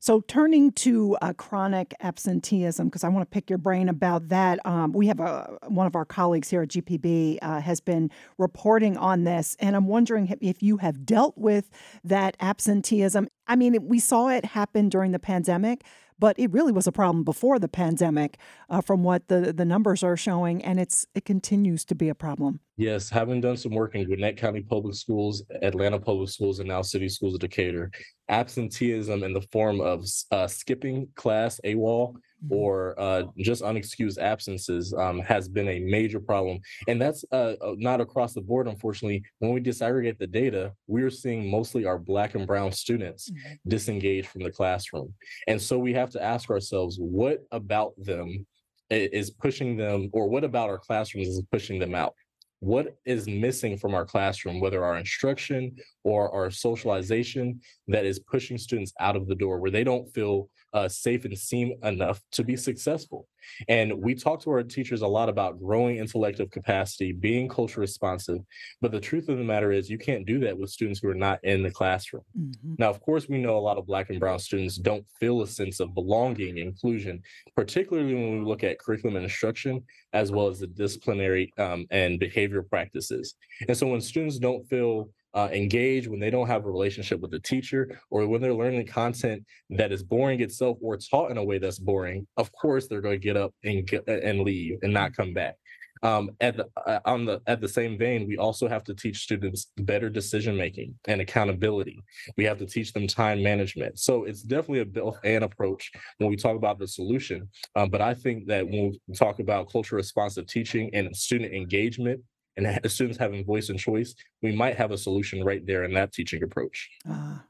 So, 0.02 0.22
turning 0.22 0.72
to 0.74 1.18
uh, 1.22 1.34
chronic 1.34 1.94
absenteeism, 2.00 2.88
because 2.88 3.04
I 3.04 3.10
want 3.10 3.30
to 3.30 3.34
pick 3.34 3.50
your 3.50 3.58
brain 3.58 3.90
about 3.90 4.30
that. 4.30 4.66
Um, 4.66 4.94
we 4.94 5.08
have 5.08 5.20
a, 5.20 5.58
one 5.68 5.88
of 5.88 5.96
our 5.96 6.06
colleagues 6.06 6.50
here 6.50 6.62
at 6.62 6.70
GPB 6.70 7.40
uh, 7.42 7.60
has 7.60 7.82
been 7.82 8.10
reporting 8.38 8.96
on 8.96 9.26
this, 9.26 9.58
and 9.60 9.76
I'm 9.76 9.88
wondering 9.88 10.34
if 10.40 10.64
you 10.64 10.78
have 10.78 11.06
dealt 11.06 11.38
with 11.38 11.70
that 12.06 12.38
absenteeism. 12.40 13.28
I 13.46 13.58
mean, 13.58 13.78
we 13.90 14.00
saw 14.00 14.30
it 14.30 14.46
happen 14.46 14.88
during 14.88 15.12
the 15.12 15.20
pandemic, 15.20 15.84
but 16.20 16.38
it 16.38 16.52
really 16.52 16.72
was 16.72 16.88
a 16.88 16.92
problem 16.92 17.24
before 17.24 17.60
the 17.60 17.68
pandemic, 17.68 18.38
uh, 18.70 18.82
from 18.82 19.04
what 19.04 19.28
the 19.28 19.54
the 19.54 19.66
numbers 19.66 20.04
are 20.04 20.18
showing, 20.18 20.64
and 20.64 20.80
it's 20.80 21.06
it 21.16 21.26
continues 21.26 21.86
to 21.86 21.96
be 21.96 22.10
a 22.10 22.16
problem. 22.16 22.60
Yes, 22.78 23.10
having 23.10 23.42
done 23.42 23.58
some 23.58 23.74
work 23.74 23.96
in 23.96 24.06
Gwinnett 24.06 24.38
County 24.38 24.62
Public 24.62 24.96
Schools, 24.96 25.44
Atlanta 25.62 26.00
Public 26.00 26.30
Schools, 26.30 26.60
and 26.60 26.68
now 26.68 26.82
City 26.82 27.10
Schools 27.10 27.34
of 27.34 27.42
Decatur, 27.42 27.92
absenteeism 28.30 29.24
in 29.24 29.34
the 29.34 29.42
form 29.52 29.82
of 29.82 30.06
uh, 30.32 30.48
skipping 30.48 31.08
class 31.16 31.60
AWOL. 31.66 32.16
Or 32.50 33.00
uh, 33.00 33.24
just 33.38 33.62
unexcused 33.64 34.18
absences 34.18 34.94
um, 34.94 35.20
has 35.20 35.48
been 35.50 35.68
a 35.68 35.80
major 35.80 36.20
problem. 36.20 36.60
And 36.88 37.02
that's 37.02 37.26
uh, 37.32 37.56
uh, 37.62 37.76
not 37.78 38.00
across 38.02 38.34
the 38.34 38.42
board, 38.42 38.68
unfortunately. 38.68 39.24
When 39.40 39.52
we 39.52 39.60
disaggregate 39.62 40.18
the 40.18 40.28
data, 40.28 40.74
we're 40.88 41.10
seeing 41.10 41.50
mostly 41.50 41.86
our 41.86 42.00
Black 42.00 42.36
and 42.36 42.48
Brown 42.48 42.72
students 42.72 43.30
Mhm. 43.30 43.60
disengage 43.68 44.28
from 44.28 44.44
the 44.44 44.52
classroom. 44.52 45.14
And 45.48 45.62
so 45.62 45.78
we 45.78 45.94
have 45.94 46.10
to 46.12 46.24
ask 46.24 46.50
ourselves, 46.50 46.98
what 47.00 47.40
about 47.52 47.94
them 47.98 48.46
is 48.90 49.30
pushing 49.30 49.78
them, 49.78 50.10
or 50.14 50.28
what 50.28 50.44
about 50.44 50.70
our 50.70 50.80
classrooms 50.80 51.28
is 51.28 51.44
pushing 51.52 51.78
them 51.80 51.94
out? 51.94 52.14
What 52.62 52.98
is 53.06 53.28
missing 53.28 53.78
from 53.78 53.94
our 53.94 54.04
classroom, 54.06 54.60
whether 54.60 54.84
our 54.84 54.98
instruction 54.98 55.76
or 56.04 56.30
our 56.34 56.50
socialization, 56.52 57.62
that 57.88 58.06
is 58.06 58.20
pushing 58.20 58.58
students 58.58 58.94
out 59.00 59.16
of 59.16 59.28
the 59.28 59.36
door 59.36 59.60
where 59.60 59.72
they 59.72 59.84
don't 59.84 60.08
feel 60.14 60.50
uh, 60.74 60.88
safe 60.88 61.26
and 61.26 61.38
seem 61.38 61.74
enough 61.84 62.22
to 62.32 62.44
be 62.44 62.56
successful? 62.56 63.28
And 63.68 64.02
we 64.02 64.16
talk 64.16 64.42
to 64.42 64.52
our 64.52 64.64
teachers 64.64 65.02
a 65.02 65.08
lot 65.08 65.30
about 65.30 65.60
growing 65.60 65.98
intellectual 65.98 66.48
capacity, 66.48 67.12
being 67.12 67.48
culture 67.48 67.82
responsive. 67.82 68.40
But 68.82 68.92
the 68.92 69.00
truth 69.00 69.30
of 69.30 69.38
the 69.38 69.44
matter 69.44 69.72
is, 69.72 69.90
you 69.90 69.98
can't 69.98 70.26
do 70.26 70.40
that 70.40 70.58
with 70.58 70.70
students 70.70 71.00
who 71.00 71.10
are 71.10 71.16
not 71.16 71.40
in 71.44 71.64
the 71.64 71.72
classroom. 71.72 72.24
Mhm. 72.38 72.78
Now, 72.78 72.90
of 72.90 73.02
course, 73.02 73.28
we 73.30 73.38
know 73.40 73.58
a 73.58 73.60
lot 73.60 73.78
of 73.78 73.86
Black 73.86 74.10
and 74.10 74.20
Brown 74.20 74.40
students 74.40 74.78
don't 74.78 75.06
feel 75.20 75.42
a 75.42 75.48
sense 75.48 75.80
of 75.80 75.94
belonging, 75.94 76.58
inclusion, 76.58 77.22
particularly 77.56 78.14
when 78.14 78.40
we 78.40 78.46
look 78.46 78.64
at 78.64 78.80
curriculum 78.80 79.16
and 79.16 79.24
instruction, 79.24 79.84
as 80.14 80.32
well 80.32 80.48
as 80.48 80.60
the 80.60 80.68
disciplinary 80.68 81.54
um, 81.58 81.86
and 81.92 82.20
behavior 82.20 82.62
practices. 82.62 83.36
And 83.68 83.76
so 83.76 83.88
when 83.88 84.02
students 84.02 84.38
don't 84.38 84.68
feel 84.68 85.10
uh, 85.40 85.50
engaged, 85.52 86.08
when 86.08 86.20
they 86.20 86.30
don't 86.30 86.48
have 86.48 86.66
a 86.66 86.72
relationship 86.72 87.20
with 87.22 87.32
the 87.32 87.40
teacher, 87.40 87.82
or 88.10 88.28
when 88.28 88.42
they're 88.42 88.54
learning 88.54 88.86
content 88.86 89.44
that 89.70 89.92
is 89.92 90.04
boring 90.04 90.42
itself 90.42 90.78
or 90.82 90.98
taught 90.98 91.32
in 91.32 91.38
a 91.38 91.44
way 91.44 91.58
that's 91.58 91.80
boring, 91.80 92.28
of 92.38 92.52
course, 92.52 92.88
they're 92.88 93.02
going 93.02 93.20
to 93.20 93.28
get 93.30 93.38
up 93.38 93.54
and 93.64 93.88
get, 93.88 94.08
and 94.08 94.42
leave 94.42 94.80
and 94.82 94.94
not 94.94 95.16
come 95.16 95.34
back. 95.34 95.56
Um, 96.02 96.32
at 96.40 96.56
the 96.56 96.66
uh, 96.86 97.00
on 97.06 97.26
the 97.26 97.42
at 97.46 97.60
the 97.60 97.68
same 97.68 97.98
vein, 97.98 98.26
we 98.26 98.38
also 98.38 98.70
have 98.70 98.86
to 98.86 98.94
teach 98.94 99.18
students 99.18 99.72
better 99.78 100.10
decision 100.10 100.56
making 100.56 100.96
and 101.08 101.20
accountability. 101.20 102.00
We 102.38 102.46
have 102.46 102.58
to 102.60 102.66
teach 102.66 102.94
them 102.94 103.06
time 103.06 103.44
management. 103.44 104.00
So 104.00 104.24
it's 104.24 104.42
definitely 104.42 104.80
a 104.80 104.86
both 104.86 105.20
and 105.26 105.44
approach 105.44 105.92
when 106.18 106.30
we 106.30 106.38
talk 106.38 106.56
about 106.56 106.80
the 106.80 106.88
solution. 106.88 107.50
Um, 107.76 107.90
but 107.90 108.02
I 108.02 108.14
think 108.14 108.48
that 108.48 108.66
when 108.66 108.98
we 109.08 109.14
talk 109.14 109.40
about 109.40 109.72
culture 109.72 109.98
responsive 109.98 110.48
teaching 110.48 110.90
and 110.94 111.14
student 111.16 111.54
engagement 111.54 112.22
and 112.58 112.68
ha- 112.68 112.80
students 112.88 113.18
having 113.20 113.46
voice 113.46 113.70
and 113.70 113.80
choice, 113.80 114.16
we 114.42 114.56
might 114.56 114.76
have 114.76 114.92
a 114.92 114.98
solution 114.98 115.44
right 115.44 115.66
there 115.66 115.84
in 115.84 115.94
that 115.94 116.14
teaching 116.14 116.44
approach. 116.44 116.90
Ah. 117.08 117.44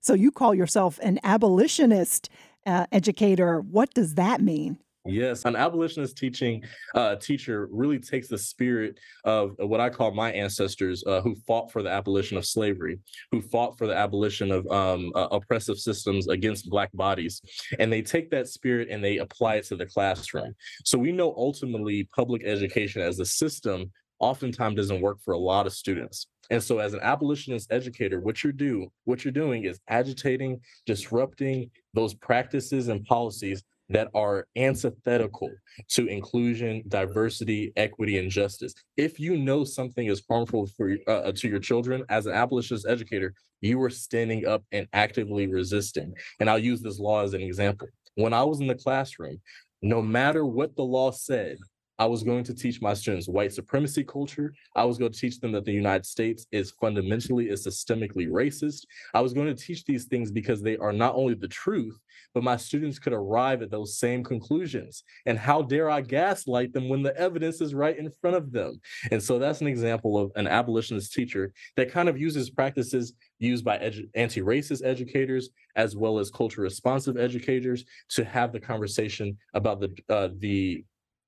so, 0.00 0.14
you 0.14 0.30
call 0.30 0.54
yourself 0.54 0.98
an 1.02 1.18
abolitionist 1.22 2.28
uh, 2.66 2.86
educator. 2.92 3.60
What 3.60 3.92
does 3.94 4.14
that 4.14 4.40
mean? 4.40 4.78
Yes, 5.06 5.44
an 5.44 5.54
abolitionist 5.54 6.16
teaching 6.16 6.64
uh, 6.94 7.16
teacher 7.16 7.68
really 7.70 7.98
takes 7.98 8.28
the 8.28 8.38
spirit 8.38 8.98
of 9.24 9.54
what 9.58 9.78
I 9.78 9.90
call 9.90 10.12
my 10.12 10.32
ancestors 10.32 11.04
uh, 11.06 11.20
who 11.20 11.34
fought 11.46 11.70
for 11.70 11.82
the 11.82 11.90
abolition 11.90 12.38
of 12.38 12.46
slavery, 12.46 12.98
who 13.30 13.42
fought 13.42 13.76
for 13.76 13.86
the 13.86 13.94
abolition 13.94 14.50
of 14.50 14.66
um, 14.68 15.12
uh, 15.14 15.28
oppressive 15.30 15.78
systems 15.78 16.28
against 16.28 16.70
Black 16.70 16.90
bodies. 16.94 17.42
And 17.78 17.92
they 17.92 18.00
take 18.00 18.30
that 18.30 18.48
spirit 18.48 18.88
and 18.90 19.04
they 19.04 19.18
apply 19.18 19.56
it 19.56 19.64
to 19.66 19.76
the 19.76 19.84
classroom. 19.84 20.54
So 20.86 20.96
we 20.96 21.12
know 21.12 21.34
ultimately 21.36 22.08
public 22.16 22.42
education 22.46 23.02
as 23.02 23.20
a 23.20 23.26
system 23.26 23.92
oftentimes 24.18 24.76
doesn't 24.76 25.00
work 25.00 25.18
for 25.24 25.34
a 25.34 25.38
lot 25.38 25.66
of 25.66 25.72
students. 25.72 26.26
And 26.50 26.62
so 26.62 26.78
as 26.78 26.92
an 26.94 27.00
abolitionist 27.00 27.72
educator, 27.72 28.20
what 28.20 28.44
you're 28.44 28.52
do, 28.52 28.88
what 29.04 29.24
you're 29.24 29.32
doing 29.32 29.64
is 29.64 29.80
agitating, 29.88 30.60
disrupting 30.86 31.70
those 31.94 32.14
practices 32.14 32.88
and 32.88 33.04
policies 33.04 33.62
that 33.90 34.08
are 34.14 34.46
antithetical 34.56 35.50
to 35.88 36.06
inclusion, 36.06 36.82
diversity, 36.88 37.72
equity, 37.76 38.18
and 38.18 38.30
justice. 38.30 38.74
If 38.96 39.20
you 39.20 39.36
know 39.36 39.64
something 39.64 40.06
is 40.06 40.22
harmful 40.28 40.66
for 40.76 40.96
uh, 41.06 41.32
to 41.32 41.48
your 41.48 41.58
children, 41.58 42.04
as 42.08 42.26
an 42.26 42.32
abolitionist 42.32 42.86
educator, 42.88 43.34
you 43.60 43.82
are 43.82 43.90
standing 43.90 44.46
up 44.46 44.62
and 44.72 44.86
actively 44.92 45.46
resisting. 45.46 46.14
And 46.40 46.48
I'll 46.48 46.58
use 46.58 46.80
this 46.80 46.98
law 46.98 47.22
as 47.22 47.34
an 47.34 47.42
example. 47.42 47.88
When 48.14 48.32
I 48.32 48.42
was 48.44 48.60
in 48.60 48.66
the 48.66 48.74
classroom, 48.74 49.40
no 49.82 50.00
matter 50.00 50.46
what 50.46 50.76
the 50.76 50.82
law 50.84 51.10
said, 51.10 51.58
I 51.98 52.06
was 52.06 52.22
going 52.22 52.44
to 52.44 52.54
teach 52.54 52.82
my 52.82 52.94
students 52.94 53.28
white 53.28 53.52
supremacy 53.52 54.02
culture. 54.02 54.52
I 54.74 54.84
was 54.84 54.98
going 54.98 55.12
to 55.12 55.18
teach 55.18 55.38
them 55.40 55.52
that 55.52 55.64
the 55.64 55.72
United 55.72 56.04
States 56.04 56.46
is 56.50 56.72
fundamentally 56.72 57.48
is 57.48 57.66
systemically 57.66 58.28
racist. 58.28 58.86
I 59.12 59.20
was 59.20 59.32
going 59.32 59.46
to 59.46 59.54
teach 59.54 59.84
these 59.84 60.06
things 60.06 60.30
because 60.30 60.60
they 60.60 60.76
are 60.76 60.92
not 60.92 61.14
only 61.14 61.34
the 61.34 61.48
truth, 61.48 61.98
but 62.32 62.42
my 62.42 62.56
students 62.56 62.98
could 62.98 63.12
arrive 63.12 63.62
at 63.62 63.70
those 63.70 63.98
same 63.98 64.24
conclusions. 64.24 65.04
And 65.26 65.38
how 65.38 65.62
dare 65.62 65.88
I 65.88 66.00
gaslight 66.00 66.72
them 66.72 66.88
when 66.88 67.02
the 67.02 67.16
evidence 67.16 67.60
is 67.60 67.74
right 67.74 67.96
in 67.96 68.10
front 68.20 68.36
of 68.36 68.50
them? 68.50 68.80
And 69.12 69.22
so 69.22 69.38
that's 69.38 69.60
an 69.60 69.68
example 69.68 70.18
of 70.18 70.32
an 70.34 70.48
abolitionist 70.48 71.12
teacher 71.12 71.52
that 71.76 71.92
kind 71.92 72.08
of 72.08 72.18
uses 72.18 72.50
practices 72.50 73.14
used 73.38 73.64
by 73.64 73.78
edu- 73.78 74.08
anti-racist 74.14 74.84
educators 74.84 75.50
as 75.76 75.96
well 75.96 76.18
as 76.18 76.30
culture 76.30 76.62
responsive 76.62 77.16
educators 77.16 77.84
to 78.08 78.24
have 78.24 78.52
the 78.52 78.60
conversation 78.60 79.36
about 79.54 79.80
the 79.80 79.96
uh, 80.08 80.28
the 80.38 80.84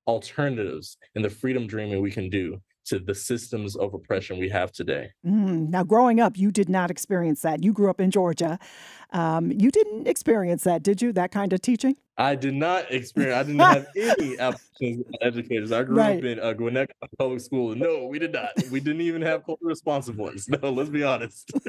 alternatives 0.07 0.97
and 1.15 1.23
the 1.23 1.29
freedom 1.29 1.67
dreaming 1.67 2.01
we 2.01 2.11
can 2.11 2.29
do 2.29 2.61
to 2.85 2.99
the 2.99 3.13
systems 3.13 3.75
of 3.75 3.93
oppression 3.93 4.39
we 4.39 4.47
have 4.49 4.71
today. 4.71 5.11
Mm, 5.25 5.69
now, 5.69 5.83
growing 5.83 6.21
up, 6.21 6.37
you 6.37 6.51
did 6.51 6.69
not 6.69 6.89
experience 6.89 7.41
that. 7.41 7.61
You 7.61 7.73
grew 7.73 7.89
up 7.89 7.99
in 7.99 8.11
Georgia. 8.11 8.57
Um, 9.11 9.51
you 9.51 9.71
didn't 9.71 10.07
experience 10.07 10.63
that, 10.63 10.83
did 10.83 11.01
you? 11.01 11.11
That 11.11 11.31
kind 11.31 11.51
of 11.51 11.61
teaching? 11.61 11.97
I 12.17 12.35
did 12.35 12.53
not 12.53 12.89
experience. 12.91 13.35
I 13.37 13.43
didn't 13.43 13.59
have 13.59 13.87
any 13.97 14.39
applications 14.39 15.05
educators. 15.21 15.71
I 15.73 15.83
grew 15.83 15.97
Right. 15.97 16.17
up 16.17 16.23
in 16.23 16.39
uh, 16.39 16.53
Gwinnett 16.53 16.89
Public 17.19 17.41
School. 17.41 17.75
No, 17.75 18.07
we 18.07 18.19
did 18.19 18.31
not. 18.31 18.51
We 18.71 18.79
didn't 18.79 19.01
even 19.01 19.21
have 19.21 19.45
culture 19.45 19.65
responsive 19.65 20.17
ones. 20.17 20.47
No, 20.61 20.69
let's 20.71 20.89
be 20.89 21.03
honest. 21.03 21.51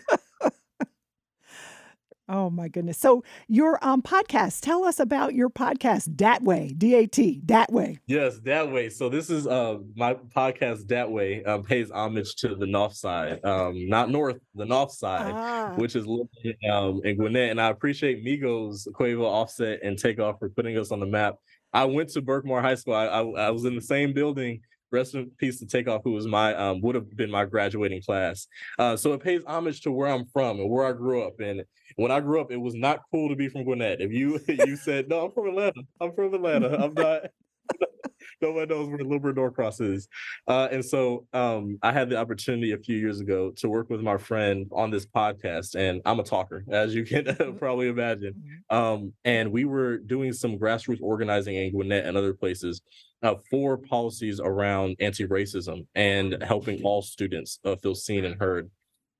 Oh 2.29 2.51
my 2.51 2.69
goodness! 2.69 2.99
So 2.99 3.25
your 3.49 3.79
um, 3.83 4.03
podcast. 4.03 4.61
Tell 4.61 4.85
us 4.85 5.01
about 5.01 5.35
your 5.35 5.49
podcast, 5.49 6.15
Dat 6.15 6.43
Way, 6.43 6.75
D 6.77 6.95
A 6.95 7.07
T, 7.07 7.41
Dat 7.45 7.73
Way. 7.73 8.01
Yes, 8.07 8.39
that 8.45 8.71
way. 8.71 8.91
So 8.91 9.09
this 9.09 9.31
is 9.31 9.47
uh 9.47 9.79
my 9.97 10.15
podcast. 10.37 10.89
That 10.89 11.11
way 11.11 11.43
um, 11.45 11.63
pays 11.63 11.91
homage 11.91 12.35
to 12.37 12.55
the 12.55 12.67
North 12.67 12.95
Side, 12.95 13.43
um, 13.45 13.89
not 13.89 14.11
North, 14.11 14.37
the 14.55 14.67
North 14.67 14.93
Side, 14.93 15.33
Ah. 15.35 15.75
which 15.77 15.97
is 15.97 16.07
located 16.07 16.57
um, 16.71 17.01
in 17.05 17.17
Gwinnett. 17.17 17.51
And 17.51 17.61
I 17.61 17.69
appreciate 17.71 18.25
Migos, 18.25 18.87
Quavo, 18.93 19.25
Offset, 19.25 19.81
and 19.83 19.99
Takeoff 19.99 20.39
for 20.39 20.51
putting 20.51 20.77
us 20.77 20.93
on 20.93 21.01
the 21.01 21.07
map. 21.07 21.37
I 21.73 21.85
went 21.87 22.11
to 22.11 22.23
Berkmar 22.23 22.61
High 22.61 22.75
School. 22.75 22.95
I, 22.95 23.07
I, 23.07 23.21
I 23.47 23.51
was 23.51 23.65
in 23.65 23.75
the 23.75 23.81
same 23.81 24.13
building. 24.13 24.61
Rest 24.91 25.15
in 25.15 25.31
peace 25.39 25.59
to 25.59 25.67
Takeoff, 25.67 26.03
who 26.05 26.13
was 26.13 26.27
my 26.27 26.55
um, 26.55 26.81
would 26.81 26.95
have 26.95 27.15
been 27.17 27.31
my 27.31 27.45
graduating 27.45 28.03
class. 28.03 28.47
Uh, 28.79 28.97
so 28.97 29.13
it 29.13 29.23
pays 29.23 29.43
homage 29.47 29.83
to 29.83 29.93
where 29.93 30.09
I'm 30.09 30.27
from 30.27 30.61
and 30.61 30.71
where 30.71 30.87
I 30.87 30.93
grew 30.93 31.23
up. 31.23 31.41
And 31.41 31.63
when 31.97 32.11
I 32.11 32.21
grew 32.21 32.41
up, 32.41 32.51
it 32.51 32.57
was 32.57 32.75
not 32.75 33.01
cool 33.11 33.29
to 33.29 33.37
be 33.37 33.49
from 33.49 33.65
Gwinnett. 33.65 34.01
If 34.01 34.13
you 34.13 34.41
you 34.49 34.77
said 34.77 35.09
no, 35.09 35.27
I'm 35.27 35.33
from 35.33 35.49
Atlanta. 35.49 35.83
I'm 36.01 36.13
from 36.15 36.35
Atlanta. 36.35 36.83
I'm 36.83 36.95
not. 36.95 37.23
Nobody 38.41 38.73
knows 38.73 38.89
where 38.89 38.99
Lilburn 38.99 39.35
Norcross 39.35 39.81
is. 39.81 40.09
Uh, 40.47 40.69
and 40.71 40.85
so 40.85 41.27
um, 41.33 41.79
I 41.83 41.93
had 41.93 42.09
the 42.09 42.17
opportunity 42.17 42.73
a 42.73 42.79
few 42.79 42.97
years 42.97 43.21
ago 43.21 43.53
to 43.57 43.69
work 43.69 43.91
with 43.91 44.01
my 44.01 44.17
friend 44.17 44.69
on 44.73 44.91
this 44.91 45.07
podcast, 45.07 45.75
and 45.75 46.01
I'm 46.05 46.21
a 46.21 46.23
talker, 46.23 46.65
as 46.71 46.95
you 46.95 47.05
can 47.05 47.57
probably 47.59 47.89
imagine. 47.89 48.63
Um, 48.71 49.13
and 49.25 49.51
we 49.51 49.65
were 49.65 49.99
doing 49.99 50.33
some 50.33 50.57
grassroots 50.57 51.03
organizing 51.03 51.57
in 51.57 51.73
Gwinnett 51.73 52.07
and 52.07 52.17
other 52.17 52.33
places 52.33 52.81
uh, 53.23 53.35
four 53.51 53.79
policies 53.79 54.41
around 54.41 54.97
anti-racism 55.01 55.87
and 55.95 56.43
helping 56.43 56.83
all 56.83 57.03
students 57.03 57.59
uh, 57.65 57.77
feel 57.77 57.95
seen 57.95 58.25
and 58.25 58.41
heard. 58.41 58.71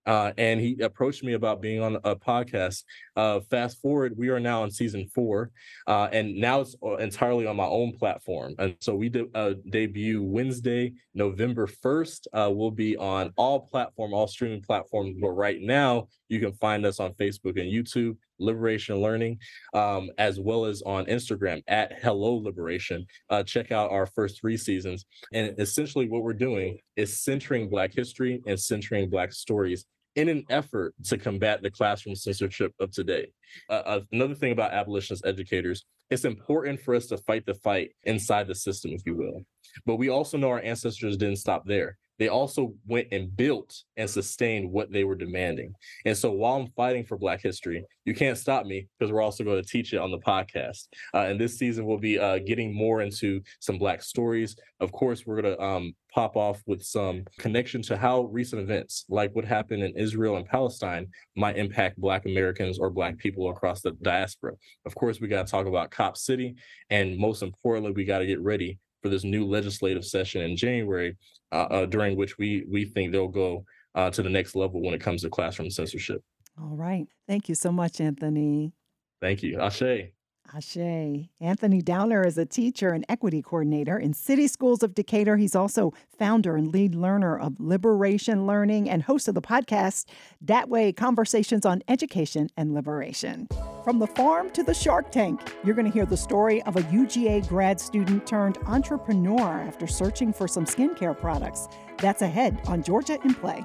Uh, 0.07 0.33
and 0.39 0.59
he 0.59 0.81
approached 0.81 1.23
me 1.23 1.35
about 1.35 1.61
being 1.61 1.83
on 1.83 1.97
a 1.97 2.17
podcast. 2.17 2.83
Uh, 3.15 3.41
fast 3.51 3.79
forward, 3.83 4.15
we 4.17 4.31
are 4.31 4.41
now 4.41 4.65
in 4.65 4.71
season 4.71 5.07
four, 5.15 5.51
uh, 5.87 6.09
and 6.11 6.35
now 6.35 6.61
it's 6.61 6.75
uh, 6.83 6.97
entirely 6.97 7.47
on 7.47 7.57
my 7.57 7.67
own 7.67 7.93
platform. 7.93 8.55
And 8.59 8.75
so 8.81 8.95
we 8.95 9.11
did 9.11 9.27
uh, 9.35 9.53
debut 9.69 10.23
Wednesday, 10.23 10.95
November 11.13 11.67
first. 11.67 12.27
Uh, 12.33 12.49
we'll 12.51 12.71
be 12.71 12.97
on 12.97 13.35
all 13.37 13.61
platform, 13.61 14.15
all 14.15 14.27
streaming 14.27 14.63
platforms. 14.63 15.15
But 15.21 15.33
right 15.33 15.61
now, 15.61 16.09
you 16.31 16.41
can 16.41 16.55
find 16.55 16.87
us 16.87 17.01
on 17.01 17.13
Facebook 17.13 17.61
and 17.61 17.71
YouTube, 17.71 18.17
Liberation 18.39 18.97
Learning, 18.97 19.39
um, 19.75 20.11
as 20.19 20.41
well 20.41 20.65
as 20.65 20.83
on 20.83 21.07
Instagram 21.07 21.63
at 21.69 21.99
Hello 22.03 22.35
Liberation. 22.35 23.07
Uh, 23.31 23.43
check 23.43 23.73
out 23.73 23.91
our 23.91 24.07
first 24.07 24.41
three 24.41 24.57
seasons. 24.57 25.05
And 25.33 25.55
essentially, 25.59 26.09
what 26.09 26.23
we're 26.23 26.33
doing 26.33 26.79
is 26.97 27.23
centering 27.23 27.69
Black 27.69 27.95
history 27.95 28.43
and 28.47 28.59
centering 28.59 29.11
Black 29.11 29.33
stories 29.33 29.85
in 30.17 30.29
an 30.29 30.45
effort 30.51 30.95
to 31.05 31.17
combat 31.17 31.63
the 31.63 31.71
classroom 31.71 32.17
censorship 32.17 32.73
of 32.81 32.91
today. 32.91 33.31
Uh, 33.71 33.83
uh, 33.85 34.01
another 34.11 34.35
thing 34.35 34.53
about 34.53 34.73
abolitionist 34.73 35.25
educators, 35.25 35.85
it's 36.11 36.25
important 36.25 36.81
for 36.81 36.95
us 36.95 37.07
to 37.07 37.17
fight 37.19 37.47
the 37.47 37.55
fight 37.55 37.93
inside 38.05 38.49
the 38.49 38.55
system, 38.55 38.91
if 38.93 39.03
you 39.07 39.15
will. 39.15 39.45
But 39.87 39.97
we 39.97 40.09
also 40.09 40.37
know 40.37 40.49
our 40.51 40.61
ancestors 40.61 41.17
didn't 41.17 41.37
stop 41.37 41.65
there 41.67 41.99
they 42.19 42.29
also 42.29 42.75
went 42.87 43.09
and 43.13 43.35
built 43.37 43.83
and 43.97 44.09
sustained 44.09 44.71
what 44.71 44.93
they 44.93 45.05
were 45.05 45.15
demanding. 45.15 45.73
And 46.05 46.17
so 46.17 46.31
while 46.33 46.57
I'm 46.57 46.69
fighting 46.69 47.05
for 47.05 47.17
Black 47.17 47.41
history, 47.41 47.85
you 48.05 48.15
can't 48.15 48.39
stop 48.39 48.67
me 48.67 48.89
because 48.99 49.13
we're 49.13 49.23
also 49.23 49.45
going 49.45 49.63
to 49.63 49.69
teach 49.69 49.93
it 49.93 49.99
on 49.99 50.11
the 50.11 50.19
podcast. 50.19 50.89
Uh, 51.15 51.27
and 51.29 51.41
this 51.41 51.59
season, 51.59 51.85
we'll 51.87 51.99
be 51.99 52.19
uh, 52.19 52.39
getting 52.39 52.75
more 52.75 53.03
into 53.03 53.41
some 53.61 53.79
Black 53.79 54.03
stories. 54.03 54.57
Of 54.81 54.93
course, 54.93 55.27
we're 55.27 55.41
going 55.41 55.57
to 55.57 55.63
um, 55.63 55.95
pop 56.13 56.37
off 56.37 56.63
with 56.67 56.83
some 56.83 57.25
connection 57.39 57.83
to 57.83 57.97
how 57.97 58.23
recent 58.23 58.63
events, 58.63 59.05
like 59.09 59.35
what 59.35 59.45
happened 59.45 59.83
in 59.83 59.95
Israel 59.97 60.37
and 60.37 60.47
Palestine, 60.47 61.07
might 61.37 61.57
impact 61.57 62.01
Black 62.01 62.27
Americans 62.27 62.79
or 62.79 62.91
Black 62.91 63.19
people 63.19 63.51
across 63.51 63.83
the 63.83 63.93
diaspora. 64.03 64.55
Of 64.87 64.95
course, 64.95 65.21
we 65.21 65.29
got 65.29 65.47
to 65.47 65.51
talk 65.51 65.67
about 65.67 65.91
Cop 65.91 66.17
City. 66.17 66.57
And 66.91 67.17
most 67.17 67.43
importantly, 67.43 67.93
we 67.93 68.05
got 68.05 68.19
to 68.19 68.27
get 68.27 68.41
ready 68.41 68.79
for 69.03 69.09
this 69.09 69.25
new 69.25 69.47
legislative 69.47 70.05
session 70.05 70.43
in 70.43 70.57
January, 70.57 71.17
uh, 71.53 71.67
uh, 71.71 71.87
during 71.87 72.17
which 72.17 72.39
we 72.39 72.65
we 72.69 72.85
think 72.85 73.13
they'll 73.13 73.29
go 73.29 73.65
uh, 73.95 74.11
to 74.11 74.23
the 74.23 74.31
next 74.31 74.55
level 74.55 74.83
when 74.83 74.95
it 74.95 75.01
comes 75.01 75.23
to 75.23 75.31
classroom 75.31 75.71
censorship. 75.71 76.23
All 76.61 76.77
right. 76.77 77.07
Thank 77.27 77.49
you 77.49 77.55
so 77.55 77.71
much, 77.71 78.01
Anthony. 78.01 78.73
Thank 79.21 79.43
you. 79.43 79.61
Ashe. 79.61 80.13
Ashe. 80.55 81.29
Anthony 81.41 81.83
Downer 81.83 82.25
is 82.25 82.39
a 82.39 82.47
teacher 82.47 82.91
and 82.91 83.05
equity 83.09 83.43
coordinator 83.43 83.99
in 83.99 84.15
City 84.15 84.49
Schools 84.49 84.83
of 84.83 84.95
Decatur. 84.95 85.37
He's 85.37 85.55
also 85.55 85.93
founder 86.19 86.57
and 86.57 86.73
lead 86.73 86.95
learner 86.95 87.39
of 87.39 87.61
Liberation 87.61 88.47
Learning 88.47 88.89
and 88.89 89.03
host 89.03 89.29
of 89.29 89.35
the 89.35 89.43
podcast, 89.43 90.07
That 90.41 90.69
Way 90.69 90.93
Conversations 90.93 91.67
on 91.67 91.83
Education 91.89 92.49
and 92.57 92.75
Liberation. 92.75 93.49
From 93.85 93.99
the 93.99 94.07
farm 94.07 94.51
to 94.51 94.63
the 94.63 94.75
shark 94.75 95.11
tank, 95.11 95.41
you're 95.65 95.75
going 95.75 95.87
to 95.87 95.93
hear 95.93 96.07
the 96.07 96.17
story 96.17 96.63
of 96.63 96.77
a 96.77 96.83
UGA 96.83 97.47
grad 97.49 97.81
student 97.81 98.27
turned 98.27 98.59
entrepreneur 98.67 99.61
after 99.61 99.87
searching 99.87 100.33
for 100.33 100.49
some 100.49 100.65
skincare 100.65 101.19
products. 101.19 101.69
That's 101.99 102.23
ahead 102.23 102.61
on 102.67 102.83
Georgia 102.83 103.19
in 103.25 103.35
Play. 103.35 103.65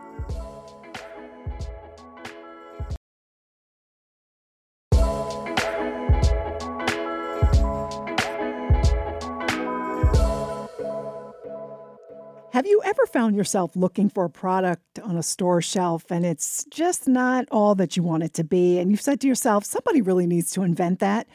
Have 12.53 12.67
you 12.67 12.83
ever 12.85 13.07
found 13.07 13.35
yourself 13.35 13.75
looking 13.75 14.09
for 14.09 14.25
a 14.25 14.29
product 14.29 14.99
on 14.99 15.17
a 15.17 15.23
store 15.23 15.59
shelf 15.59 16.11
and 16.11 16.23
it's 16.23 16.65
just 16.65 17.07
not 17.07 17.47
all 17.49 17.73
that 17.73 17.97
you 17.97 18.03
want 18.03 18.21
it 18.21 18.35
to 18.35 18.43
be? 18.43 18.77
And 18.77 18.91
you've 18.91 19.01
said 19.01 19.19
to 19.21 19.27
yourself, 19.27 19.65
somebody 19.65 20.03
really 20.03 20.27
needs 20.27 20.51
to 20.51 20.61
invent 20.61 20.99
that? 20.99 21.25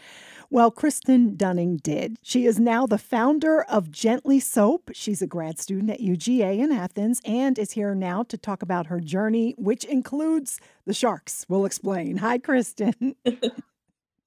Well, 0.49 0.71
Kristen 0.71 1.35
Dunning 1.35 1.79
did. 1.79 2.19
She 2.23 2.47
is 2.47 2.61
now 2.61 2.87
the 2.87 2.99
founder 2.99 3.63
of 3.63 3.91
Gently 3.91 4.39
Soap. 4.39 4.91
She's 4.93 5.21
a 5.21 5.27
grad 5.27 5.59
student 5.59 5.91
at 5.91 5.99
UGA 5.99 6.61
in 6.61 6.71
Athens 6.71 7.21
and 7.25 7.59
is 7.59 7.73
here 7.73 7.97
now 7.97 8.23
to 8.23 8.39
talk 8.39 8.63
about 8.63 8.87
her 8.87 9.01
journey, 9.01 9.57
which 9.59 9.85
includes 9.87 10.61
the 10.85 10.95
sharks. 10.95 11.45
We'll 11.49 11.67
explain. 11.67 12.19
Hi, 12.19 12.39
Kristen. 12.39 13.17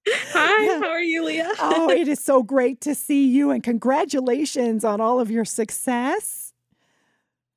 Hi, 0.09 0.79
how 0.81 0.89
are 0.89 1.01
you, 1.01 1.23
Leah? 1.23 1.51
oh, 1.57 1.89
it 1.89 2.09
is 2.09 2.19
so 2.23 2.43
great 2.43 2.81
to 2.81 2.95
see 2.95 3.25
you 3.25 3.49
and 3.49 3.63
congratulations 3.63 4.83
on 4.83 4.99
all 4.99 5.21
of 5.21 5.31
your 5.31 5.45
success. 5.45 6.50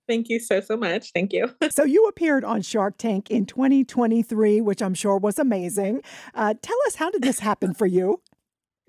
Thank 0.06 0.28
you 0.28 0.38
so, 0.38 0.60
so 0.60 0.76
much. 0.76 1.10
Thank 1.12 1.32
you. 1.32 1.50
so, 1.70 1.84
you 1.84 2.06
appeared 2.06 2.44
on 2.44 2.62
Shark 2.62 2.98
Tank 2.98 3.30
in 3.30 3.46
2023, 3.46 4.60
which 4.60 4.82
I'm 4.82 4.94
sure 4.94 5.18
was 5.18 5.38
amazing. 5.38 6.02
Uh, 6.34 6.54
tell 6.60 6.76
us, 6.86 6.96
how 6.96 7.10
did 7.10 7.22
this 7.22 7.38
happen 7.38 7.74
for 7.74 7.86
you? 7.86 8.20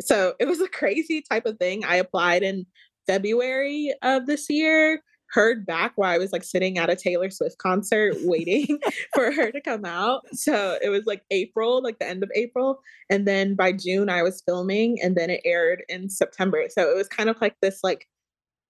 So, 0.01 0.33
it 0.39 0.45
was 0.45 0.61
a 0.61 0.67
crazy 0.67 1.21
type 1.21 1.45
of 1.45 1.57
thing. 1.57 1.85
I 1.85 1.95
applied 1.95 2.43
in 2.43 2.65
February 3.07 3.93
of 4.01 4.25
this 4.25 4.49
year, 4.49 5.01
heard 5.29 5.65
back 5.65 5.93
while 5.95 6.11
I 6.11 6.17
was 6.17 6.31
like 6.31 6.43
sitting 6.43 6.77
at 6.77 6.89
a 6.89 6.95
Taylor 6.95 7.29
Swift 7.29 7.57
concert 7.57 8.15
waiting 8.23 8.79
for 9.13 9.31
her 9.31 9.51
to 9.51 9.61
come 9.61 9.85
out. 9.85 10.21
So, 10.33 10.77
it 10.81 10.89
was 10.89 11.05
like 11.05 11.23
April, 11.31 11.81
like 11.81 11.99
the 11.99 12.07
end 12.07 12.23
of 12.23 12.31
April. 12.35 12.79
And 13.09 13.25
then 13.25 13.55
by 13.55 13.71
June, 13.71 14.09
I 14.09 14.21
was 14.21 14.43
filming, 14.45 14.97
and 15.01 15.15
then 15.15 15.29
it 15.29 15.41
aired 15.45 15.83
in 15.87 16.09
September. 16.09 16.65
So, 16.69 16.89
it 16.91 16.97
was 16.97 17.07
kind 17.07 17.29
of 17.29 17.39
like 17.39 17.55
this, 17.61 17.79
like, 17.83 18.05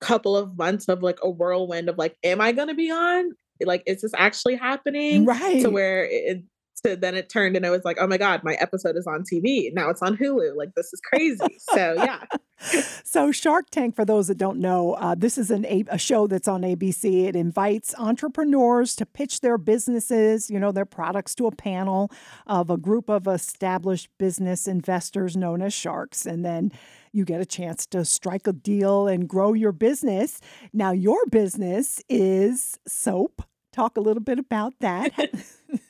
couple 0.01 0.35
of 0.35 0.57
months 0.57 0.87
of 0.87 1.01
like 1.01 1.19
a 1.23 1.29
whirlwind 1.29 1.89
of 1.89 1.97
like, 1.97 2.17
am 2.23 2.41
I 2.41 2.51
going 2.51 2.67
to 2.67 2.75
be 2.75 2.91
on? 2.91 3.31
Like, 3.63 3.83
is 3.85 4.01
this 4.01 4.11
actually 4.15 4.55
happening? 4.55 5.25
Right. 5.25 5.61
To 5.61 5.69
where 5.69 6.05
it, 6.05 6.43
to 6.85 6.95
then 6.95 7.15
it 7.15 7.29
turned 7.29 7.55
and 7.55 7.65
it 7.65 7.69
was 7.69 7.85
like, 7.85 7.97
oh 7.99 8.07
my 8.07 8.17
God, 8.17 8.41
my 8.43 8.53
episode 8.55 8.95
is 8.95 9.07
on 9.07 9.23
TV. 9.23 9.73
Now 9.73 9.89
it's 9.89 10.01
on 10.01 10.17
Hulu. 10.17 10.55
Like, 10.55 10.73
this 10.75 10.91
is 10.93 11.01
crazy. 11.01 11.57
So, 11.59 11.93
yeah. 11.93 12.23
so, 13.03 13.31
Shark 13.31 13.69
Tank, 13.69 13.95
for 13.95 14.05
those 14.05 14.27
that 14.27 14.37
don't 14.37 14.59
know, 14.59 14.93
uh, 14.93 15.15
this 15.15 15.37
is 15.37 15.51
an, 15.51 15.65
a, 15.65 15.83
a 15.89 15.97
show 15.97 16.27
that's 16.27 16.47
on 16.47 16.61
ABC. 16.61 17.25
It 17.25 17.35
invites 17.35 17.95
entrepreneurs 17.97 18.95
to 18.97 19.05
pitch 19.05 19.41
their 19.41 19.57
businesses, 19.57 20.49
you 20.49 20.59
know, 20.59 20.71
their 20.71 20.85
products 20.85 21.35
to 21.35 21.47
a 21.47 21.51
panel 21.51 22.11
of 22.47 22.69
a 22.69 22.77
group 22.77 23.09
of 23.09 23.27
established 23.27 24.09
business 24.17 24.67
investors 24.67 25.35
known 25.35 25.61
as 25.61 25.73
sharks. 25.73 26.25
And 26.25 26.45
then 26.45 26.71
you 27.15 27.23
get 27.23 27.39
a 27.39 27.45
chance 27.45 27.85
to 27.87 28.03
strike 28.03 28.45
a 28.45 28.53
deal 28.53 29.07
and 29.07 29.27
grow 29.27 29.53
your 29.53 29.71
business. 29.71 30.41
Now, 30.73 30.91
your 30.91 31.25
business 31.27 32.01
is 32.09 32.77
soap. 32.87 33.41
Talk 33.71 33.95
a 33.95 34.01
little 34.01 34.21
bit 34.21 34.37
about 34.37 34.73
that. 34.81 35.11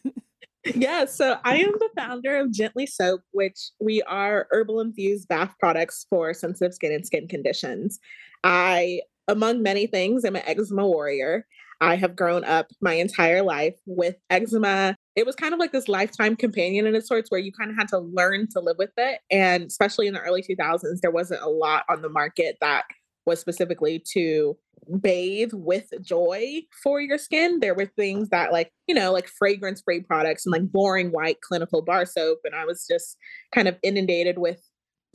yeah, 0.76 1.06
so 1.06 1.38
I 1.44 1.58
am 1.58 1.72
the 1.72 1.90
founder 1.98 2.38
of 2.38 2.52
Gently 2.52 2.86
Soap, 2.86 3.22
which 3.32 3.72
we 3.80 4.04
are 4.04 4.48
herbal 4.52 4.80
infused 4.82 5.28
bath 5.28 5.54
products 5.60 6.06
for 6.10 6.34
sensitive 6.34 6.74
skin 6.76 6.92
and 6.92 7.06
skin 7.06 7.28
conditions. 7.28 8.00
I, 8.44 9.02
among 9.28 9.64
many 9.64 9.88
things, 9.88 10.26
am 10.26 10.36
an 10.36 10.44
eczema 10.46 10.88
warrior. 10.88 11.48
I 11.82 11.96
have 11.96 12.16
grown 12.16 12.44
up 12.44 12.68
my 12.82 12.94
entire 12.94 13.42
life 13.42 13.76
with 13.86 14.16
eczema. 14.30 14.96
It 15.16 15.26
was 15.26 15.36
kind 15.36 15.54
of 15.54 15.60
like 15.60 15.72
this 15.72 15.88
lifetime 15.88 16.36
companion 16.36 16.88
in 16.88 16.96
its 16.96 17.08
sorts 17.08 17.30
where 17.30 17.40
you 17.40 17.52
kind 17.52 17.72
of 17.72 17.78
had 17.78 17.88
to 17.90 18.00
learn 18.00 18.48
to 18.52 18.60
live 18.60 18.78
with 18.78 18.92
it. 18.98 19.20
And 19.32 19.66
especially 19.66 20.08
in 20.08 20.14
the 20.14 20.22
early 20.22 20.44
2000s, 20.44 21.02
there 21.02 21.12
wasn't 21.12 21.42
a 21.42 21.50
lot 21.50 21.86
on 21.90 22.02
the 22.02 22.10
market 22.10 22.58
that 22.62 22.84
was 23.26 23.40
specifically 23.40 24.04
to 24.14 24.58
bathe 25.02 25.52
with 25.54 25.92
joy 26.02 26.62
for 26.84 27.02
your 27.02 27.18
skin. 27.18 27.60
There 27.60 27.74
were 27.74 27.86
things 27.86 28.30
that 28.30 28.52
like, 28.52 28.72
you 28.88 28.96
know, 28.96 29.12
like 29.12 29.28
fragrance 29.28 29.80
spray 29.80 30.02
products 30.02 30.46
and 30.46 30.54
like 30.54 30.72
boring 30.72 31.12
white 31.12 31.42
clinical 31.42 31.82
bar 31.82 32.06
soap. 32.06 32.40
And 32.44 32.56
I 32.56 32.66
was 32.66 32.86
just 32.88 33.18
kind 33.54 33.68
of 33.68 33.78
inundated 33.84 34.38
with 34.38 34.62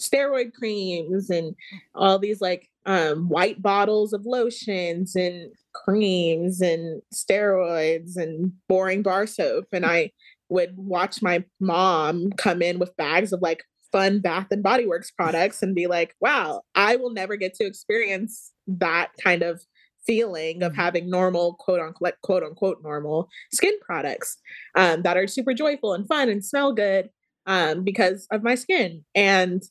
steroid 0.00 0.52
creams 0.52 1.30
and 1.30 1.54
all 1.94 2.18
these 2.18 2.40
like 2.40 2.68
um, 2.86 3.28
white 3.28 3.60
bottles 3.62 4.12
of 4.12 4.26
lotions 4.26 5.14
and 5.14 5.52
creams 5.72 6.60
and 6.60 7.02
steroids 7.14 8.16
and 8.16 8.52
boring 8.68 9.02
bar 9.02 9.26
soap. 9.26 9.66
And 9.72 9.86
I 9.86 10.10
would 10.48 10.76
watch 10.76 11.22
my 11.22 11.44
mom 11.60 12.32
come 12.32 12.62
in 12.62 12.78
with 12.78 12.96
bags 12.96 13.32
of 13.32 13.42
like 13.42 13.64
fun 13.92 14.20
Bath 14.20 14.48
and 14.50 14.62
Body 14.62 14.86
Works 14.86 15.10
products 15.10 15.62
and 15.62 15.74
be 15.74 15.86
like, 15.86 16.14
wow, 16.20 16.62
I 16.74 16.96
will 16.96 17.10
never 17.10 17.36
get 17.36 17.54
to 17.54 17.66
experience 17.66 18.52
that 18.66 19.10
kind 19.22 19.42
of 19.42 19.62
feeling 20.06 20.62
of 20.62 20.72
mm-hmm. 20.72 20.80
having 20.80 21.10
normal 21.10 21.54
quote 21.54 21.80
unquote 21.80 22.14
quote 22.22 22.42
unquote 22.42 22.82
normal 22.82 23.28
skin 23.52 23.74
products 23.80 24.38
um, 24.74 25.02
that 25.02 25.16
are 25.16 25.26
super 25.26 25.54
joyful 25.54 25.92
and 25.92 26.08
fun 26.08 26.28
and 26.28 26.44
smell 26.44 26.72
good 26.72 27.10
um, 27.46 27.84
because 27.84 28.26
of 28.30 28.42
my 28.42 28.54
skin 28.54 29.04
and 29.14 29.62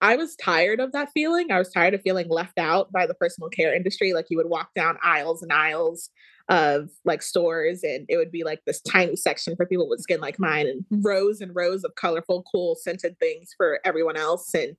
I 0.00 0.16
was 0.16 0.36
tired 0.36 0.80
of 0.80 0.92
that 0.92 1.10
feeling. 1.12 1.50
I 1.50 1.58
was 1.58 1.70
tired 1.70 1.94
of 1.94 2.02
feeling 2.02 2.28
left 2.28 2.58
out 2.58 2.92
by 2.92 3.06
the 3.06 3.14
personal 3.14 3.48
care 3.48 3.74
industry. 3.74 4.12
Like 4.12 4.26
you 4.30 4.36
would 4.36 4.48
walk 4.48 4.70
down 4.74 4.96
aisles 5.02 5.42
and 5.42 5.52
aisles 5.52 6.10
of 6.48 6.88
like 7.04 7.20
stores, 7.20 7.82
and 7.82 8.06
it 8.08 8.16
would 8.16 8.30
be 8.32 8.44
like 8.44 8.60
this 8.66 8.80
tiny 8.80 9.16
section 9.16 9.54
for 9.56 9.66
people 9.66 9.88
with 9.88 10.00
skin 10.00 10.20
like 10.20 10.38
mine, 10.38 10.66
and 10.66 10.84
rows 11.04 11.40
and 11.40 11.54
rows 11.54 11.84
of 11.84 11.94
colorful, 11.96 12.44
cool, 12.50 12.74
scented 12.74 13.18
things 13.18 13.50
for 13.56 13.80
everyone 13.84 14.16
else. 14.16 14.54
And 14.54 14.76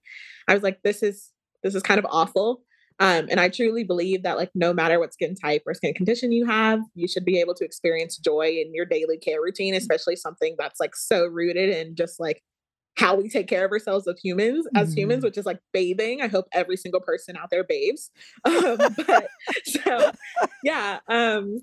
I 0.47 0.53
was 0.53 0.63
like, 0.63 0.81
this 0.83 1.03
is 1.03 1.31
this 1.63 1.75
is 1.75 1.83
kind 1.83 1.99
of 1.99 2.07
awful. 2.09 2.61
Um, 3.01 3.27
and 3.29 3.39
I 3.39 3.47
truly 3.47 3.85
believe 3.85 4.23
that, 4.23 4.35
like, 4.35 4.51
no 4.55 4.73
matter 4.73 4.99
what 4.99 5.13
skin 5.13 5.33
type 5.33 5.63
or 5.65 5.73
skin 5.73 5.93
condition 5.93 6.33
you 6.33 6.45
have, 6.45 6.79
you 6.95 7.07
should 7.07 7.23
be 7.23 7.39
able 7.39 7.53
to 7.55 7.63
experience 7.63 8.17
joy 8.17 8.47
in 8.47 8.73
your 8.73 8.85
daily 8.85 9.17
care 9.17 9.41
routine, 9.41 9.73
especially 9.73 10.17
something 10.17 10.55
that's 10.59 10.81
like 10.81 10.95
so 10.95 11.25
rooted 11.25 11.69
in 11.69 11.95
just 11.95 12.19
like 12.19 12.41
how 12.95 13.15
we 13.15 13.29
take 13.29 13.47
care 13.47 13.65
of 13.65 13.71
ourselves 13.71 14.07
as 14.07 14.19
humans, 14.19 14.67
as 14.75 14.89
Mm-hmm. 14.89 14.99
humans, 14.99 15.23
which 15.23 15.37
is 15.37 15.45
like 15.45 15.59
bathing. 15.73 16.21
I 16.21 16.27
hope 16.27 16.47
every 16.51 16.75
single 16.77 16.99
person 17.01 17.37
out 17.37 17.49
there 17.49 17.63
bathes. 17.63 18.11
Um, 18.45 18.77
but 19.07 19.27
so, 19.65 20.11
yeah. 20.63 20.99
Um, 21.07 21.61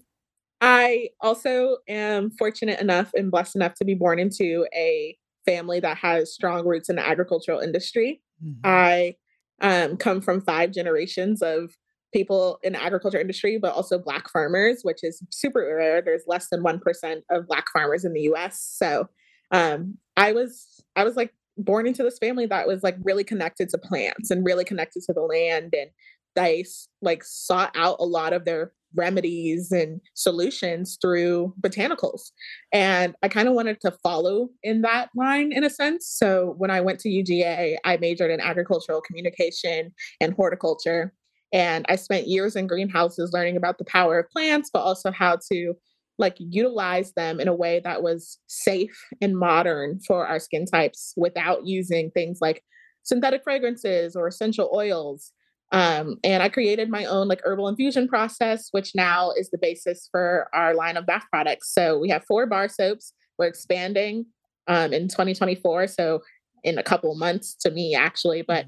I 0.61 1.11
also 1.21 1.79
am 1.89 2.31
fortunate 2.31 2.81
enough 2.81 3.11
and 3.15 3.31
blessed 3.31 3.57
enough 3.57 3.75
to 3.75 3.85
be 3.85 3.95
born 3.95 4.19
into 4.19 4.67
a 4.75 5.17
family 5.45 5.81
that 5.81 5.99
has 5.99 6.33
strong 6.33 6.67
roots 6.67 6.89
in 6.89 6.97
the 6.97 7.07
agricultural 7.07 7.61
industry. 7.61 8.23
Mhm. 8.45 8.57
I 8.65 9.17
um, 9.61 9.97
come 9.99 10.21
from 10.21 10.41
five 10.41 10.71
generations 10.73 11.43
of 11.43 11.75
people 12.15 12.59
in 12.63 12.73
the 12.73 12.83
agriculture 12.83 13.21
industry, 13.21 13.59
but 13.59 13.75
also 13.75 13.99
Black 13.99 14.31
farmers, 14.31 14.81
which 14.83 15.01
is 15.03 15.23
super 15.31 15.61
rare. 15.77 16.01
There's 16.01 16.23
less 16.27 16.49
than 16.49 16.63
one 16.63 16.79
percent 16.81 17.25
of 17.31 17.47
Black 17.47 17.67
farmers 17.73 18.05
in 18.05 18.15
the 18.15 18.23
U.S. 18.23 18.61
So 18.61 19.09
um, 19.51 19.99
I 20.17 20.33
was 20.33 20.76
I 20.97 21.05
was 21.05 21.17
like 21.17 21.33
born 21.59 21.87
into 21.87 22.03
this 22.03 22.19
family 22.19 22.47
that 22.47 22.67
was 22.67 22.83
like 22.83 22.97
really 23.03 23.25
connected 23.25 23.69
to 23.71 23.79
plants 23.79 24.31
and 24.31 24.45
really 24.45 24.65
connected 24.65 25.03
to 25.05 25.13
the 25.13 25.23
land, 25.23 25.75
and 25.77 25.91
they 26.35 26.65
like 27.01 27.23
sought 27.25 27.75
out 27.77 27.97
a 27.99 28.05
lot 28.05 28.33
of 28.33 28.45
their 28.45 28.73
remedies 28.95 29.73
and 29.73 30.01
solutions 30.15 30.97
through 31.01 31.53
botanicals. 31.61 32.31
And 32.73 33.15
I 33.23 33.29
kind 33.29 33.49
of 33.49 33.55
wanted 33.55 33.81
to 33.83 33.91
follow 34.03 34.49
in 34.63 34.83
that 34.83 35.11
line 35.15 35.53
in 35.53 35.65
a 35.65 35.71
sense. 35.71 36.07
So 36.07 36.55
when 36.57 36.71
I 36.71 36.81
went 36.81 37.01
to 37.01 37.09
UGA, 37.09 37.77
I 37.85 37.97
majored 37.99 38.31
in 38.31 38.41
agricultural 38.41 39.03
communication 39.03 39.93
and 40.21 40.35
horticulture. 40.35 41.13
And 41.53 41.85
I 41.89 41.97
spent 41.97 42.27
years 42.27 42.57
in 42.57 42.67
greenhouses 42.67 43.33
learning 43.33 43.57
about 43.57 43.79
the 43.79 43.85
power 43.85 44.19
of 44.19 44.31
plants, 44.31 44.71
but 44.73 44.81
also 44.81 45.11
how 45.11 45.39
to 45.53 45.75
like 46.19 46.37
utilize 46.39 47.13
them 47.13 47.41
in 47.41 47.49
a 47.49 47.55
way 47.55 47.81
that 47.85 48.03
was 48.03 48.39
safe 48.47 48.99
and 49.21 49.39
modern 49.39 50.01
for 50.07 50.27
our 50.27 50.39
skin 50.39 50.65
types 50.65 51.13
without 51.17 51.67
using 51.67 52.11
things 52.11 52.39
like 52.41 52.63
synthetic 53.03 53.43
fragrances 53.45 54.17
or 54.17 54.27
essential 54.27 54.71
oils. 54.75 55.33
Um, 55.73 56.17
and 56.23 56.43
I 56.43 56.49
created 56.49 56.91
my 56.91 57.05
own 57.05 57.29
like 57.29 57.41
herbal 57.45 57.69
infusion 57.69 58.09
process, 58.09 58.69
which 58.71 58.93
now 58.95 59.33
is 59.33 59.51
the 59.51 59.59
basis 59.59 60.09
for 60.11 60.49
our 60.55 60.75
line 60.75 60.97
of 60.97 61.07
bath 61.07 61.25
products. 61.31 61.73
So 61.73 61.99
we 61.99 62.09
have 62.09 62.25
four 62.25 62.47
bar 62.47 62.69
soaps. 62.69 63.13
We're 63.39 63.47
expanding 63.47 64.27
um, 64.69 64.93
in 64.93 65.09
2024. 65.09 65.89
So 65.89 66.21
in 66.65 66.79
a 66.79 66.83
couple 66.83 67.15
months 67.17 67.55
to 67.61 67.71
me, 67.71 67.95
actually, 67.95 68.43
but 68.43 68.67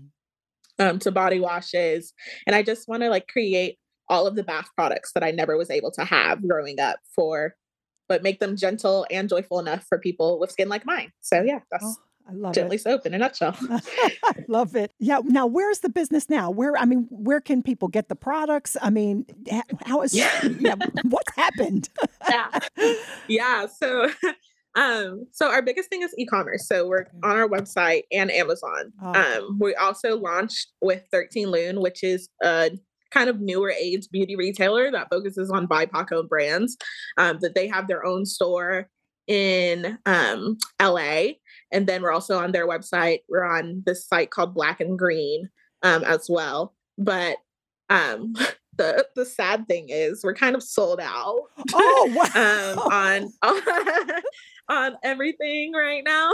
um, 0.79 0.99
to 1.01 1.11
body 1.11 1.41
washes. 1.41 2.13
And 2.47 2.55
I 2.55 2.63
just 2.63 2.89
want 2.89 3.03
to 3.03 3.11
like 3.11 3.27
create 3.29 3.79
all 4.09 4.27
of 4.27 4.37
the 4.37 4.43
bath 4.43 4.69
products 4.75 5.13
that 5.15 5.23
I 5.23 5.31
never 5.31 5.57
was 5.57 5.71
able 5.71 5.91
to 5.93 6.05
have 6.05 6.47
growing 6.47 6.81
up 6.81 6.99
for, 7.15 7.55
but 8.09 8.23
make 8.23 8.41
them 8.41 8.57
gentle 8.57 9.07
and 9.11 9.29
joyful 9.29 9.59
enough 9.59 9.85
for 9.89 9.99
people 9.99 10.39
with 10.39 10.51
skin 10.51 10.69
like 10.69 10.87
mine. 10.87 11.13
So 11.21 11.43
yeah, 11.43 11.61
that's 11.71 11.85
Oh, 11.85 11.97
I 12.31 12.35
love 12.35 12.55
gently 12.55 12.77
it. 12.77 12.83
soap 12.83 13.07
in 13.07 13.15
a 13.15 13.19
nutshell. 13.19 13.57
I 13.71 13.81
love 14.49 14.77
it. 14.77 14.93
Yeah. 14.99 15.21
Now, 15.25 15.47
where's 15.47 15.79
the 15.81 15.89
business 15.89 16.29
now? 16.29 16.51
Where, 16.51 16.77
I 16.77 16.85
mean, 16.85 17.07
where 17.11 17.41
can 17.41 17.63
people 17.63 17.89
get 17.89 18.11
the 18.11 18.15
products? 18.17 18.77
I 18.83 18.91
mean, 18.91 19.25
how 19.87 20.03
is, 20.03 20.13
Yeah. 20.15 20.31
yeah, 20.61 20.75
what's 21.05 21.35
happened? 21.37 21.89
yeah. 22.29 22.59
yeah. 23.29 23.67
So 23.67 24.11
um 24.75 25.27
so 25.33 25.51
our 25.51 25.63
biggest 25.63 25.89
thing 25.89 26.03
is 26.03 26.15
e-commerce. 26.19 26.69
So 26.69 26.87
we're 26.87 27.07
on 27.23 27.37
our 27.37 27.49
website 27.49 28.03
and 28.13 28.31
Amazon. 28.31 28.93
Oh. 29.03 29.13
Um 29.49 29.59
we 29.59 29.75
also 29.75 30.17
launched 30.19 30.69
with 30.83 31.03
13 31.11 31.51
Lune, 31.51 31.81
which 31.81 32.05
is 32.05 32.29
a 32.45 32.71
kind 33.11 33.29
of 33.31 33.41
newer 33.41 33.71
age 33.71 34.09
beauty 34.11 34.37
retailer 34.37 34.91
that 34.91 35.09
focuses 35.11 35.51
on 35.51 35.67
BIPOC 35.69 36.13
owned 36.13 36.29
brands. 36.29 36.77
Um, 37.17 37.39
that 37.41 37.55
they 37.55 37.69
have 37.69 37.89
their 37.89 38.05
own 38.05 38.25
store 38.27 38.89
in 39.27 39.99
um 40.07 40.57
LA. 40.81 41.33
And 41.73 41.87
then 41.87 42.03
we're 42.03 42.13
also 42.13 42.39
on 42.39 42.53
their 42.53 42.67
website. 42.67 43.21
We're 43.29 43.45
on 43.45 43.83
this 43.87 44.07
site 44.07 44.31
called 44.31 44.55
Black 44.55 44.81
and 44.81 44.99
Green 44.99 45.49
um 45.83 46.03
as 46.05 46.27
well. 46.29 46.75
But 46.97 47.37
um 47.91 48.35
the 48.79 49.07
the 49.17 49.27
sad 49.27 49.67
thing 49.69 49.89
is 49.91 50.23
we're 50.25 50.35
kind 50.35 50.55
of 50.57 50.63
sold 50.63 51.01
out 51.01 51.41
Oh, 51.75 52.29
wow. 52.35 52.75
um, 52.77 53.33
on 53.43 54.13
on 54.69 54.97
everything 55.03 55.73
right 55.73 56.03
now. 56.05 56.31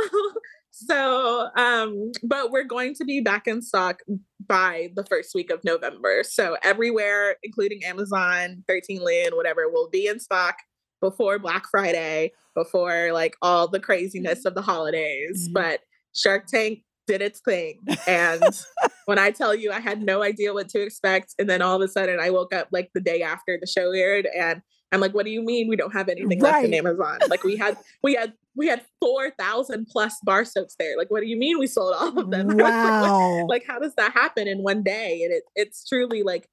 So, 0.77 1.51
um, 1.57 2.11
but 2.25 2.51
we're 2.51 2.65
going 2.65 2.95
to 2.95 3.05
be 3.05 3.21
back 3.21 3.47
in 3.47 3.63
stock 3.63 4.01
by 4.45 4.91
the 4.97 5.05
first 5.05 5.31
week 5.33 5.51
of 5.53 5.63
November. 5.63 6.23
So 6.25 6.57
everywhere, 6.65 7.37
including 7.45 7.85
Amazon, 7.85 8.65
13 8.69 9.05
Lune, 9.05 9.37
whatever, 9.37 9.69
will 9.71 9.89
be 9.89 10.09
in 10.09 10.19
stock 10.19 10.57
before 11.01 11.39
Black 11.39 11.67
Friday, 11.71 12.33
before 12.57 13.13
like 13.13 13.37
all 13.41 13.69
the 13.69 13.79
craziness 13.79 14.45
of 14.45 14.57
the 14.57 14.63
holidays. 14.63 15.49
Mhm. 15.49 15.53
But 15.55 15.81
Shark 16.13 16.47
Tank 16.49 16.81
did 17.07 17.23
its 17.23 17.41
thing. 17.45 17.79
And 18.09 18.43
when 19.05 19.19
I 19.19 19.31
tell 19.31 19.55
you 19.55 19.71
I 19.71 19.79
had 19.79 20.03
no 20.03 20.23
idea 20.25 20.53
what 20.55 20.69
to 20.71 20.83
expect, 20.83 21.35
and 21.39 21.49
then 21.49 21.63
all 21.63 21.77
of 21.81 21.83
a 21.83 21.89
sudden 21.89 22.19
I 22.19 22.31
woke 22.31 22.53
up 22.53 22.69
like 22.73 22.91
the 22.95 23.01
day 23.01 23.23
after 23.23 23.59
the 23.61 23.67
show 23.69 23.93
aired 23.93 24.27
and 24.37 24.61
I'm 24.95 25.01
like, 25.01 25.13
what 25.15 25.25
do 25.25 25.31
you 25.31 25.43
mean 25.43 25.69
we 25.69 25.77
don't 25.77 25.93
have 25.93 26.09
anything 26.09 26.41
left 26.41 26.65
in 26.65 26.73
Amazon? 26.75 27.19
Like 27.29 27.43
we 27.45 27.57
had 27.57 27.77
we 28.03 28.15
had 28.15 28.33
we 28.57 28.67
had 28.69 28.83
four 29.01 29.31
thousand 29.39 29.87
plus 29.87 30.17
bar 30.23 30.45
soaps 30.45 30.77
there. 30.79 30.97
Like, 30.97 31.11
what 31.11 31.21
do 31.21 31.27
you 31.27 31.37
mean 31.37 31.59
we 31.59 31.67
sold 31.67 31.95
all 31.99 32.19
of 32.19 32.31
them? 32.31 32.47
Was 32.57 32.57
like, 32.57 32.73
Wow. 32.73 33.47
like 33.49 33.65
how 33.67 33.79
does 33.79 33.95
that 33.97 34.13
happen 34.13 34.47
in 34.49 34.63
one 34.63 34.83
day? 34.83 35.23
And 35.25 35.33
it 35.33 35.43
it's 35.57 35.87
truly 35.89 36.23
like 36.23 36.49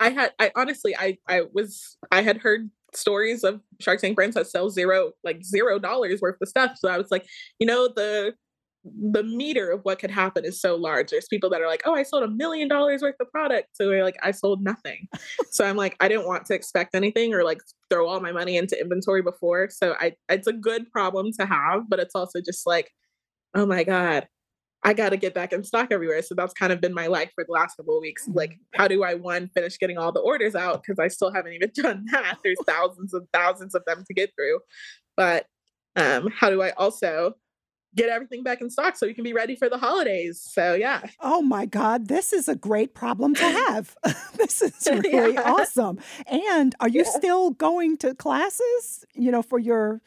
I 0.00 0.10
had 0.10 0.32
I 0.38 0.50
honestly 0.56 0.96
I 0.96 1.18
I 1.28 1.42
was 1.52 1.96
I 2.10 2.22
had 2.22 2.38
heard 2.38 2.70
stories 2.94 3.44
of 3.44 3.60
Shark 3.80 4.00
Tank 4.00 4.16
brands 4.16 4.34
that 4.34 4.46
sell 4.46 4.70
zero 4.70 5.12
like 5.22 5.44
zero 5.44 5.78
dollars 5.78 6.20
worth 6.20 6.40
of 6.40 6.48
stuff. 6.48 6.72
So 6.78 6.88
I 6.88 6.98
was 6.98 7.10
like, 7.10 7.26
you 7.58 7.66
know, 7.66 7.88
the 7.88 8.34
the 9.12 9.22
meter 9.22 9.70
of 9.70 9.80
what 9.82 9.98
could 9.98 10.10
happen 10.10 10.44
is 10.44 10.60
so 10.60 10.76
large. 10.76 11.10
There's 11.10 11.26
people 11.28 11.50
that 11.50 11.60
are 11.60 11.66
like, 11.66 11.82
oh, 11.84 11.94
I 11.94 12.02
sold 12.02 12.22
a 12.22 12.28
million 12.28 12.68
dollars 12.68 13.02
worth 13.02 13.16
of 13.20 13.30
product. 13.30 13.68
So 13.74 13.88
we're 13.88 14.04
like, 14.04 14.16
I 14.22 14.30
sold 14.30 14.62
nothing. 14.62 15.08
so 15.50 15.64
I'm 15.64 15.76
like, 15.76 15.96
I 16.00 16.08
didn't 16.08 16.26
want 16.26 16.46
to 16.46 16.54
expect 16.54 16.94
anything 16.94 17.34
or 17.34 17.44
like 17.44 17.60
throw 17.90 18.08
all 18.08 18.20
my 18.20 18.32
money 18.32 18.56
into 18.56 18.80
inventory 18.80 19.22
before. 19.22 19.68
So 19.70 19.94
I 19.98 20.14
it's 20.28 20.46
a 20.46 20.52
good 20.52 20.90
problem 20.90 21.30
to 21.38 21.46
have, 21.46 21.88
but 21.88 21.98
it's 21.98 22.14
also 22.14 22.40
just 22.40 22.66
like, 22.66 22.90
oh 23.54 23.66
my 23.66 23.84
God, 23.84 24.28
I 24.84 24.94
got 24.94 25.08
to 25.10 25.16
get 25.16 25.34
back 25.34 25.52
in 25.52 25.64
stock 25.64 25.88
everywhere. 25.90 26.22
So 26.22 26.34
that's 26.34 26.54
kind 26.54 26.72
of 26.72 26.80
been 26.80 26.94
my 26.94 27.08
life 27.08 27.32
for 27.34 27.44
the 27.44 27.52
last 27.52 27.76
couple 27.76 27.96
of 27.96 28.02
weeks. 28.02 28.28
Like, 28.32 28.58
how 28.74 28.86
do 28.86 29.02
I 29.02 29.14
one 29.14 29.48
finish 29.48 29.78
getting 29.78 29.98
all 29.98 30.12
the 30.12 30.20
orders 30.20 30.54
out? 30.54 30.82
Because 30.82 30.98
I 30.98 31.08
still 31.08 31.32
haven't 31.32 31.54
even 31.54 31.72
done 31.74 32.04
that. 32.12 32.38
There's 32.44 32.58
thousands 32.66 33.12
and 33.12 33.26
thousands 33.32 33.74
of 33.74 33.84
them 33.86 34.04
to 34.06 34.14
get 34.14 34.30
through. 34.36 34.60
But 35.16 35.46
um, 35.96 36.28
how 36.32 36.50
do 36.50 36.62
I 36.62 36.70
also 36.72 37.34
get 37.96 38.08
everything 38.08 38.42
back 38.42 38.60
in 38.60 38.70
stock 38.70 38.96
so 38.96 39.06
we 39.06 39.14
can 39.14 39.24
be 39.24 39.32
ready 39.32 39.56
for 39.56 39.68
the 39.68 39.78
holidays? 39.78 40.40
So 40.52 40.74
yeah. 40.74 41.02
Oh 41.20 41.42
my 41.42 41.66
God, 41.66 42.08
this 42.08 42.32
is 42.32 42.48
a 42.48 42.54
great 42.56 42.94
problem 42.94 43.34
to 43.34 43.44
have. 43.68 43.96
this 44.36 44.62
is 44.62 44.86
really 45.04 45.34
Yeah. 45.34 45.42
awesome. 45.44 45.98
And 46.26 46.74
are 46.80 46.88
you 46.88 47.04
Yeah. 47.04 47.10
still 47.10 47.50
going 47.50 47.96
to 47.98 48.14
classes, 48.14 49.04
you 49.14 49.30
know, 49.30 49.42
for 49.42 49.58
your 49.58 50.02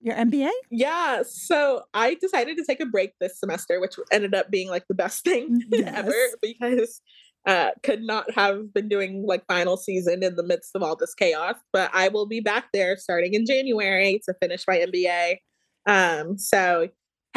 your 0.00 0.14
MBA? 0.14 0.50
Yeah, 0.70 1.22
so 1.26 1.82
I 1.92 2.14
decided 2.14 2.56
to 2.58 2.64
take 2.64 2.80
a 2.80 2.86
break 2.86 3.12
this 3.20 3.40
semester, 3.40 3.80
which 3.80 3.94
ended 4.12 4.34
up 4.34 4.50
being 4.50 4.68
like 4.68 4.86
the 4.88 4.94
best 4.94 5.24
thing 5.24 5.62
ever 5.86 6.14
because 6.42 7.00
uh 7.46 7.70
could 7.82 8.02
not 8.02 8.30
have 8.32 8.72
been 8.74 8.88
doing 8.88 9.24
like 9.26 9.44
final 9.46 9.76
season 9.76 10.22
in 10.22 10.36
the 10.36 10.42
midst 10.42 10.76
of 10.76 10.82
all 10.82 10.96
this 10.96 11.14
chaos. 11.14 11.56
But 11.72 11.90
I 11.94 12.08
will 12.08 12.26
be 12.26 12.40
back 12.40 12.66
there 12.72 12.96
starting 12.96 13.34
in 13.34 13.44
January 13.46 14.20
to 14.26 14.34
finish 14.40 14.64
my 14.68 14.76
MBA. 14.78 15.38
Um, 15.86 16.38
so 16.38 16.88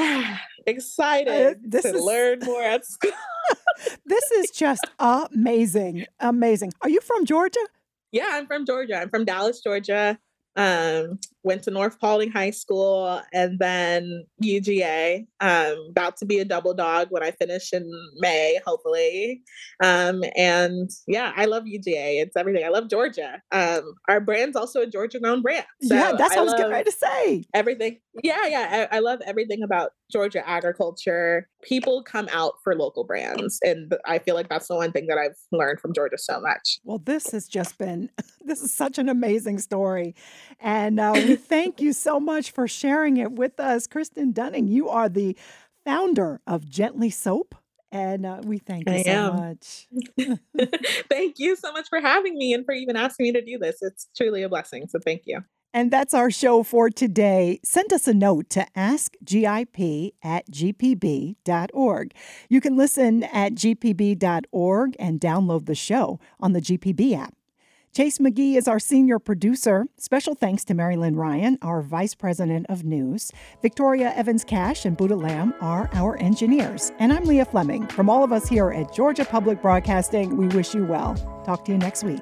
excited 0.67 1.55
uh, 1.57 1.59
this 1.63 1.83
to 1.83 1.95
is- 1.95 2.03
learn 2.03 2.39
more 2.43 2.61
at 2.63 2.85
school. 2.93 3.11
This 4.05 4.31
is 4.31 4.51
just 4.51 4.85
amazing. 4.99 6.05
Amazing. 6.19 6.73
Are 6.81 6.89
you 6.89 7.01
from 7.01 7.25
Georgia? 7.25 7.59
Yeah, 8.11 8.29
I'm 8.33 8.45
from 8.47 8.65
Georgia. 8.65 8.95
I'm 8.97 9.09
from 9.09 9.25
Dallas, 9.25 9.61
Georgia. 9.61 10.19
Um, 10.55 11.19
went 11.43 11.63
to 11.63 11.71
North 11.71 11.99
Paulding 11.99 12.29
High 12.31 12.51
School 12.51 13.21
and 13.33 13.57
then 13.57 14.25
UGA. 14.43 15.25
Um, 15.39 15.87
about 15.89 16.17
to 16.17 16.25
be 16.25 16.39
a 16.39 16.45
double 16.45 16.73
Dawg 16.73 17.07
when 17.09 17.23
I 17.23 17.31
finish 17.31 17.73
in 17.73 17.89
May, 18.17 18.59
hopefully. 18.65 19.41
Um, 19.83 20.23
and 20.35 20.89
yeah, 21.07 21.31
I 21.35 21.45
love 21.45 21.63
UGA. 21.63 22.21
It's 22.21 22.35
everything. 22.35 22.63
I 22.65 22.69
love 22.69 22.89
Georgia. 22.89 23.41
Um, 23.51 23.93
our 24.07 24.19
brand's 24.19 24.55
also 24.55 24.81
a 24.81 24.87
Georgia-owned 24.87 25.41
brand. 25.43 25.65
yeah, 25.79 26.13
that's 26.17 26.35
what 26.35 26.39
I 26.39 26.43
was 26.43 26.53
getting 26.53 26.71
ready 26.71 26.89
to 26.91 26.95
say. 26.97 27.43
everything 27.53 27.99
yeah 28.23 28.45
yeah 28.47 28.87
I, 28.91 28.97
I 28.97 28.99
love 28.99 29.19
everything 29.25 29.63
about 29.63 29.91
georgia 30.11 30.47
agriculture 30.47 31.47
people 31.63 32.03
come 32.03 32.27
out 32.33 32.55
for 32.63 32.75
local 32.75 33.05
brands 33.05 33.57
and 33.63 33.93
i 34.05 34.19
feel 34.19 34.35
like 34.35 34.49
that's 34.49 34.67
the 34.67 34.75
one 34.75 34.91
thing 34.91 35.07
that 35.07 35.17
i've 35.17 35.37
learned 35.53 35.79
from 35.79 35.93
georgia 35.93 36.17
so 36.17 36.41
much 36.41 36.79
Well, 36.83 36.99
this 36.99 37.31
has 37.31 37.47
just 37.47 37.77
been, 37.77 38.09
this 38.45 38.61
is 38.61 38.73
such 38.73 38.97
an 38.97 39.09
amazing 39.09 39.59
story. 39.59 40.15
And 40.59 40.99
uh, 40.99 41.13
we 41.15 41.35
thank 41.37 41.81
you 41.81 41.93
so 41.93 42.19
much 42.19 42.51
for 42.51 42.67
sharing 42.67 43.17
it 43.17 43.31
with 43.31 43.59
us. 43.59 43.87
Kristen 43.87 44.31
Dunning, 44.31 44.67
you 44.67 44.89
are 44.89 45.09
the 45.09 45.37
founder 45.85 46.41
of 46.45 46.69
Gently 46.69 47.09
Soap 47.09 47.55
And 47.91 48.25
uh, 48.25 48.41
we 48.43 48.59
thank 48.59 48.87
you 48.87 48.95
I 48.95 49.01
so 49.03 49.11
am. 49.11 49.35
much. 49.35 49.87
thank 51.09 51.39
you 51.39 51.55
so 51.55 51.71
much 51.71 51.87
for 51.89 51.99
having 51.99 52.37
me 52.37 52.53
and 52.53 52.65
for 52.65 52.73
even 52.73 52.95
asking 52.95 53.25
me 53.25 53.31
to 53.33 53.41
do 53.41 53.57
this. 53.57 53.77
It's 53.81 54.07
truly 54.15 54.43
a 54.43 54.49
blessing. 54.49 54.87
So 54.87 54.99
thank 55.03 55.23
you. 55.25 55.41
And 55.73 55.89
that's 55.89 56.13
our 56.13 56.29
show 56.29 56.63
for 56.63 56.89
today. 56.89 57.59
Send 57.63 57.93
us 57.93 58.07
a 58.07 58.13
note 58.13 58.49
to 58.51 58.67
askgip 58.75 60.11
at 60.21 60.51
gpb.org. 60.51 62.13
You 62.49 62.61
can 62.61 62.75
listen 62.75 63.23
at 63.23 63.53
gpb.org 63.53 64.95
and 64.99 65.21
download 65.21 65.65
the 65.65 65.75
show 65.75 66.19
on 66.41 66.51
the 66.51 66.59
GPB 66.59 67.17
app. 67.17 67.35
Chase 67.93 68.19
McGee 68.19 68.55
is 68.55 68.69
our 68.69 68.79
senior 68.79 69.19
producer. 69.19 69.85
Special 69.97 70.33
thanks 70.33 70.63
to 70.63 70.73
Marilyn 70.73 71.17
Ryan, 71.17 71.57
our 71.61 71.81
vice 71.81 72.15
president 72.15 72.65
of 72.69 72.85
news. 72.85 73.33
Victoria 73.61 74.13
Evans 74.15 74.45
Cash 74.45 74.85
and 74.85 74.95
Buddha 74.95 75.17
Lamb 75.17 75.53
are 75.59 75.89
our 75.91 76.15
engineers. 76.19 76.93
And 76.99 77.11
I'm 77.11 77.25
Leah 77.25 77.43
Fleming. 77.43 77.85
From 77.87 78.09
all 78.09 78.23
of 78.23 78.31
us 78.31 78.47
here 78.47 78.71
at 78.71 78.93
Georgia 78.93 79.25
Public 79.25 79.61
Broadcasting, 79.61 80.37
we 80.37 80.47
wish 80.55 80.73
you 80.73 80.85
well. 80.85 81.15
Talk 81.45 81.65
to 81.65 81.73
you 81.73 81.77
next 81.77 82.05
week. 82.05 82.21